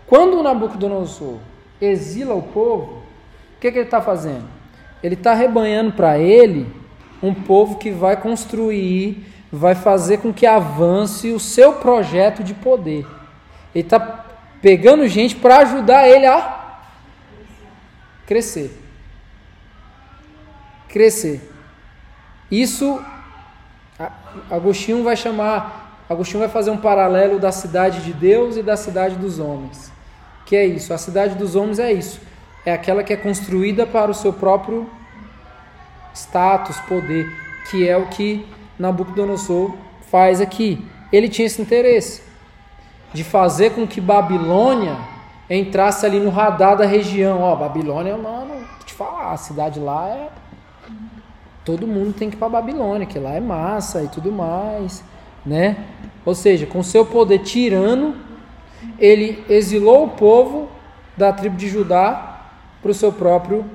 Quando 0.08 0.42
Nabucodonosor 0.42 1.38
exila 1.80 2.34
o 2.34 2.42
povo, 2.42 3.04
o 3.58 3.60
que, 3.60 3.72
que 3.72 3.78
ele 3.78 3.86
está 3.86 4.02
fazendo? 4.02 4.46
Ele 5.04 5.14
está 5.14 5.36
rebanhando 5.36 5.92
para 5.92 6.18
ele 6.18 6.66
um 7.22 7.34
povo 7.34 7.78
que 7.78 7.92
vai 7.92 8.20
construir, 8.20 9.24
vai 9.52 9.76
fazer 9.76 10.18
com 10.18 10.34
que 10.34 10.48
avance 10.48 11.32
o 11.32 11.40
seu 11.40 11.74
projeto 11.74 12.44
de 12.44 12.54
poder. 12.56 13.06
Ele 13.80 13.86
está 13.86 14.26
pegando 14.62 15.08
gente 15.08 15.38
para 15.38 15.60
ajudar 15.60 16.06
ele 16.06 16.26
a 16.26 16.80
crescer. 18.28 18.78
Crescer. 20.90 21.50
Isso, 22.52 23.02
Agostinho 24.52 25.02
vai 25.02 25.16
chamar, 25.16 26.04
Agostinho 26.10 26.42
vai 26.42 26.50
fazer 26.50 26.72
um 26.72 26.78
paralelo 26.78 27.40
da 27.40 27.54
cidade 27.54 28.02
de 28.02 28.12
Deus 28.12 28.58
e 28.58 28.62
da 28.62 28.76
cidade 28.76 29.16
dos 29.16 29.40
homens. 29.40 29.90
Que 30.46 30.58
é 30.58 30.66
isso, 30.66 30.94
a 30.94 30.98
cidade 30.98 31.36
dos 31.36 31.56
homens 31.56 31.80
é 31.80 31.94
isso. 31.94 32.20
É 32.66 32.74
aquela 32.74 33.02
que 33.02 33.14
é 33.14 33.18
construída 33.18 33.88
para 33.88 34.12
o 34.12 34.14
seu 34.14 34.34
próprio 34.34 34.90
status, 36.14 36.78
poder, 36.82 37.32
que 37.72 37.88
é 37.88 37.96
o 37.96 38.08
que 38.08 38.46
Nabucodonosor 38.78 39.74
faz 40.12 40.42
aqui. 40.42 40.86
Ele 41.14 41.30
tinha 41.30 41.46
esse 41.46 41.62
interesse 41.62 42.28
de 43.14 43.24
fazer 43.24 43.72
com 43.72 43.88
que 43.88 44.00
Babilônia 44.00 44.98
entrasse 45.50 46.06
ali 46.06 46.20
no 46.20 46.30
radar 46.30 46.78
da 46.78 46.86
região. 46.86 47.42
Ó, 47.42 47.56
Babilônia, 47.56 48.16
mano, 48.18 48.56
te 48.86 48.94
falar, 48.94 49.32
a 49.34 49.38
cidade 49.38 49.80
lá 49.80 50.08
é. 50.10 50.30
Todo 51.66 51.88
mundo 51.88 52.14
tem 52.14 52.30
que 52.30 52.36
ir 52.36 52.40
para 52.40 52.50
Babilônia, 52.50 53.06
que 53.06 53.20
lá 53.20 53.32
é 53.32 53.40
massa 53.40 54.02
e 54.04 54.08
tudo 54.08 54.32
mais, 54.32 55.04
né? 55.46 55.78
Ou 56.26 56.34
seja, 56.34 56.66
com 56.66 56.82
seu 56.82 57.06
poder 57.06 57.40
tirano, 57.40 58.16
ele 58.98 59.44
exilou 59.50 60.06
o 60.06 60.10
povo 60.10 60.70
da 61.18 61.34
tribo 61.34 61.56
de 61.56 61.68
Judá 61.68 62.42
para 62.82 62.92
o 62.92 62.94
seu 62.94 63.12
próprio 63.12 63.66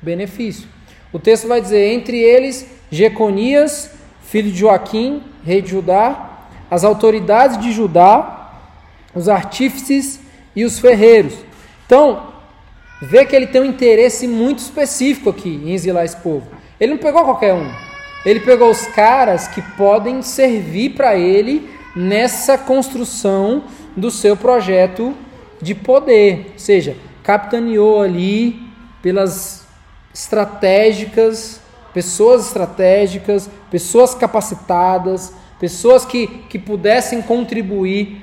benefício. 0.00 0.68
O 1.12 1.18
texto 1.18 1.46
vai 1.46 1.60
dizer: 1.60 1.92
entre 1.92 2.18
eles, 2.18 2.68
Jeconias, 2.90 3.90
filho 4.22 4.50
de 4.50 4.58
Joaquim, 4.58 5.22
rei 5.44 5.62
de 5.62 5.70
Judá, 5.70 6.48
as 6.70 6.82
autoridades 6.82 7.58
de 7.58 7.72
Judá 7.72 8.43
os 9.14 9.28
artífices 9.28 10.20
e 10.54 10.64
os 10.64 10.78
ferreiros. 10.78 11.34
Então, 11.86 12.34
vê 13.00 13.24
que 13.24 13.34
ele 13.34 13.46
tem 13.46 13.60
um 13.60 13.66
interesse 13.66 14.26
muito 14.26 14.58
específico 14.58 15.30
aqui 15.30 15.60
em 15.64 15.72
exilar 15.72 16.04
esse 16.04 16.16
povo. 16.16 16.46
Ele 16.80 16.92
não 16.92 16.98
pegou 16.98 17.24
qualquer 17.24 17.54
um. 17.54 17.70
Ele 18.24 18.40
pegou 18.40 18.70
os 18.70 18.86
caras 18.86 19.48
que 19.48 19.60
podem 19.60 20.22
servir 20.22 20.90
para 20.90 21.16
ele 21.16 21.68
nessa 21.94 22.56
construção 22.56 23.64
do 23.96 24.10
seu 24.10 24.36
projeto 24.36 25.14
de 25.60 25.74
poder. 25.74 26.50
Ou 26.52 26.58
seja, 26.58 26.96
capitaneou 27.22 28.00
ali 28.00 28.60
pelas 29.02 29.66
estratégicas, 30.12 31.60
pessoas 31.92 32.46
estratégicas, 32.46 33.48
pessoas 33.70 34.14
capacitadas, 34.14 35.32
pessoas 35.60 36.04
que, 36.04 36.26
que 36.26 36.58
pudessem 36.58 37.22
contribuir 37.22 38.22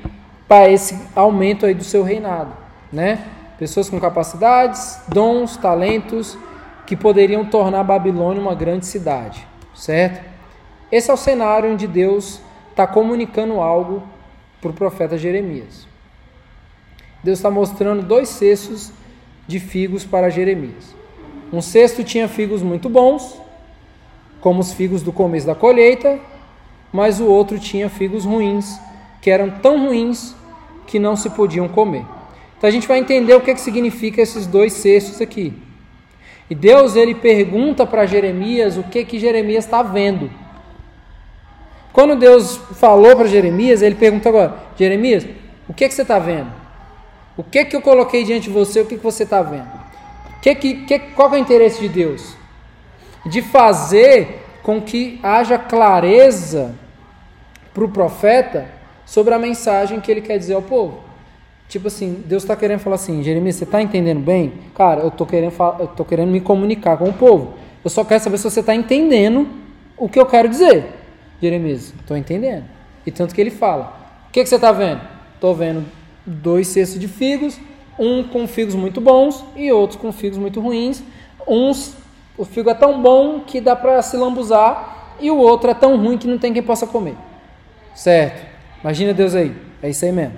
para 0.52 0.70
esse 0.70 1.00
aumento 1.16 1.66
aí 1.66 1.74
do 1.74 1.86
seu 1.86 2.04
reinado, 2.04 2.52
né? 2.92 3.26
Pessoas 3.58 3.90
com 3.90 3.98
capacidades, 4.02 5.00
dons, 5.08 5.56
talentos 5.56 6.38
que 6.86 6.94
poderiam 6.94 7.46
tornar 7.46 7.86
Babilônia 7.86 8.42
uma 8.42 8.54
grande 8.54 8.86
cidade, 8.86 9.48
certo? 9.74 10.22
Esse 10.92 11.10
é 11.10 11.14
o 11.14 11.16
cenário 11.16 11.72
onde 11.72 11.88
Deus 11.88 12.42
está 12.70 12.86
comunicando 12.86 13.62
algo 13.62 14.04
para 14.60 14.72
o 14.72 14.74
profeta 14.74 15.18
Jeremias. 15.18 15.88
Deus 17.24 17.40
está 17.40 17.50
mostrando 17.50 18.04
dois 18.04 18.28
cestos 18.28 18.92
de 19.48 19.58
figos 19.58 20.04
para 20.04 20.30
Jeremias. 20.30 20.94
Um 21.54 21.62
cesto 21.62 22.04
tinha 22.04 22.28
figos 22.28 22.62
muito 22.62 22.90
bons, 22.90 23.40
como 24.42 24.60
os 24.60 24.74
figos 24.74 25.02
do 25.02 25.14
começo 25.14 25.48
da 25.48 25.56
colheita, 25.56 26.20
mas 26.92 27.22
o 27.22 27.26
outro 27.26 27.58
tinha 27.58 27.90
figos 27.90 28.26
ruins, 28.26 28.78
que 29.22 29.32
eram 29.32 29.50
tão 29.50 29.88
ruins 29.88 30.41
que 30.92 31.00
não 31.00 31.16
se 31.16 31.30
podiam 31.30 31.70
comer. 31.70 32.06
Então 32.58 32.68
a 32.68 32.72
gente 32.72 32.86
vai 32.86 33.00
entender 33.00 33.34
o 33.34 33.40
que, 33.40 33.54
que 33.54 33.62
significa 33.62 34.22
esses 34.22 34.46
dois 34.46 34.74
cestos 34.74 35.22
aqui. 35.22 35.54
E 36.50 36.54
Deus 36.54 36.98
ele 36.98 37.16
pergunta 37.16 37.86
para 37.86 38.06
Jeremias 38.06 38.78
o 38.78 38.84
que 38.84 39.06
que 39.06 39.18
Jeremias 39.18 39.64
está 39.64 39.82
vendo. 39.82 40.30
Quando 41.94 42.18
Deus 42.18 42.58
falou 42.76 43.16
para 43.16 43.26
Jeremias, 43.26 43.82
ele 43.82 43.96
pergunta 43.96 44.28
agora: 44.28 44.60
Jeremias, 44.78 45.26
o 45.68 45.74
que 45.74 45.88
que 45.88 45.94
você 45.94 46.02
está 46.02 46.20
vendo? 46.20 46.52
O 47.38 47.44
que 47.44 47.64
que 47.64 47.76
eu 47.76 47.82
coloquei 47.82 48.26
diante 48.26 48.44
de 48.44 48.50
você? 48.50 48.82
O 48.82 48.86
que 48.86 48.98
que 48.98 49.04
você 49.04 49.24
está 49.24 49.42
vendo? 49.42 49.72
Que 50.42 50.54
que, 50.54 50.74
que, 50.86 51.00
qual 51.00 51.34
é 51.34 51.38
o 51.38 51.38
interesse 51.38 51.80
de 51.80 51.88
Deus? 51.88 52.36
De 53.26 53.42
fazer 53.42 54.44
com 54.62 54.82
que 54.82 55.22
haja 55.24 55.58
clareza 55.58 56.76
para 57.74 57.86
o 57.86 57.90
profeta 57.90 58.81
sobre 59.12 59.34
a 59.34 59.38
mensagem 59.38 60.00
que 60.00 60.10
ele 60.10 60.22
quer 60.22 60.38
dizer 60.38 60.54
ao 60.54 60.62
povo. 60.62 61.00
Tipo 61.68 61.90
assim, 61.90 62.24
Deus 62.26 62.44
está 62.44 62.56
querendo 62.56 62.80
falar 62.80 62.96
assim, 62.96 63.22
Jeremias, 63.22 63.58
você 63.58 63.66
está 63.66 63.82
entendendo 63.82 64.22
bem? 64.22 64.54
Cara, 64.74 65.02
eu 65.02 65.10
estou 65.10 65.28
querendo, 65.28 65.54
eu 65.80 65.88
tô 65.88 66.06
querendo 66.06 66.32
me 66.32 66.40
comunicar 66.40 66.96
com 66.96 67.10
o 67.10 67.14
povo. 67.14 67.56
Eu 67.84 67.90
só 67.90 68.06
quero 68.06 68.24
saber 68.24 68.38
se 68.38 68.46
você 68.46 68.62
está 68.62 68.74
entendendo 68.74 69.50
o 69.98 70.08
que 70.08 70.18
eu 70.18 70.26
quero 70.26 70.48
dizer. 70.48 70.86
Jeremias, 71.42 71.94
estou 72.00 72.16
entendendo. 72.16 72.64
E 73.06 73.12
tanto 73.12 73.36
que 73.36 73.42
ele 73.42 73.52
fala. 73.52 73.94
O 74.30 74.32
que, 74.32 74.44
que 74.44 74.48
você 74.48 74.56
está 74.56 74.72
vendo? 74.72 75.02
Estou 75.36 75.54
vendo 75.54 75.86
dois 76.26 76.68
cestos 76.68 76.98
de 76.98 77.10
figos, 77.10 77.60
um 78.00 78.24
com 78.24 78.48
figos 78.48 78.76
muito 78.76 79.02
bons 79.02 79.44
e 79.58 79.74
outros 79.74 80.00
com 80.00 80.14
figos 80.14 80.38
muito 80.38 80.62
ruins. 80.62 81.04
Uns, 81.46 81.98
o 82.38 82.46
figo 82.46 82.70
é 82.70 82.74
tão 82.74 83.02
bom 83.02 83.42
que 83.42 83.60
dá 83.60 83.76
para 83.76 84.02
se 84.02 84.16
lambuzar 84.16 85.18
e 85.20 85.30
o 85.30 85.36
outro 85.36 85.70
é 85.70 85.74
tão 85.74 85.98
ruim 85.98 86.18
que 86.18 86.28
não 86.28 86.38
tem 86.38 86.54
quem 86.54 86.64
possa 86.64 86.88
comer. 86.88 87.18
Certo? 87.94 88.51
Imagina 88.84 89.14
Deus 89.14 89.36
aí. 89.36 89.56
É 89.82 89.90
isso 89.90 90.06
aí 90.06 90.12
mesmo. 90.12 90.34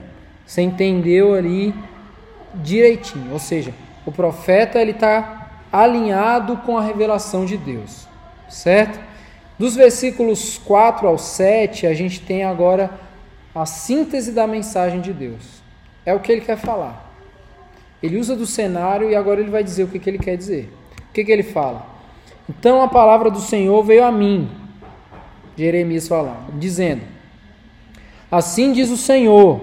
Você 0.45 0.61
entendeu 0.61 1.33
ali 1.33 1.73
direitinho. 2.55 3.31
Ou 3.31 3.39
seja, 3.39 3.73
o 4.05 4.11
profeta 4.11 4.79
ele 4.79 4.91
está 4.91 5.61
alinhado 5.71 6.57
com 6.57 6.77
a 6.77 6.81
revelação 6.81 7.45
de 7.45 7.57
Deus. 7.57 8.07
Certo? 8.49 8.99
Dos 9.57 9.75
versículos 9.75 10.59
4 10.65 11.07
ao 11.07 11.17
7, 11.17 11.87
a 11.87 11.93
gente 11.93 12.21
tem 12.21 12.43
agora 12.43 12.91
a 13.55 13.65
síntese 13.65 14.31
da 14.31 14.45
mensagem 14.45 14.99
de 14.99 15.13
Deus. 15.13 15.61
É 16.05 16.13
o 16.13 16.19
que 16.19 16.31
ele 16.31 16.41
quer 16.41 16.57
falar. 16.57 17.11
Ele 18.01 18.17
usa 18.17 18.35
do 18.35 18.45
cenário 18.45 19.09
e 19.09 19.15
agora 19.15 19.39
ele 19.39 19.49
vai 19.49 19.63
dizer 19.63 19.83
o 19.83 19.87
que, 19.87 19.99
que 19.99 20.09
ele 20.09 20.17
quer 20.17 20.35
dizer. 20.35 20.71
O 21.09 21.13
que, 21.13 21.23
que 21.23 21.31
ele 21.31 21.43
fala? 21.43 21.85
Então 22.49 22.81
a 22.81 22.87
palavra 22.87 23.31
do 23.31 23.39
Senhor 23.39 23.81
veio 23.83 24.03
a 24.03 24.11
mim, 24.11 24.49
Jeremias 25.55 26.07
falando, 26.07 26.59
dizendo: 26.59 27.12
Assim 28.33 28.73
diz 28.73 28.89
o 28.89 28.97
Senhor. 28.97 29.61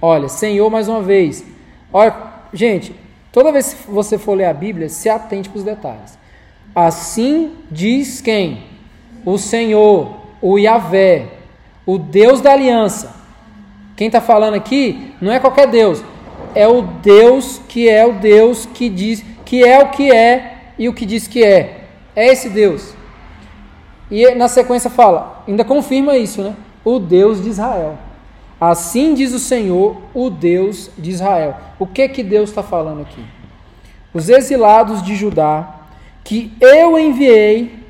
Olha, 0.00 0.26
Senhor 0.26 0.70
mais 0.70 0.88
uma 0.88 1.02
vez. 1.02 1.44
Olha, 1.92 2.16
gente, 2.50 2.94
toda 3.30 3.52
vez 3.52 3.74
que 3.74 3.90
você 3.90 4.16
for 4.16 4.32
ler 4.32 4.46
a 4.46 4.54
Bíblia, 4.54 4.88
se 4.88 5.10
atente 5.10 5.50
para 5.50 5.58
os 5.58 5.64
detalhes. 5.64 6.18
Assim 6.74 7.52
diz 7.70 8.22
quem? 8.22 8.62
O 9.22 9.36
Senhor, 9.36 10.16
o 10.40 10.58
Yahvé, 10.58 11.26
o 11.84 11.98
Deus 11.98 12.40
da 12.40 12.52
aliança. 12.52 13.14
Quem 13.98 14.06
está 14.06 14.22
falando 14.22 14.54
aqui 14.54 15.12
não 15.20 15.30
é 15.30 15.38
qualquer 15.38 15.66
Deus, 15.66 16.02
é 16.54 16.66
o 16.66 16.80
Deus 16.80 17.60
que 17.68 17.86
é 17.86 18.06
o 18.06 18.14
Deus 18.14 18.64
que 18.64 18.88
diz 18.88 19.22
que 19.44 19.62
é 19.62 19.78
o 19.78 19.90
que 19.90 20.10
é 20.10 20.72
e 20.78 20.88
o 20.88 20.94
que 20.94 21.04
diz 21.04 21.28
que 21.28 21.44
é. 21.44 21.84
É 22.16 22.28
esse 22.28 22.48
Deus. 22.48 22.94
E 24.10 24.34
na 24.34 24.48
sequência 24.48 24.88
fala, 24.88 25.44
ainda 25.46 25.66
confirma 25.66 26.16
isso, 26.16 26.42
né? 26.42 26.56
O 26.84 26.98
Deus 26.98 27.42
de 27.42 27.48
Israel. 27.48 27.98
Assim 28.60 29.14
diz 29.14 29.32
o 29.32 29.38
Senhor, 29.38 29.96
o 30.12 30.28
Deus 30.28 30.90
de 30.98 31.10
Israel. 31.10 31.56
O 31.78 31.86
que 31.86 32.08
que 32.08 32.22
Deus 32.22 32.50
está 32.50 32.62
falando 32.62 33.02
aqui? 33.02 33.24
Os 34.12 34.28
exilados 34.28 35.02
de 35.02 35.16
Judá, 35.16 35.76
que 36.22 36.52
eu 36.60 36.98
enviei 36.98 37.82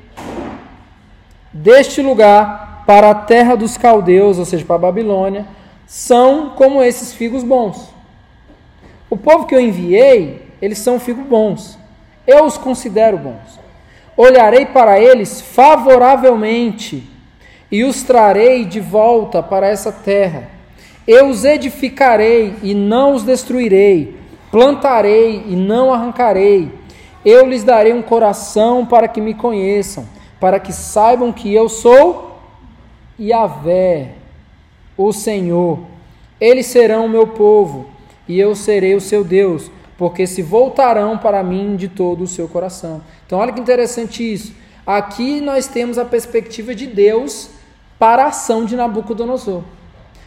deste 1.51 2.01
lugar 2.01 2.83
para 2.87 3.09
a 3.09 3.15
terra 3.15 3.55
dos 3.55 3.77
caldeus, 3.77 4.39
ou 4.39 4.45
seja, 4.45 4.63
para 4.63 4.75
a 4.75 4.79
Babilônia, 4.79 5.45
são 5.85 6.51
como 6.51 6.81
esses 6.81 7.13
figos 7.13 7.43
bons. 7.43 7.89
O 9.09 9.17
povo 9.17 9.45
que 9.45 9.53
eu 9.53 9.59
enviei, 9.59 10.47
eles 10.61 10.77
são 10.77 10.99
figos 11.01 11.25
bons. 11.25 11.77
Eu 12.25 12.45
os 12.45 12.57
considero 12.57 13.17
bons. 13.17 13.59
Olharei 14.15 14.65
para 14.65 15.01
eles 15.01 15.41
favoravelmente 15.41 17.10
e 17.71 17.83
os 17.83 18.03
trarei 18.03 18.65
de 18.65 18.79
volta 18.79 19.41
para 19.41 19.67
essa 19.67 19.91
terra. 19.91 20.49
Eu 21.07 21.29
os 21.29 21.45
edificarei 21.45 22.55
e 22.61 22.75
não 22.75 23.13
os 23.13 23.23
destruirei, 23.23 24.15
plantarei 24.51 25.43
e 25.47 25.55
não 25.55 25.93
arrancarei. 25.93 26.71
Eu 27.23 27.47
lhes 27.47 27.63
darei 27.63 27.93
um 27.93 28.01
coração 28.01 28.85
para 28.85 29.07
que 29.07 29.21
me 29.21 29.33
conheçam, 29.33 30.05
para 30.39 30.59
que 30.59 30.73
saibam 30.73 31.31
que 31.31 31.53
eu 31.53 31.69
sou 31.69 32.39
Yahvé, 33.19 34.15
o 34.97 35.13
Senhor. 35.13 35.79
Eles 36.39 36.65
serão 36.65 37.05
o 37.05 37.09
meu 37.09 37.27
povo 37.27 37.87
e 38.27 38.39
eu 38.39 38.55
serei 38.55 38.95
o 38.95 39.01
seu 39.01 39.23
Deus, 39.23 39.71
porque 39.97 40.25
se 40.25 40.41
voltarão 40.41 41.17
para 41.17 41.43
mim 41.43 41.75
de 41.75 41.87
todo 41.87 42.23
o 42.23 42.27
seu 42.27 42.47
coração. 42.47 43.01
Então, 43.25 43.39
olha 43.39 43.53
que 43.53 43.59
interessante 43.59 44.33
isso. 44.33 44.53
Aqui 44.85 45.39
nós 45.39 45.67
temos 45.67 45.97
a 45.97 46.05
perspectiva 46.05 46.73
de 46.73 46.87
Deus 46.87 47.60
para 48.01 48.23
a 48.23 48.27
ação 48.29 48.65
de 48.65 48.75
Nabucodonosor. 48.75 49.61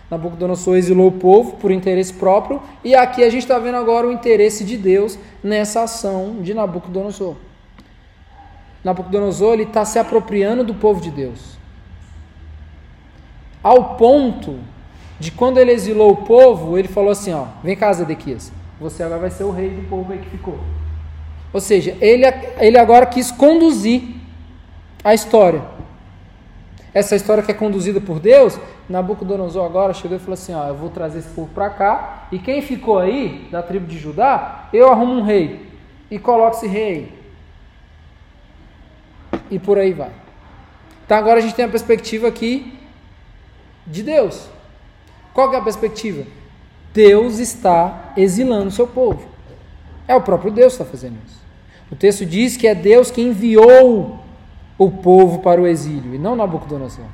Nabucodonosor 0.08 0.76
exilou 0.76 1.08
o 1.08 1.12
povo 1.18 1.56
por 1.56 1.72
interesse 1.72 2.12
próprio, 2.12 2.62
e 2.84 2.94
aqui 2.94 3.24
a 3.24 3.28
gente 3.28 3.42
está 3.42 3.58
vendo 3.58 3.74
agora 3.74 4.06
o 4.06 4.12
interesse 4.12 4.64
de 4.64 4.76
Deus 4.76 5.18
nessa 5.42 5.82
ação 5.82 6.36
de 6.40 6.54
Nabucodonosor. 6.54 7.34
Nabucodonosor 8.84 9.58
está 9.58 9.84
se 9.84 9.98
apropriando 9.98 10.62
do 10.62 10.72
povo 10.72 11.00
de 11.00 11.10
Deus. 11.10 11.58
Ao 13.60 13.96
ponto 13.96 14.60
de 15.18 15.32
quando 15.32 15.58
ele 15.58 15.72
exilou 15.72 16.12
o 16.12 16.16
povo, 16.18 16.78
ele 16.78 16.86
falou 16.86 17.10
assim: 17.10 17.32
ó, 17.32 17.46
vem 17.60 17.74
cá, 17.74 17.92
Zedequias, 17.92 18.52
você 18.78 19.02
agora 19.02 19.22
vai 19.22 19.30
ser 19.32 19.42
o 19.42 19.50
rei 19.50 19.70
do 19.70 19.88
povo 19.88 20.12
aí 20.12 20.20
que 20.20 20.30
ficou. 20.30 20.60
Ou 21.52 21.60
seja, 21.60 21.96
ele, 22.00 22.24
ele 22.60 22.78
agora 22.78 23.04
quis 23.04 23.32
conduzir 23.32 24.14
a 25.02 25.12
história 25.12 25.73
essa 26.94 27.16
história 27.16 27.42
que 27.42 27.50
é 27.50 27.54
conduzida 27.54 28.00
por 28.00 28.20
Deus, 28.20 28.58
Nabucodonosor 28.88 29.66
agora 29.66 29.92
chegou 29.92 30.16
e 30.16 30.20
falou 30.20 30.34
assim: 30.34 30.54
ó, 30.54 30.68
eu 30.68 30.76
vou 30.76 30.88
trazer 30.88 31.18
esse 31.18 31.28
povo 31.30 31.50
para 31.52 31.68
cá, 31.68 32.28
e 32.30 32.38
quem 32.38 32.62
ficou 32.62 33.00
aí, 33.00 33.48
da 33.50 33.60
tribo 33.62 33.86
de 33.86 33.98
Judá, 33.98 34.68
eu 34.72 34.88
arrumo 34.88 35.14
um 35.14 35.22
rei, 35.24 35.68
e 36.08 36.20
coloco 36.20 36.56
esse 36.56 36.68
rei. 36.68 37.12
E 39.50 39.58
por 39.58 39.76
aí 39.76 39.92
vai. 39.92 40.12
Então 41.04 41.18
agora 41.18 41.40
a 41.40 41.42
gente 41.42 41.54
tem 41.54 41.64
a 41.64 41.68
perspectiva 41.68 42.28
aqui 42.28 42.78
de 43.86 44.02
Deus. 44.02 44.48
Qual 45.34 45.52
é 45.52 45.56
a 45.56 45.62
perspectiva? 45.62 46.24
Deus 46.94 47.40
está 47.40 48.12
exilando 48.16 48.68
o 48.68 48.72
seu 48.72 48.86
povo. 48.86 49.28
É 50.06 50.14
o 50.14 50.20
próprio 50.20 50.52
Deus 50.52 50.76
que 50.76 50.82
está 50.82 50.90
fazendo 50.90 51.18
isso. 51.26 51.42
O 51.90 51.96
texto 51.96 52.24
diz 52.24 52.56
que 52.56 52.68
é 52.68 52.74
Deus 52.74 53.10
que 53.10 53.20
enviou 53.20 54.23
o 54.76 54.90
povo 54.90 55.38
para 55.40 55.60
o 55.60 55.66
exílio, 55.66 56.14
e 56.14 56.18
não 56.18 56.34
Nabucodonosor. 56.34 57.06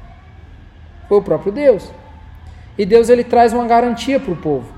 Foi 1.09 1.19
o 1.19 1.23
próprio 1.23 1.53
Deus. 1.53 1.91
E 2.79 2.87
Deus 2.87 3.09
ele 3.09 3.25
traz 3.25 3.53
uma 3.53 3.67
garantia 3.67 4.19
para 4.19 4.33
o 4.33 4.37
povo. 4.37 4.73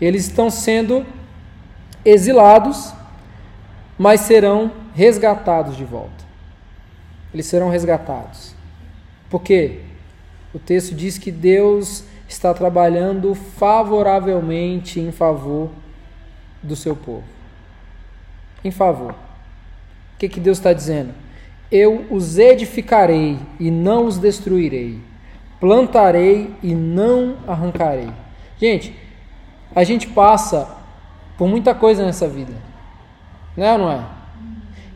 Eles 0.00 0.26
estão 0.26 0.48
sendo 0.48 1.04
exilados, 2.04 2.92
mas 3.98 4.20
serão 4.20 4.72
resgatados 4.94 5.76
de 5.76 5.84
volta. 5.84 6.24
Eles 7.34 7.46
serão 7.46 7.68
resgatados. 7.68 8.54
Por 9.28 9.42
quê? 9.42 9.80
O 10.54 10.58
texto 10.58 10.94
diz 10.94 11.18
que 11.18 11.30
Deus 11.30 12.04
está 12.28 12.54
trabalhando 12.54 13.34
favoravelmente 13.34 15.00
em 15.00 15.12
favor 15.12 15.70
do 16.62 16.74
seu 16.74 16.96
povo. 16.96 17.24
Em 18.64 18.70
favor. 18.70 19.12
O 19.12 20.18
que, 20.18 20.28
que 20.28 20.40
Deus 20.40 20.58
está 20.58 20.72
dizendo? 20.72 21.12
Eu 21.70 22.06
os 22.10 22.38
edificarei 22.38 23.38
e 23.58 23.70
não 23.70 24.06
os 24.06 24.18
destruirei. 24.18 25.00
Plantarei 25.58 26.54
e 26.62 26.74
não 26.74 27.36
arrancarei. 27.46 28.10
Gente, 28.58 28.94
a 29.74 29.82
gente 29.82 30.06
passa 30.08 30.68
por 31.36 31.48
muita 31.48 31.74
coisa 31.74 32.04
nessa 32.04 32.28
vida. 32.28 32.52
Não 33.56 33.64
é 33.64 33.72
ou 33.72 33.78
não 33.78 33.90
é? 33.90 34.04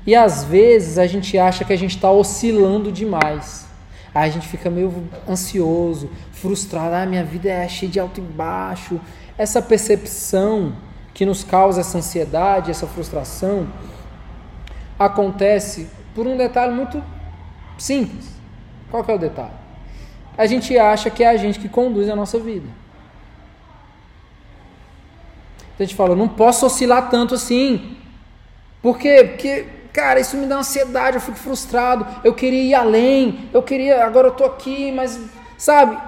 E 0.07 0.15
às 0.15 0.45
vezes 0.45 0.99
a 0.99 1.07
gente 1.07 1.37
acha 1.39 1.65
que 1.65 1.73
a 1.73 1.77
gente 1.77 1.97
está 1.97 2.11
oscilando 2.11 2.91
demais. 2.91 3.69
Aí 4.15 4.29
a 4.29 4.33
gente 4.33 4.49
fica 4.49 4.71
meio 4.71 5.09
ansioso, 5.29 6.11
frustrado. 6.33 6.95
Ah, 6.95 7.07
minha 7.07 7.25
vida 7.25 7.49
é 7.49 7.69
cheia 7.69 7.91
de 7.91 8.01
alto 8.01 8.21
e 8.21 8.23
baixo. 8.23 9.01
Essa 9.37 9.63
percepção 9.63 10.75
que 11.15 11.25
nos 11.27 11.45
causa 11.45 11.81
essa 11.81 11.99
ansiedade, 11.99 12.71
essa 12.71 12.87
frustração, 12.87 13.69
acontece 14.99 15.89
por 16.15 16.27
um 16.27 16.37
detalhe 16.37 16.73
muito 16.73 17.03
simples. 17.79 18.35
Qual 18.91 19.05
é 19.07 19.15
o 19.15 19.19
detalhe? 19.19 19.55
A 20.37 20.47
gente 20.47 20.77
acha 20.79 21.11
que 21.11 21.23
é 21.23 21.29
a 21.29 21.37
gente 21.37 21.59
que 21.59 21.69
conduz 21.69 22.09
a 22.09 22.17
nossa 22.17 22.39
vida. 22.39 22.67
Então 25.59 25.77
a 25.79 25.83
gente 25.85 25.95
fala, 25.95 26.17
não 26.17 26.29
posso 26.29 26.67
oscilar 26.67 27.09
tanto 27.11 27.35
assim. 27.35 27.97
Por 28.83 28.99
quê? 28.99 29.25
Porque, 29.25 29.67
cara, 29.93 30.21
isso 30.21 30.37
me 30.37 30.47
dá 30.47 30.57
ansiedade, 30.57 31.17
eu 31.17 31.21
fico 31.21 31.37
frustrado, 31.37 32.07
eu 32.25 32.35
queria 32.35 32.63
ir 32.63 32.75
além, 32.75 33.49
eu 33.53 33.63
queria, 33.63 34.05
agora 34.05 34.29
eu 34.29 34.33
tô 34.33 34.45
aqui, 34.45 34.91
mas, 34.93 35.21
sabe? 35.57 35.99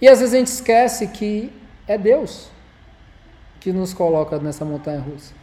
E 0.00 0.08
às 0.08 0.20
vezes 0.20 0.34
a 0.34 0.38
gente 0.38 0.48
esquece 0.48 1.08
que 1.08 1.52
é 1.86 1.98
Deus 1.98 2.48
que 3.60 3.72
nos 3.72 3.92
coloca 3.92 4.38
nessa 4.38 4.64
montanha 4.64 5.00
russa. 5.00 5.39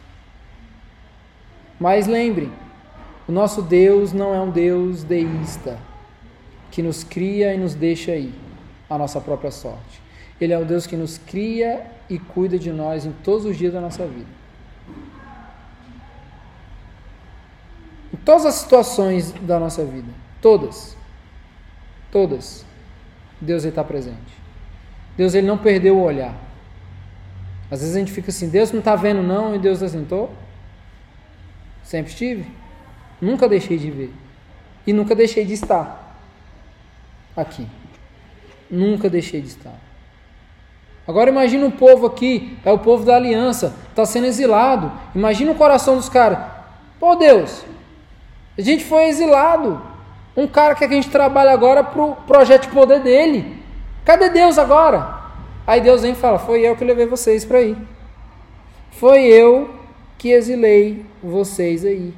Mas 1.78 2.06
lembrem, 2.06 2.52
o 3.26 3.32
nosso 3.32 3.62
Deus 3.62 4.12
não 4.12 4.34
é 4.34 4.40
um 4.40 4.50
Deus 4.50 5.04
deísta 5.04 5.78
que 6.70 6.82
nos 6.82 7.04
cria 7.04 7.54
e 7.54 7.58
nos 7.58 7.74
deixa 7.74 8.12
aí 8.12 8.32
a 8.88 8.98
nossa 8.98 9.20
própria 9.20 9.50
sorte. 9.50 10.02
Ele 10.40 10.52
é 10.52 10.58
o 10.58 10.64
Deus 10.64 10.86
que 10.86 10.96
nos 10.96 11.18
cria 11.18 11.84
e 12.08 12.18
cuida 12.18 12.58
de 12.58 12.72
nós 12.72 13.04
em 13.04 13.12
todos 13.12 13.44
os 13.44 13.56
dias 13.56 13.72
da 13.72 13.80
nossa 13.80 14.06
vida. 14.06 14.38
Em 18.12 18.16
todas 18.18 18.46
as 18.46 18.54
situações 18.54 19.32
da 19.32 19.58
nossa 19.58 19.84
vida. 19.84 20.08
Todas. 20.40 20.96
Todas. 22.10 22.64
Deus 23.40 23.64
está 23.64 23.84
presente. 23.84 24.38
Deus 25.16 25.34
ele 25.34 25.46
não 25.46 25.58
perdeu 25.58 25.96
o 25.96 26.02
olhar. 26.02 26.34
Às 27.70 27.80
vezes 27.80 27.94
a 27.94 27.98
gente 27.98 28.12
fica 28.12 28.30
assim, 28.30 28.48
Deus 28.48 28.72
não 28.72 28.78
está 28.78 28.96
vendo 28.96 29.22
não, 29.22 29.54
e 29.54 29.58
Deus 29.58 29.82
assentou. 29.82 30.30
Sempre 31.88 32.12
estive. 32.12 32.46
Nunca 33.18 33.48
deixei 33.48 33.78
de 33.78 33.90
ver. 33.90 34.12
E 34.86 34.92
nunca 34.92 35.14
deixei 35.14 35.42
de 35.46 35.54
estar 35.54 36.20
aqui. 37.34 37.66
Nunca 38.70 39.08
deixei 39.08 39.40
de 39.40 39.48
estar. 39.48 39.72
Agora 41.06 41.30
imagina 41.30 41.64
um 41.64 41.70
povo 41.70 42.04
aqui, 42.04 42.58
é 42.62 42.70
o 42.70 42.78
povo 42.78 43.06
da 43.06 43.16
aliança, 43.16 43.74
está 43.88 44.04
sendo 44.04 44.26
exilado. 44.26 44.92
Imagina 45.14 45.50
o 45.50 45.54
coração 45.54 45.96
dos 45.96 46.10
caras. 46.10 46.40
Pô 47.00 47.14
Deus, 47.14 47.64
a 48.58 48.60
gente 48.60 48.84
foi 48.84 49.04
exilado. 49.04 49.80
Um 50.36 50.46
cara 50.46 50.74
que 50.74 50.84
a 50.84 50.88
gente 50.88 51.08
trabalha 51.08 51.52
agora 51.52 51.82
para 51.82 52.02
o 52.02 52.16
projeto 52.16 52.64
de 52.64 52.74
poder 52.74 53.00
dele. 53.00 53.62
Cadê 54.04 54.28
Deus 54.28 54.58
agora? 54.58 55.22
Aí 55.66 55.80
Deus 55.80 56.02
vem 56.02 56.12
e 56.12 56.14
fala: 56.14 56.38
Foi 56.38 56.60
eu 56.60 56.76
que 56.76 56.84
levei 56.84 57.06
vocês 57.06 57.46
para 57.46 57.58
aí. 57.58 57.74
Foi 58.90 59.24
eu 59.24 59.77
que 60.18 60.30
exilei 60.32 61.06
vocês 61.22 61.84
aí. 61.84 62.12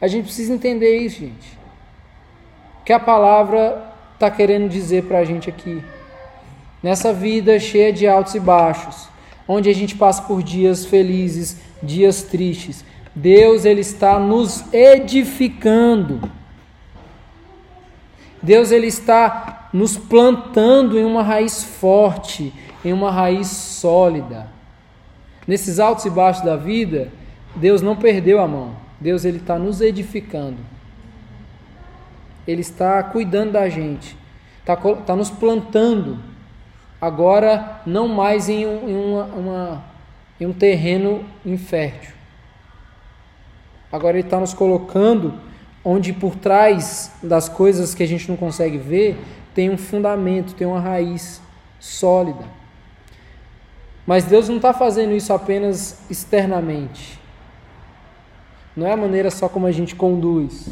A 0.00 0.08
gente 0.08 0.24
precisa 0.24 0.52
entender 0.52 0.98
isso, 0.98 1.20
gente. 1.20 1.58
Que 2.84 2.92
a 2.92 2.98
palavra 2.98 3.94
está 4.14 4.28
querendo 4.28 4.68
dizer 4.68 5.04
para 5.04 5.20
a 5.20 5.24
gente 5.24 5.48
aqui. 5.48 5.82
Nessa 6.82 7.12
vida 7.12 7.60
cheia 7.60 7.92
de 7.92 8.08
altos 8.08 8.34
e 8.34 8.40
baixos, 8.40 9.08
onde 9.46 9.70
a 9.70 9.74
gente 9.74 9.94
passa 9.94 10.22
por 10.22 10.42
dias 10.42 10.84
felizes, 10.84 11.58
dias 11.80 12.24
tristes, 12.24 12.84
Deus 13.14 13.64
ele 13.64 13.82
está 13.82 14.18
nos 14.18 14.64
edificando. 14.72 16.20
Deus 18.42 18.72
ele 18.72 18.88
está 18.88 19.68
nos 19.72 19.96
plantando 19.96 20.98
em 20.98 21.04
uma 21.04 21.22
raiz 21.22 21.62
forte, 21.62 22.52
em 22.84 22.92
uma 22.92 23.12
raiz 23.12 23.46
sólida. 23.46 24.51
Nesses 25.46 25.78
altos 25.78 26.04
e 26.04 26.10
baixos 26.10 26.44
da 26.44 26.56
vida, 26.56 27.08
Deus 27.54 27.82
não 27.82 27.96
perdeu 27.96 28.40
a 28.40 28.48
mão. 28.48 28.76
Deus 29.00 29.24
ele 29.24 29.38
está 29.38 29.58
nos 29.58 29.80
edificando. 29.80 30.58
Ele 32.46 32.60
está 32.60 33.02
cuidando 33.02 33.52
da 33.52 33.68
gente, 33.68 34.16
está, 34.60 34.74
está 34.74 35.14
nos 35.14 35.30
plantando. 35.30 36.18
Agora, 37.00 37.80
não 37.84 38.08
mais 38.08 38.48
em 38.48 38.66
um, 38.66 38.88
em 38.88 38.94
uma, 38.94 39.24
uma, 39.24 39.84
em 40.40 40.46
um 40.46 40.52
terreno 40.52 41.24
infértil. 41.44 42.12
Agora, 43.92 44.16
Ele 44.16 44.26
está 44.26 44.40
nos 44.40 44.54
colocando 44.54 45.34
onde 45.84 46.12
por 46.12 46.36
trás 46.36 47.12
das 47.22 47.48
coisas 47.48 47.94
que 47.94 48.02
a 48.02 48.06
gente 48.06 48.28
não 48.28 48.36
consegue 48.36 48.78
ver 48.78 49.18
tem 49.54 49.68
um 49.68 49.76
fundamento, 49.76 50.54
tem 50.54 50.66
uma 50.66 50.80
raiz 50.80 51.42
sólida. 51.78 52.44
Mas 54.06 54.24
Deus 54.24 54.48
não 54.48 54.56
está 54.56 54.72
fazendo 54.72 55.14
isso 55.14 55.32
apenas 55.32 55.98
externamente. 56.10 57.20
Não 58.76 58.86
é 58.86 58.92
a 58.92 58.96
maneira 58.96 59.30
só 59.30 59.48
como 59.48 59.66
a 59.66 59.72
gente 59.72 59.94
conduz. 59.94 60.70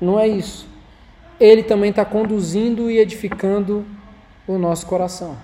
Não 0.00 0.18
é 0.18 0.28
isso. 0.28 0.68
Ele 1.40 1.62
também 1.62 1.90
está 1.90 2.04
conduzindo 2.04 2.90
e 2.90 2.98
edificando 2.98 3.84
o 4.46 4.58
nosso 4.58 4.86
coração. 4.86 5.36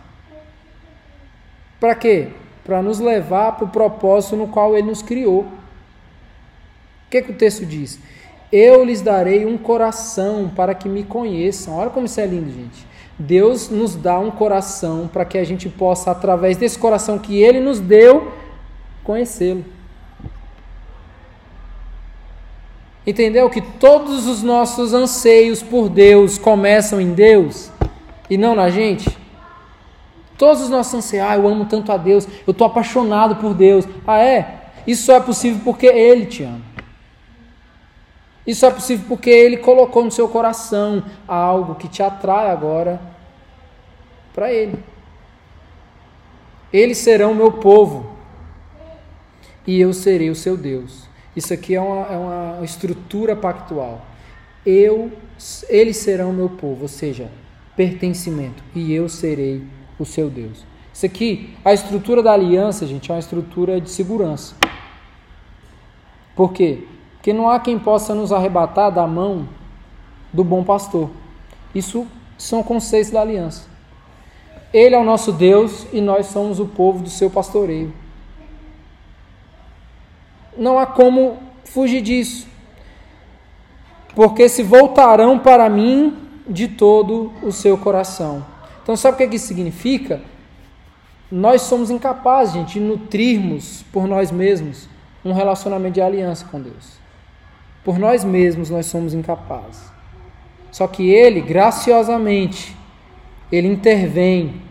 Para 1.80 1.94
quê? 1.94 2.28
Para 2.64 2.82
nos 2.82 2.98
levar 2.98 3.52
para 3.52 3.64
o 3.64 3.68
propósito 3.68 4.36
no 4.36 4.48
qual 4.48 4.76
Ele 4.76 4.86
nos 4.86 5.02
criou. 5.02 5.42
O 5.42 7.10
que, 7.10 7.22
que 7.22 7.32
o 7.32 7.36
texto 7.36 7.66
diz? 7.66 7.98
Eu 8.50 8.84
lhes 8.84 9.00
darei 9.00 9.44
um 9.44 9.58
coração 9.58 10.50
para 10.54 10.74
que 10.74 10.88
me 10.88 11.02
conheçam. 11.02 11.76
Olha 11.76 11.90
como 11.90 12.06
isso 12.06 12.20
é 12.20 12.26
lindo, 12.26 12.50
gente. 12.50 12.86
Deus 13.18 13.68
nos 13.70 13.94
dá 13.94 14.18
um 14.18 14.30
coração 14.30 15.08
para 15.12 15.24
que 15.24 15.38
a 15.38 15.44
gente 15.44 15.68
possa, 15.68 16.10
através 16.10 16.56
desse 16.56 16.78
coração 16.78 17.18
que 17.18 17.40
Ele 17.40 17.60
nos 17.60 17.78
deu, 17.78 18.32
conhecê-lo. 19.04 19.64
Entendeu 23.06 23.48
que 23.50 23.60
todos 23.60 24.26
os 24.26 24.42
nossos 24.42 24.94
anseios 24.94 25.62
por 25.62 25.88
Deus 25.88 26.38
começam 26.38 27.00
em 27.00 27.12
Deus 27.12 27.70
e 28.30 28.36
não 28.36 28.54
na 28.54 28.70
gente? 28.70 29.16
Todos 30.38 30.62
os 30.62 30.70
nossos 30.70 30.94
anseios, 30.94 31.26
ah, 31.28 31.36
eu 31.36 31.46
amo 31.46 31.66
tanto 31.66 31.92
a 31.92 31.96
Deus, 31.96 32.26
eu 32.46 32.50
estou 32.50 32.66
apaixonado 32.66 33.36
por 33.36 33.54
Deus. 33.54 33.86
Ah, 34.06 34.20
é? 34.20 34.70
Isso 34.86 35.04
só 35.04 35.14
é 35.14 35.20
possível 35.20 35.60
porque 35.62 35.86
Ele 35.86 36.26
te 36.26 36.42
ama. 36.42 36.73
Isso 38.46 38.66
é 38.66 38.70
possível 38.70 39.06
porque 39.08 39.30
Ele 39.30 39.56
colocou 39.56 40.04
no 40.04 40.10
seu 40.10 40.28
coração 40.28 41.02
algo 41.26 41.76
que 41.76 41.88
te 41.88 42.02
atrai 42.02 42.50
agora 42.50 43.00
para 44.34 44.52
Ele. 44.52 44.78
Eles 46.72 46.98
serão 46.98 47.34
meu 47.34 47.52
povo 47.52 48.14
e 49.66 49.80
eu 49.80 49.92
serei 49.92 50.28
o 50.28 50.34
seu 50.34 50.56
Deus. 50.56 51.08
Isso 51.34 51.52
aqui 51.52 51.74
é 51.74 51.80
uma, 51.80 52.06
é 52.06 52.16
uma 52.16 52.64
estrutura 52.64 53.34
pactual. 53.34 54.04
Eu, 54.64 55.12
eles 55.68 55.96
serão 55.98 56.32
meu 56.32 56.48
povo, 56.48 56.82
ou 56.82 56.88
seja, 56.88 57.30
pertencimento, 57.76 58.62
e 58.74 58.92
eu 58.92 59.08
serei 59.08 59.62
o 59.98 60.04
seu 60.04 60.30
Deus. 60.30 60.64
Isso 60.92 61.06
aqui, 61.06 61.54
a 61.64 61.72
estrutura 61.72 62.22
da 62.22 62.32
aliança, 62.32 62.86
gente, 62.86 63.10
é 63.10 63.14
uma 63.14 63.20
estrutura 63.20 63.80
de 63.80 63.90
segurança. 63.90 64.54
Por 66.36 66.52
quê? 66.52 66.84
Porque 67.24 67.32
não 67.32 67.48
há 67.48 67.58
quem 67.58 67.78
possa 67.78 68.14
nos 68.14 68.32
arrebatar 68.32 68.92
da 68.92 69.06
mão 69.06 69.48
do 70.30 70.44
bom 70.44 70.62
pastor. 70.62 71.08
Isso 71.74 72.06
são 72.36 72.62
conceitos 72.62 73.10
da 73.10 73.22
aliança. 73.22 73.66
Ele 74.74 74.94
é 74.94 74.98
o 74.98 75.04
nosso 75.04 75.32
Deus 75.32 75.86
e 75.90 76.02
nós 76.02 76.26
somos 76.26 76.60
o 76.60 76.66
povo 76.66 77.02
do 77.02 77.08
seu 77.08 77.30
pastoreio 77.30 78.04
não 80.56 80.78
há 80.78 80.86
como 80.86 81.38
fugir 81.64 82.00
disso. 82.00 82.46
Porque 84.14 84.48
se 84.48 84.62
voltarão 84.62 85.38
para 85.38 85.68
mim 85.68 86.16
de 86.48 86.68
todo 86.68 87.32
o 87.42 87.50
seu 87.50 87.76
coração. 87.76 88.44
Então, 88.82 88.96
sabe 88.96 89.14
o 89.14 89.18
que, 89.18 89.28
que 89.28 89.36
isso 89.36 89.46
significa? 89.46 90.22
Nós 91.30 91.62
somos 91.62 91.90
incapazes, 91.90 92.54
gente, 92.54 92.74
de 92.74 92.80
nutrirmos 92.80 93.82
por 93.92 94.06
nós 94.06 94.30
mesmos 94.30 94.88
um 95.24 95.32
relacionamento 95.32 95.94
de 95.94 96.00
aliança 96.00 96.44
com 96.44 96.60
Deus. 96.60 97.03
Por 97.84 97.98
nós 97.98 98.24
mesmos 98.24 98.70
nós 98.70 98.86
somos 98.86 99.14
incapazes. 99.14 99.92
Só 100.72 100.88
que 100.88 101.10
Ele, 101.10 101.40
graciosamente, 101.40 102.74
Ele 103.52 103.68
intervém, 103.68 104.62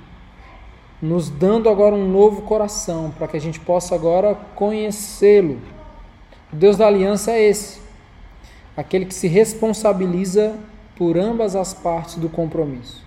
nos 1.01 1.29
dando 1.29 1.69
agora 1.69 1.93
um 1.95 2.09
novo 2.09 2.41
coração, 2.41 3.11
para 3.17 3.27
que 3.27 3.37
a 3.37 3.41
gente 3.41 3.59
possa 3.59 3.93
agora 3.93 4.35
conhecê-lo 4.55 5.59
o 6.53 6.55
Deus 6.55 6.77
da 6.77 6.85
aliança 6.85 7.31
é 7.31 7.41
esse, 7.41 7.81
aquele 8.77 9.05
que 9.05 9.13
se 9.15 9.27
responsabiliza 9.27 10.55
por 10.95 11.17
ambas 11.17 11.55
as 11.55 11.73
partes 11.73 12.13
do 12.13 12.29
compromisso. 12.29 13.03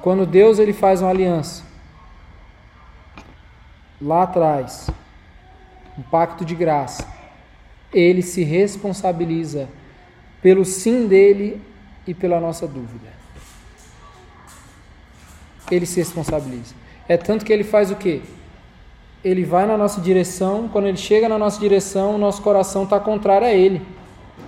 Quando 0.00 0.26
Deus 0.26 0.58
ele 0.58 0.72
faz 0.72 1.00
uma 1.00 1.10
aliança, 1.10 1.64
lá 4.00 4.24
atrás, 4.24 4.90
um 5.98 6.02
pacto 6.02 6.44
de 6.44 6.54
graça, 6.54 7.06
ele 7.92 8.22
se 8.22 8.42
responsabiliza 8.42 9.68
pelo 10.40 10.64
sim 10.64 11.06
dele 11.06 11.60
e 12.06 12.14
pela 12.14 12.40
nossa 12.40 12.66
dúvida. 12.66 13.12
Ele 15.70 15.86
se 15.86 16.00
responsabiliza. 16.00 16.74
É 17.08 17.16
tanto 17.16 17.44
que 17.44 17.52
ele 17.52 17.64
faz 17.64 17.90
o 17.90 17.96
quê? 17.96 18.22
ele 19.24 19.44
vai 19.44 19.66
na 19.66 19.76
nossa 19.76 20.00
direção, 20.00 20.68
quando 20.72 20.88
ele 20.88 20.96
chega 20.96 21.28
na 21.28 21.38
nossa 21.38 21.58
direção, 21.60 22.16
o 22.16 22.18
nosso 22.18 22.42
coração 22.42 22.82
está 22.84 22.98
contrário 22.98 23.46
a 23.46 23.52
ele. 23.52 23.80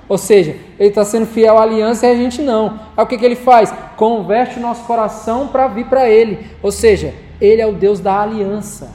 Ou 0.09 0.19
seja, 0.19 0.57
ele 0.79 0.89
está 0.89 1.05
sendo 1.05 1.27
fiel 1.27 1.57
à 1.57 1.63
aliança 1.63 2.07
e 2.07 2.11
a 2.11 2.15
gente 2.15 2.43
não. 2.43 2.81
Aí 2.97 3.05
o 3.05 3.07
que, 3.07 3.17
que 3.17 3.25
ele 3.25 3.37
faz? 3.37 3.73
Converte 3.97 4.59
o 4.59 4.63
nosso 4.63 4.85
coração 4.85 5.49
para 5.49 5.69
vir 5.69 5.87
para 5.87 6.09
ele. 6.09 6.51
Ou 6.63 6.73
seja, 6.73 7.15
ele 7.41 7.63
é 7.63 7.67
o 7.67 7.73
Deus 7.73 8.01
da 8.01 8.21
aliança 8.21 8.91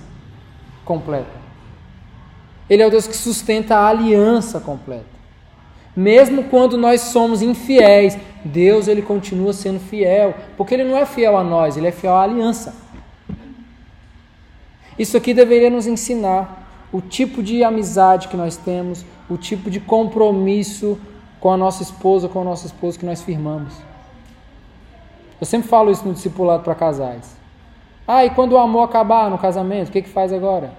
completa. 0.83 1.38
Ele 2.69 2.83
é 2.83 2.87
o 2.87 2.91
Deus 2.91 3.07
que 3.07 3.15
sustenta 3.15 3.75
a 3.75 3.87
aliança 3.87 4.59
completa. 4.59 5.19
Mesmo 5.95 6.43
quando 6.45 6.77
nós 6.77 7.01
somos 7.01 7.41
infiéis, 7.41 8.17
Deus 8.45 8.87
ele 8.87 9.01
continua 9.01 9.51
sendo 9.53 9.79
fiel, 9.79 10.35
porque 10.55 10.73
ele 10.73 10.83
não 10.83 10.95
é 10.95 11.05
fiel 11.05 11.35
a 11.35 11.43
nós, 11.43 11.75
ele 11.75 11.87
é 11.87 11.91
fiel 11.91 12.13
à 12.13 12.23
aliança. 12.23 12.73
Isso 14.97 15.17
aqui 15.17 15.33
deveria 15.33 15.69
nos 15.69 15.87
ensinar 15.87 16.87
o 16.91 17.01
tipo 17.01 17.41
de 17.41 17.63
amizade 17.63 18.27
que 18.27 18.37
nós 18.37 18.57
temos, 18.57 19.05
o 19.29 19.37
tipo 19.37 19.69
de 19.69 19.79
compromisso 19.79 20.97
com 21.39 21.51
a 21.51 21.57
nossa 21.57 21.83
esposa, 21.83 22.27
com 22.27 22.41
o 22.41 22.43
nosso 22.43 22.65
esposo 22.65 22.99
que 22.99 23.05
nós 23.05 23.21
firmamos. 23.21 23.73
Eu 25.39 25.45
sempre 25.45 25.69
falo 25.69 25.89
isso 25.89 26.05
no 26.05 26.13
discipulado 26.13 26.63
para 26.63 26.75
casais. 26.75 27.37
Ah, 28.07 28.25
e 28.25 28.29
quando 28.29 28.53
o 28.53 28.57
amor 28.57 28.83
acabar 28.83 29.29
no 29.29 29.37
casamento, 29.37 29.89
o 29.89 29.91
que, 29.91 30.01
que 30.01 30.09
faz 30.09 30.33
agora? 30.33 30.71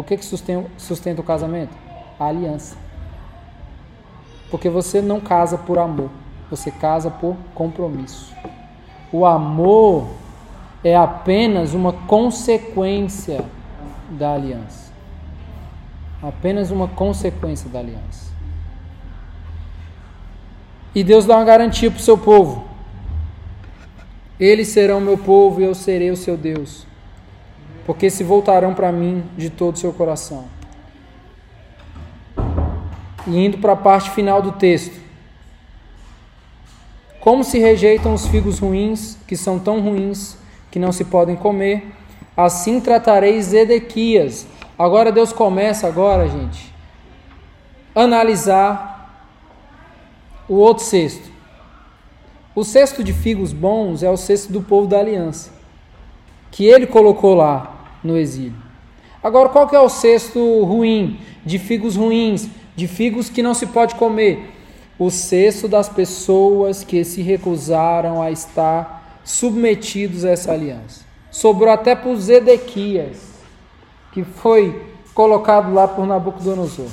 O 0.00 0.02
que, 0.02 0.16
que 0.16 0.24
sustenta, 0.24 0.66
sustenta 0.78 1.20
o 1.20 1.24
casamento? 1.24 1.76
A 2.18 2.24
aliança. 2.24 2.74
Porque 4.50 4.70
você 4.70 5.02
não 5.02 5.20
casa 5.20 5.58
por 5.58 5.78
amor, 5.78 6.08
você 6.50 6.70
casa 6.70 7.10
por 7.10 7.36
compromisso. 7.54 8.34
O 9.12 9.26
amor 9.26 10.08
é 10.82 10.96
apenas 10.96 11.74
uma 11.74 11.92
consequência 11.92 13.44
da 14.12 14.32
aliança. 14.32 14.90
Apenas 16.22 16.70
uma 16.70 16.88
consequência 16.88 17.68
da 17.68 17.80
aliança. 17.80 18.32
E 20.94 21.04
Deus 21.04 21.26
dá 21.26 21.36
uma 21.36 21.44
garantia 21.44 21.90
para 21.90 22.00
o 22.00 22.02
seu 22.02 22.16
povo. 22.16 22.64
Eles 24.38 24.68
serão 24.68 24.98
meu 24.98 25.18
povo 25.18 25.60
e 25.60 25.64
eu 25.64 25.74
serei 25.74 26.10
o 26.10 26.16
seu 26.16 26.38
Deus. 26.38 26.88
Porque 27.90 28.08
se 28.08 28.22
voltarão 28.22 28.72
para 28.72 28.92
mim 28.92 29.24
de 29.36 29.50
todo 29.50 29.74
o 29.74 29.76
seu 29.76 29.92
coração. 29.92 30.44
E 33.26 33.36
indo 33.36 33.58
para 33.58 33.72
a 33.72 33.76
parte 33.76 34.10
final 34.10 34.40
do 34.40 34.52
texto. 34.52 34.94
Como 37.18 37.42
se 37.42 37.58
rejeitam 37.58 38.14
os 38.14 38.28
figos 38.28 38.60
ruins, 38.60 39.18
que 39.26 39.36
são 39.36 39.58
tão 39.58 39.80
ruins 39.80 40.36
que 40.70 40.78
não 40.78 40.92
se 40.92 41.04
podem 41.04 41.34
comer, 41.34 41.84
assim 42.36 42.80
tratarei 42.80 43.42
Zedequias. 43.42 44.46
Agora 44.78 45.10
Deus 45.10 45.32
começa 45.32 45.88
agora, 45.88 46.28
gente, 46.28 46.72
analisar 47.92 49.20
o 50.48 50.54
outro 50.54 50.84
cesto. 50.84 51.28
O 52.54 52.62
cesto 52.62 53.02
de 53.02 53.12
figos 53.12 53.52
bons 53.52 54.04
é 54.04 54.08
o 54.08 54.16
cesto 54.16 54.52
do 54.52 54.62
povo 54.62 54.86
da 54.86 55.00
aliança, 55.00 55.50
que 56.52 56.64
ele 56.66 56.86
colocou 56.86 57.34
lá 57.34 57.78
no 58.02 58.16
exílio. 58.16 58.70
Agora, 59.22 59.48
qual 59.50 59.68
que 59.68 59.76
é 59.76 59.80
o 59.80 59.88
cesto 59.88 60.64
ruim, 60.64 61.18
de 61.44 61.58
figos 61.58 61.96
ruins, 61.96 62.48
de 62.74 62.88
figos 62.88 63.28
que 63.28 63.42
não 63.42 63.52
se 63.52 63.66
pode 63.66 63.94
comer? 63.94 64.50
O 64.98 65.10
cesto 65.10 65.68
das 65.68 65.88
pessoas 65.88 66.84
que 66.84 67.04
se 67.04 67.20
recusaram 67.20 68.22
a 68.22 68.30
estar 68.30 69.20
submetidos 69.24 70.24
a 70.24 70.30
essa 70.30 70.52
aliança. 70.52 71.04
Sobrou 71.30 71.70
até 71.70 71.94
por 71.94 72.16
Zedequias, 72.16 73.18
que 74.12 74.24
foi 74.24 74.82
colocado 75.14 75.72
lá 75.72 75.86
por 75.86 76.06
Nabucodonosor. 76.06 76.88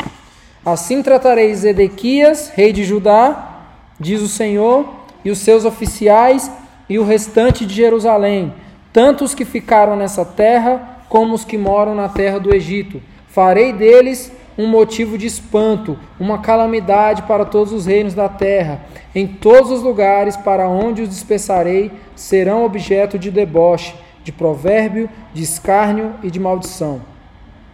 Assim 0.66 1.02
tratarei 1.02 1.54
Zedequias, 1.56 2.50
rei 2.50 2.74
de 2.74 2.84
Judá, 2.84 3.64
diz 4.00 4.22
o 4.22 4.28
Senhor, 4.28 4.86
e 5.24 5.32
os 5.32 5.40
seus 5.40 5.66
oficiais 5.66 6.52
e 6.90 7.00
o 7.00 7.06
restante 7.06 7.66
de 7.66 7.74
Jerusalém, 7.74 8.54
tanto 8.94 9.24
os 9.24 9.34
que 9.34 9.44
ficaram 9.44 9.96
nessa 9.96 10.24
terra 10.24 10.97
como 11.10 11.34
os 11.34 11.46
que 11.46 11.58
moram 11.58 11.96
na 11.96 12.10
terra 12.10 12.40
do 12.40 12.54
Egito. 12.54 13.02
Farei 13.28 13.74
deles 13.74 14.32
um 14.58 14.68
motivo 14.68 15.18
de 15.18 15.28
espanto, 15.28 15.98
uma 16.20 16.40
calamidade 16.40 17.22
para 17.24 17.46
todos 17.46 17.72
os 17.72 17.86
reinos 17.86 18.14
da 18.14 18.28
terra. 18.28 18.82
Em 19.14 19.28
todos 19.28 19.70
os 19.70 19.84
lugares 19.84 20.36
para 20.36 20.68
onde 20.68 21.04
os 21.04 21.10
dispersarei 21.10 21.92
serão 22.16 22.66
objeto 22.66 23.20
de 23.20 23.30
deboche, 23.30 23.96
de 24.24 24.32
provérbio, 24.32 25.10
de 25.34 25.44
escárnio 25.44 26.14
e 26.24 26.32
de 26.32 26.40
maldição. 26.40 27.02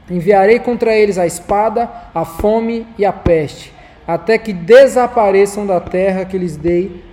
Enviarei 0.10 0.60
contra 0.60 0.94
eles 0.94 1.18
a 1.18 1.26
espada, 1.26 1.90
a 2.14 2.26
fome 2.26 2.86
e 2.98 3.06
a 3.06 3.14
peste, 3.14 3.74
até 4.06 4.38
que 4.38 4.52
desapareçam 4.52 5.66
da 5.66 5.80
terra 5.80 6.26
que 6.26 6.38
lhes 6.38 6.58
dei 6.58 7.04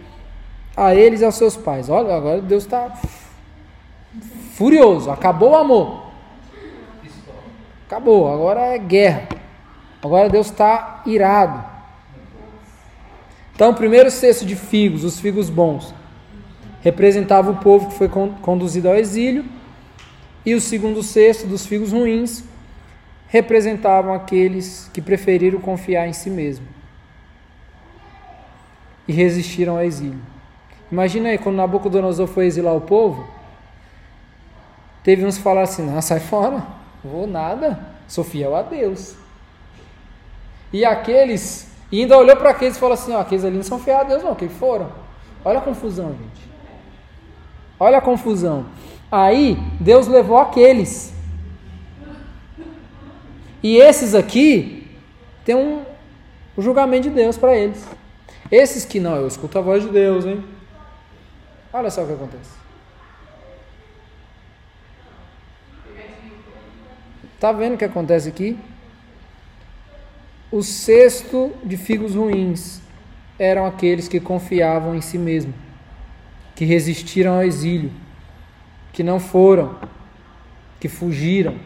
a 0.77 0.95
eles 0.95 1.21
e 1.21 1.25
aos 1.25 1.37
seus 1.37 1.57
pais. 1.57 1.89
Olha, 1.89 2.15
agora 2.15 2.41
Deus 2.41 2.65
está 2.65 2.93
furioso, 4.55 5.11
acabou 5.11 5.53
o 5.53 5.57
amor. 5.57 6.10
Acabou, 7.91 8.33
agora 8.33 8.61
é 8.67 8.79
guerra. 8.79 9.27
Agora 10.01 10.29
Deus 10.29 10.47
está 10.47 11.03
irado. 11.05 11.65
Então, 13.53 13.71
o 13.71 13.75
primeiro 13.75 14.09
cesto 14.13 14.47
de 14.47 14.55
figos, 14.55 15.03
os 15.03 15.19
figos 15.19 15.51
bons, 15.51 15.93
representava 16.83 17.51
o 17.51 17.57
povo 17.57 17.89
que 17.89 17.95
foi 17.95 18.09
conduzido 18.09 18.89
ao 18.89 18.95
exílio, 18.95 19.45
e 20.47 20.55
o 20.55 20.61
segundo 20.61 21.03
cesto 21.03 21.49
dos 21.49 21.67
figos 21.67 21.91
ruins 21.91 22.45
representavam 23.27 24.15
aqueles 24.15 24.89
que 24.95 25.03
preferiram 25.03 25.61
confiar 25.61 26.07
em 26.07 26.13
si 26.13 26.31
mesmo 26.31 26.69
e 29.09 29.13
resistiram 29.13 29.79
ao 29.79 29.83
exílio. 29.83 30.21
Imagina 30.93 31.31
aí, 31.31 31.39
quando 31.39 31.57
Nabucodonosor 31.57 32.29
foi 32.29 32.47
exilar 32.47 32.77
o 32.77 32.83
povo, 32.83 33.29
teve 35.03 35.27
uns 35.27 35.39
que 35.39 35.43
falaram 35.43 35.65
assim: 35.65 35.85
não, 35.85 36.01
sai 36.01 36.21
fora, 36.21 36.79
vou 37.05 37.27
nada, 37.27 37.79
sou 38.07 38.25
fiel 38.25 38.55
a 38.55 38.63
Deus. 38.63 39.17
E 40.73 40.85
aqueles, 40.85 41.71
e 41.91 42.03
ainda 42.03 42.17
olhou 42.17 42.37
para 42.37 42.51
aqueles 42.51 42.77
e 42.77 42.81
falou 42.81 42.95
assim: 42.95 43.13
ó, 43.13 43.21
aqueles 43.21 43.45
ali 43.45 43.57
não 43.57 43.63
são 43.63 43.79
fiéis 43.79 44.01
a 44.01 44.05
Deus, 44.05 44.23
não, 44.23 44.35
que 44.35 44.49
foram. 44.49 44.91
Olha 45.45 45.59
a 45.59 45.63
confusão, 45.63 46.11
gente. 46.11 46.51
Olha 47.79 47.99
a 47.99 48.03
confusão. 48.03 48.67
Aí, 49.11 49.57
Deus 49.81 50.07
levou 50.07 50.39
aqueles. 50.39 51.13
E 53.63 53.77
esses 53.77 54.15
aqui, 54.15 54.89
tem 55.45 55.55
um, 55.55 55.83
um 56.57 56.63
julgamento 56.63 57.09
de 57.09 57.15
Deus 57.15 57.37
para 57.37 57.57
eles. 57.57 57.85
Esses 58.51 58.85
que 58.85 59.01
não, 59.01 59.17
eu 59.17 59.27
escuto 59.27 59.59
a 59.59 59.63
voz 59.63 59.83
de 59.83 59.89
Deus, 59.89 60.25
hein? 60.25 60.45
Olha 61.73 61.91
só 61.91 62.03
o 62.03 62.07
que 62.07 62.13
acontece. 62.13 62.60
Tá 67.41 67.53
vendo 67.53 67.75
o 67.75 67.79
que 67.79 67.87
acontece 67.87 68.29
aqui? 68.29 68.59
O 70.53 70.63
sexto 70.63 71.51
de 71.65 71.79
figos 71.79 72.15
ruins 72.15 72.83
eram 73.39 73.65
aqueles 73.65 74.07
que 74.07 74.21
confiavam 74.21 74.95
em 74.95 75.01
si 75.01 75.17
mesmo, 75.17 75.55
que 76.55 76.67
resistiram 76.67 77.37
ao 77.37 77.43
exílio, 77.43 77.91
que 78.93 79.03
não 79.03 79.19
foram, 79.19 79.75
que 80.79 80.87
fugiram. 80.87 81.57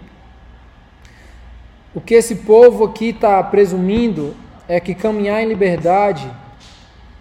O 1.93 2.01
que 2.01 2.14
esse 2.14 2.37
povo 2.37 2.85
aqui 2.85 3.09
está 3.09 3.43
presumindo 3.43 4.37
é 4.68 4.79
que 4.79 4.95
caminhar 4.95 5.43
em 5.43 5.49
liberdade 5.49 6.31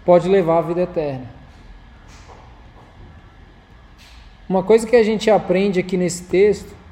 pode 0.06 0.30
levar 0.30 0.60
à 0.60 0.62
vida 0.62 0.82
eterna. 0.82 1.26
Uma 4.48 4.62
coisa 4.62 4.86
que 4.86 4.96
a 4.96 5.04
gente 5.04 5.32
aprende 5.32 5.80
aqui 5.80 5.98
nesse 5.98 6.26
texto 6.26 6.83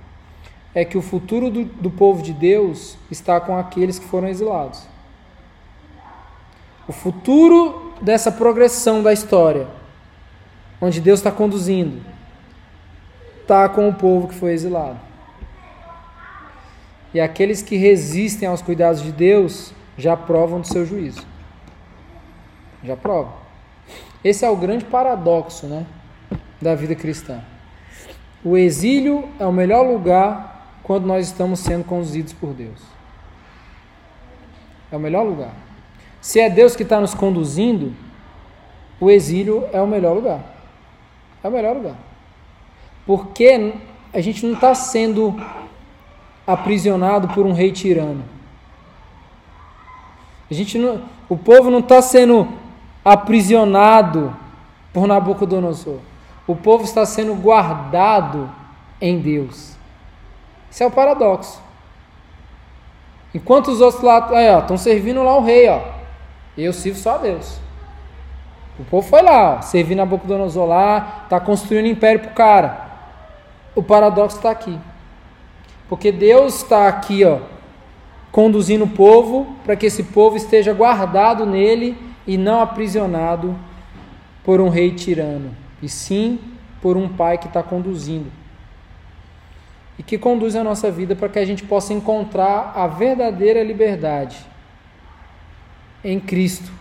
é 0.73 0.85
que 0.85 0.97
o 0.97 1.01
futuro 1.01 1.49
do, 1.49 1.65
do 1.65 1.91
povo 1.91 2.21
de 2.21 2.33
Deus 2.33 2.97
está 3.09 3.39
com 3.39 3.57
aqueles 3.57 3.99
que 3.99 4.05
foram 4.05 4.27
exilados. 4.27 4.87
O 6.87 6.93
futuro 6.93 7.93
dessa 8.01 8.31
progressão 8.31 9.03
da 9.03 9.13
história, 9.13 9.67
onde 10.79 10.99
Deus 10.99 11.19
está 11.19 11.31
conduzindo, 11.31 12.01
está 13.41 13.67
com 13.69 13.87
o 13.89 13.93
povo 13.93 14.27
que 14.27 14.35
foi 14.35 14.53
exilado. 14.53 14.99
E 17.13 17.19
aqueles 17.19 17.61
que 17.61 17.75
resistem 17.75 18.47
aos 18.47 18.61
cuidados 18.61 19.01
de 19.01 19.11
Deus 19.11 19.73
já 19.97 20.15
provam 20.15 20.61
do 20.61 20.67
seu 20.67 20.85
juízo. 20.85 21.25
Já 22.83 22.95
provam. 22.95 23.33
Esse 24.23 24.45
é 24.45 24.49
o 24.49 24.55
grande 24.55 24.85
paradoxo, 24.85 25.67
né? 25.67 25.85
da 26.61 26.75
vida 26.75 26.93
cristã. 26.93 27.41
O 28.43 28.55
exílio 28.55 29.27
é 29.39 29.45
o 29.45 29.51
melhor 29.51 29.81
lugar 29.85 30.50
quando 30.91 31.05
nós 31.05 31.27
estamos 31.27 31.61
sendo 31.61 31.85
conduzidos 31.85 32.33
por 32.33 32.53
Deus. 32.53 32.77
É 34.91 34.97
o 34.97 34.99
melhor 34.99 35.23
lugar. 35.23 35.53
Se 36.19 36.41
é 36.41 36.49
Deus 36.49 36.75
que 36.75 36.83
está 36.83 36.99
nos 36.99 37.13
conduzindo, 37.13 37.93
o 38.99 39.09
exílio 39.09 39.63
é 39.71 39.81
o 39.81 39.87
melhor 39.87 40.13
lugar. 40.13 40.41
É 41.41 41.47
o 41.47 41.51
melhor 41.51 41.77
lugar. 41.77 41.95
Porque 43.05 43.73
a 44.13 44.19
gente 44.19 44.45
não 44.45 44.53
está 44.53 44.75
sendo 44.75 45.33
aprisionado 46.45 47.29
por 47.29 47.45
um 47.45 47.53
rei 47.53 47.71
tirano. 47.71 48.25
A 50.49 50.53
gente 50.53 50.77
não, 50.77 51.05
o 51.29 51.37
povo 51.37 51.71
não 51.71 51.79
está 51.79 52.01
sendo 52.01 52.45
aprisionado 53.05 54.35
por 54.91 55.07
Nabucodonosor 55.07 55.99
o 56.51 56.55
povo 56.55 56.83
está 56.83 57.05
sendo 57.05 57.33
guardado 57.35 58.49
em 58.99 59.19
Deus. 59.19 59.70
Isso 60.71 60.81
é 60.81 60.87
o 60.87 60.91
paradoxo. 60.91 61.61
Enquanto 63.35 63.67
os 63.67 63.81
outros 63.81 64.01
lá 64.01 64.59
estão 64.59 64.77
servindo 64.77 65.21
lá 65.21 65.37
o 65.37 65.43
rei, 65.43 65.67
ó, 65.67 65.81
eu 66.57 66.71
sirvo 66.71 66.97
só 66.97 67.15
a 67.15 67.17
Deus. 67.17 67.59
O 68.79 68.85
povo 68.85 69.07
foi 69.07 69.21
lá, 69.21 69.57
ó, 69.57 69.61
servindo 69.61 70.01
a 70.01 70.05
boca 70.05 70.23
do 70.25 70.29
Nabucodonosor 70.29 70.65
lá, 70.65 71.21
está 71.23 71.39
construindo 71.41 71.85
um 71.85 71.89
império 71.89 72.21
para 72.21 72.31
o 72.31 72.33
cara. 72.33 72.91
O 73.75 73.83
paradoxo 73.83 74.37
está 74.37 74.49
aqui. 74.49 74.79
Porque 75.89 76.09
Deus 76.09 76.55
está 76.55 76.87
aqui, 76.87 77.25
ó, 77.25 77.39
conduzindo 78.31 78.85
o 78.85 78.89
povo 78.89 79.55
para 79.65 79.75
que 79.75 79.85
esse 79.85 80.03
povo 80.03 80.37
esteja 80.37 80.73
guardado 80.73 81.45
nele 81.45 81.97
e 82.25 82.37
não 82.37 82.61
aprisionado 82.61 83.57
por 84.41 84.61
um 84.61 84.69
rei 84.69 84.91
tirano 84.91 85.53
e 85.81 85.89
sim 85.89 86.39
por 86.81 86.95
um 86.95 87.09
Pai 87.09 87.37
que 87.37 87.47
está 87.47 87.61
conduzindo 87.61 88.40
e 90.01 90.03
que 90.03 90.17
conduz 90.17 90.55
a 90.55 90.63
nossa 90.63 90.89
vida 90.89 91.15
para 91.15 91.29
que 91.29 91.37
a 91.37 91.45
gente 91.45 91.63
possa 91.63 91.93
encontrar 91.93 92.73
a 92.75 92.87
verdadeira 92.87 93.61
liberdade 93.61 94.35
em 96.03 96.19
Cristo, 96.19 96.71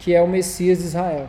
que 0.00 0.12
é 0.12 0.20
o 0.20 0.26
Messias 0.26 0.78
de 0.78 0.84
Israel. 0.86 1.28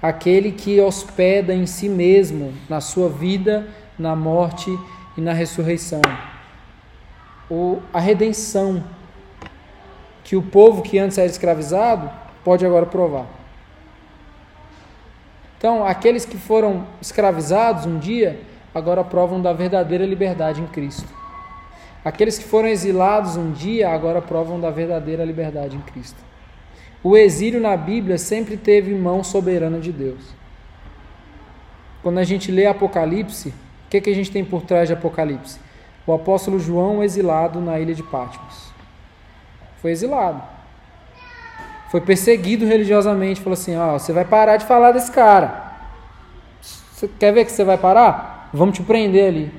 Aquele 0.00 0.52
que 0.52 0.80
hospeda 0.80 1.52
em 1.52 1.66
si 1.66 1.88
mesmo, 1.88 2.54
na 2.68 2.80
sua 2.80 3.08
vida, 3.08 3.66
na 3.98 4.14
morte 4.14 4.70
e 5.16 5.20
na 5.20 5.32
ressurreição. 5.32 6.00
O, 7.50 7.82
a 7.92 7.98
redenção 7.98 8.84
que 10.22 10.36
o 10.36 10.42
povo 10.42 10.80
que 10.80 10.96
antes 10.96 11.18
era 11.18 11.26
escravizado 11.26 12.08
pode 12.44 12.64
agora 12.64 12.86
provar. 12.86 13.26
Então, 15.58 15.84
aqueles 15.84 16.24
que 16.24 16.36
foram 16.36 16.86
escravizados 17.02 17.84
um 17.84 17.98
dia, 17.98 18.53
agora 18.74 19.04
provam 19.04 19.40
da 19.40 19.52
verdadeira 19.52 20.04
liberdade 20.04 20.60
em 20.60 20.66
Cristo. 20.66 21.08
Aqueles 22.04 22.36
que 22.36 22.44
foram 22.44 22.68
exilados 22.68 23.36
um 23.36 23.52
dia, 23.52 23.88
agora 23.88 24.20
provam 24.20 24.60
da 24.60 24.70
verdadeira 24.70 25.24
liberdade 25.24 25.76
em 25.76 25.80
Cristo. 25.80 26.18
O 27.02 27.16
exílio 27.16 27.60
na 27.60 27.76
Bíblia 27.76 28.18
sempre 28.18 28.56
teve 28.56 28.94
mão 28.94 29.22
soberana 29.22 29.78
de 29.78 29.92
Deus. 29.92 30.34
Quando 32.02 32.18
a 32.18 32.24
gente 32.24 32.50
lê 32.50 32.66
Apocalipse, 32.66 33.48
o 33.48 33.90
que, 33.90 34.00
que 34.00 34.10
a 34.10 34.14
gente 34.14 34.30
tem 34.30 34.44
por 34.44 34.62
trás 34.62 34.88
de 34.88 34.94
Apocalipse? 34.94 35.58
O 36.06 36.12
apóstolo 36.12 36.58
João 36.58 37.02
exilado 37.02 37.60
na 37.60 37.78
ilha 37.78 37.94
de 37.94 38.02
Patmos. 38.02 38.70
Foi 39.80 39.90
exilado. 39.90 40.42
Foi 41.90 42.00
perseguido 42.00 42.66
religiosamente. 42.66 43.40
Falou 43.40 43.54
assim: 43.54 43.76
Ó, 43.76 43.94
oh, 43.94 43.98
você 43.98 44.12
vai 44.12 44.24
parar 44.24 44.58
de 44.58 44.66
falar 44.66 44.92
desse 44.92 45.10
cara. 45.10 45.72
Você 46.60 47.08
quer 47.08 47.32
ver 47.32 47.44
que 47.44 47.52
você 47.52 47.64
vai 47.64 47.78
parar? 47.78 48.33
Vamos 48.54 48.76
te 48.76 48.84
prender 48.84 49.28
ali. 49.28 49.52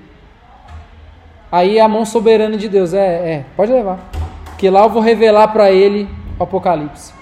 Aí 1.52 1.80
a 1.82 1.88
mão 1.88 2.06
soberana 2.06 2.56
de 2.56 2.70
Deus, 2.70 2.94
é, 2.94 3.34
é, 3.34 3.46
pode 3.56 3.72
levar. 3.72 4.00
Que 4.58 4.70
lá 4.70 4.84
eu 4.84 4.90
vou 4.90 5.02
revelar 5.02 5.50
para 5.50 5.70
ele 5.70 6.08
o 6.40 6.44
Apocalipse. 6.44 7.14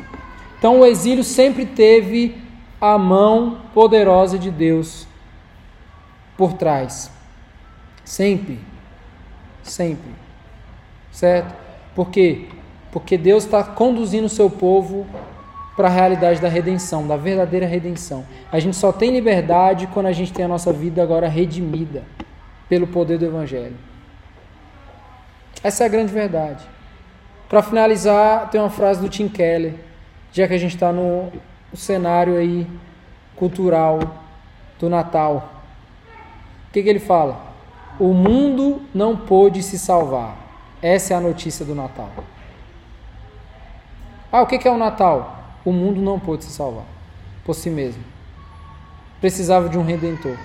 Então 0.59 0.80
o 0.80 0.86
exílio 0.86 1.24
sempre 1.24 1.65
teve 1.65 2.38
a 2.80 2.95
mão 2.97 3.57
poderosa 3.74 4.38
de 4.38 4.51
Deus 4.51 5.07
por 6.38 6.53
trás. 6.53 7.11
Sempre. 8.05 8.59
Sempre. 9.63 10.11
Certo? 11.11 11.55
Por 11.95 12.11
quê? 12.11 12.49
Porque 12.91 13.17
Deus 13.17 13.45
está 13.45 13.63
conduzindo 13.63 14.26
o 14.26 14.30
seu 14.30 14.47
povo 14.47 15.07
para 15.76 15.88
a 15.88 15.91
realidade 15.91 16.39
da 16.39 16.47
redenção, 16.47 17.07
da 17.07 17.17
verdadeira 17.17 17.65
redenção. 17.65 18.26
A 18.51 18.59
gente 18.59 18.76
só 18.76 18.91
tem 18.91 19.11
liberdade 19.11 19.88
quando 19.88 20.05
a 20.05 20.11
gente 20.11 20.32
tem 20.32 20.45
a 20.45 20.47
nossa 20.47 20.71
vida 20.71 21.01
agora 21.01 21.28
redimida 21.28 22.03
pelo 22.69 22.88
poder 22.88 23.17
do 23.17 23.26
Evangelho. 23.26 23.76
Essa 25.63 25.84
é 25.84 25.86
a 25.86 25.89
grande 25.89 26.13
verdade. 26.13 26.63
Para 27.49 27.63
finalizar, 27.63 28.49
tem 28.49 28.59
uma 28.59 28.69
frase 28.69 29.01
do 29.01 29.09
Tim 29.09 29.28
Keller, 29.28 29.76
já 30.32 30.47
que 30.47 30.53
a 30.53 30.57
gente 30.57 30.76
está 30.76 30.91
no 30.91 31.32
cenário 31.74 32.38
aí 32.38 32.67
cultural 33.36 33.99
do 34.80 34.89
Natal. 34.89 35.63
O 36.69 36.74
que, 36.74 36.84
que 36.84 36.89
ele 36.89 36.99
fala? 36.99 37.53
O 37.99 38.13
mundo 38.13 38.82
não 38.93 39.15
pôde 39.15 39.61
se 39.61 39.78
salvar. 39.78 40.36
Essa 40.82 41.13
é 41.13 41.17
a 41.17 41.21
notícia 41.21 41.65
do 41.65 41.76
Natal. 41.76 42.09
Ah, 44.32 44.41
o 44.41 44.47
que, 44.47 44.57
que 44.57 44.67
é 44.67 44.71
o 44.71 44.78
Natal? 44.78 45.43
O 45.66 45.72
mundo 45.72 46.01
não 46.01 46.20
pôde 46.20 46.43
se 46.43 46.51
salvar 46.51 46.86
por 47.45 47.53
si 47.53 47.70
mesmo. 47.70 48.03
Precisava 49.20 49.70
de 49.70 49.78
um 49.78 49.84
redentor. 49.84 50.38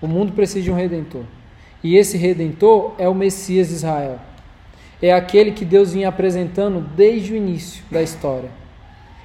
O 0.00 0.06
mundo 0.06 0.32
precisa 0.32 0.62
de 0.62 0.70
um 0.70 0.74
redentor. 0.74 1.22
E 1.82 1.96
esse 1.96 2.16
redentor 2.16 2.94
é 2.98 3.08
o 3.08 3.14
Messias 3.14 3.68
de 3.68 3.74
Israel. 3.74 4.18
É 5.00 5.12
aquele 5.12 5.52
que 5.52 5.64
Deus 5.64 5.92
vinha 5.92 6.08
apresentando 6.08 6.80
desde 6.80 7.32
o 7.32 7.36
início 7.36 7.82
da 7.90 8.02
história. 8.02 8.50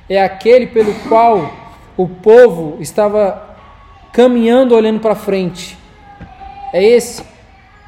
É 0.09 0.21
aquele 0.21 0.67
pelo 0.67 0.93
qual 1.07 1.51
o 1.95 2.07
povo 2.07 2.77
estava 2.81 3.57
caminhando 4.11 4.75
olhando 4.75 4.99
para 4.99 5.15
frente. 5.15 5.77
É 6.73 6.83
esse 6.83 7.23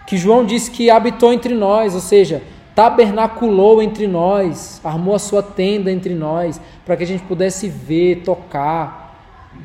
que 0.05 0.18
João 0.18 0.45
disse 0.45 0.70
que 0.70 0.89
habitou 0.89 1.34
entre 1.34 1.53
nós, 1.53 1.93
ou 1.93 2.01
seja, 2.01 2.41
tabernaculou 2.76 3.82
entre 3.82 4.07
nós, 4.07 4.82
armou 4.84 5.13
a 5.13 5.19
sua 5.19 5.43
tenda 5.43 5.91
entre 5.91 6.13
nós, 6.13 6.59
para 6.86 6.97
que 6.97 7.03
a 7.03 7.07
gente 7.07 7.24
pudesse 7.24 7.67
ver, 7.69 8.24
tocar. 8.24 9.03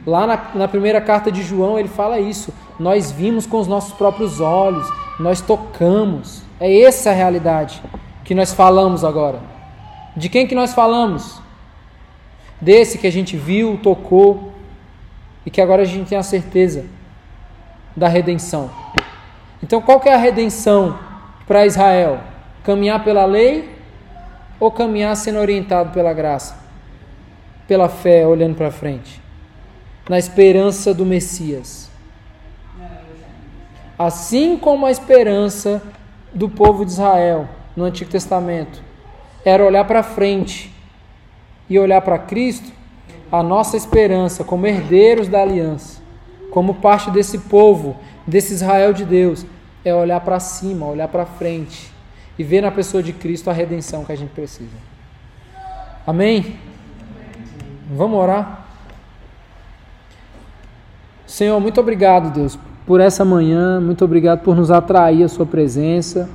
Lá 0.06 0.26
na, 0.26 0.40
na, 0.54 0.68
primeira 0.68 1.00
carta 1.00 1.32
de 1.32 1.42
João 1.42 1.78
ele 1.78 1.88
fala 1.88 2.20
isso. 2.20 2.52
Nós 2.78 3.10
vimos 3.10 3.46
com 3.46 3.58
os 3.58 3.66
nossos 3.66 3.92
próprios 3.94 4.40
olhos, 4.40 4.86
nós 5.18 5.40
tocamos. 5.40 6.42
É 6.60 6.82
essa 6.82 7.10
a 7.10 7.14
realidade 7.14 7.82
que 8.24 8.34
nós 8.34 8.52
falamos 8.52 9.04
agora. 9.04 9.40
De 10.14 10.28
quem 10.28 10.46
que 10.46 10.54
nós 10.54 10.74
falamos? 10.74 11.40
Desse 12.60 12.98
que 12.98 13.06
a 13.06 13.12
gente 13.12 13.36
viu, 13.36 13.78
tocou 13.82 14.52
e 15.46 15.50
que 15.50 15.60
agora 15.60 15.82
a 15.82 15.86
gente 15.86 16.08
tem 16.08 16.18
a 16.18 16.22
certeza 16.22 16.84
da 17.96 18.08
redenção. 18.08 18.70
Então 19.62 19.80
qual 19.80 19.98
que 19.98 20.08
é 20.08 20.14
a 20.14 20.18
redenção 20.18 20.98
para 21.46 21.64
Israel? 21.64 22.20
Caminhar 22.68 23.02
pela 23.02 23.24
lei 23.24 23.66
ou 24.60 24.70
caminhar 24.70 25.16
sendo 25.16 25.38
orientado 25.38 25.90
pela 25.90 26.12
graça? 26.12 26.54
Pela 27.66 27.88
fé, 27.88 28.26
olhando 28.26 28.56
para 28.56 28.70
frente. 28.70 29.22
Na 30.06 30.18
esperança 30.18 30.92
do 30.92 31.06
Messias. 31.06 31.90
Assim 33.98 34.58
como 34.58 34.84
a 34.84 34.90
esperança 34.90 35.82
do 36.34 36.46
povo 36.46 36.84
de 36.84 36.90
Israel 36.90 37.48
no 37.74 37.84
Antigo 37.84 38.10
Testamento 38.10 38.82
era 39.46 39.64
olhar 39.64 39.86
para 39.86 40.02
frente 40.02 40.70
e 41.70 41.78
olhar 41.78 42.02
para 42.02 42.18
Cristo, 42.18 42.70
a 43.32 43.42
nossa 43.42 43.78
esperança 43.78 44.44
como 44.44 44.66
herdeiros 44.66 45.26
da 45.26 45.40
aliança, 45.40 46.02
como 46.50 46.74
parte 46.74 47.10
desse 47.10 47.38
povo, 47.38 47.96
desse 48.26 48.52
Israel 48.52 48.92
de 48.92 49.06
Deus, 49.06 49.46
é 49.82 49.94
olhar 49.94 50.20
para 50.20 50.38
cima, 50.38 50.84
olhar 50.84 51.08
para 51.08 51.24
frente 51.24 51.96
e 52.38 52.44
ver 52.44 52.60
na 52.60 52.70
pessoa 52.70 53.02
de 53.02 53.12
Cristo 53.12 53.50
a 53.50 53.52
redenção 53.52 54.04
que 54.04 54.12
a 54.12 54.16
gente 54.16 54.30
precisa. 54.30 54.76
Amém? 56.06 56.56
Vamos 57.90 58.18
orar? 58.18 58.66
Senhor, 61.26 61.60
muito 61.60 61.80
obrigado, 61.80 62.32
Deus, 62.32 62.58
por 62.86 63.00
essa 63.00 63.24
manhã, 63.24 63.80
muito 63.80 64.04
obrigado 64.04 64.40
por 64.40 64.56
nos 64.56 64.70
atrair 64.70 65.22
a 65.22 65.28
Sua 65.28 65.44
presença, 65.44 66.28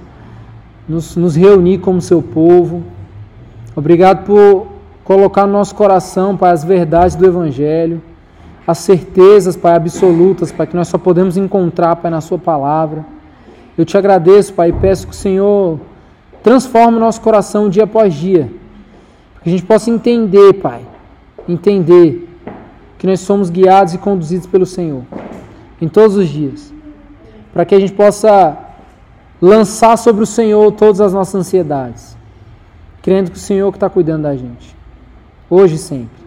nos, 0.87 1.15
nos 1.15 1.35
reunir 1.35 1.79
como 1.79 1.99
Seu 2.01 2.21
povo. 2.21 2.83
Obrigado 3.75 4.25
por 4.25 4.67
colocar 5.03 5.47
no 5.47 5.53
nosso 5.53 5.73
coração, 5.73 6.37
Pai, 6.37 6.51
as 6.51 6.63
verdades 6.63 7.15
do 7.15 7.25
Evangelho, 7.25 8.01
as 8.67 8.77
certezas, 8.77 9.57
Pai, 9.57 9.75
absolutas, 9.75 10.51
Pai, 10.51 10.67
que 10.67 10.75
nós 10.75 10.87
só 10.87 10.97
podemos 10.97 11.37
encontrar, 11.37 11.95
Pai, 11.95 12.11
na 12.11 12.21
Sua 12.21 12.37
palavra. 12.37 13.03
Eu 13.75 13.85
te 13.85 13.97
agradeço, 13.97 14.53
Pai, 14.53 14.69
e 14.69 14.73
peço 14.73 15.07
que 15.07 15.13
o 15.13 15.15
Senhor 15.15 15.79
Transforma 16.43 16.97
o 16.97 16.99
nosso 16.99 17.21
coração 17.21 17.69
dia 17.69 17.85
após 17.85 18.13
dia. 18.13 18.51
Que 19.41 19.49
a 19.49 19.51
gente 19.51 19.63
possa 19.63 19.89
entender, 19.89 20.53
Pai. 20.55 20.81
Entender 21.47 22.29
que 22.97 23.07
nós 23.07 23.21
somos 23.21 23.49
guiados 23.49 23.93
e 23.93 23.97
conduzidos 23.97 24.45
pelo 24.45 24.65
Senhor. 24.65 25.03
Em 25.81 25.87
todos 25.87 26.17
os 26.17 26.27
dias. 26.27 26.73
Para 27.53 27.65
que 27.65 27.73
a 27.73 27.79
gente 27.79 27.93
possa 27.93 28.57
lançar 29.41 29.97
sobre 29.97 30.23
o 30.23 30.25
Senhor 30.25 30.71
todas 30.73 30.99
as 30.99 31.13
nossas 31.13 31.35
ansiedades. 31.35 32.17
Crendo 33.01 33.31
que 33.31 33.37
o 33.37 33.39
Senhor 33.39 33.71
que 33.71 33.77
está 33.77 33.89
cuidando 33.89 34.23
da 34.23 34.35
gente. 34.35 34.75
Hoje 35.49 35.75
e 35.75 35.77
sempre. 35.77 36.23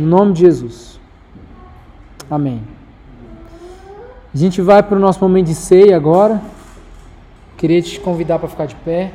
Em 0.00 0.04
nome 0.04 0.32
de 0.32 0.40
Jesus. 0.40 0.98
Amém. 2.30 2.62
A 4.34 4.38
gente 4.38 4.62
vai 4.62 4.82
para 4.82 4.96
o 4.96 5.00
nosso 5.00 5.20
momento 5.20 5.46
de 5.46 5.54
ceia 5.54 5.96
agora. 5.96 6.40
Queria 7.62 7.80
te 7.80 8.00
convidar 8.00 8.40
para 8.40 8.48
ficar 8.48 8.66
de 8.66 8.74
pé. 8.74 9.12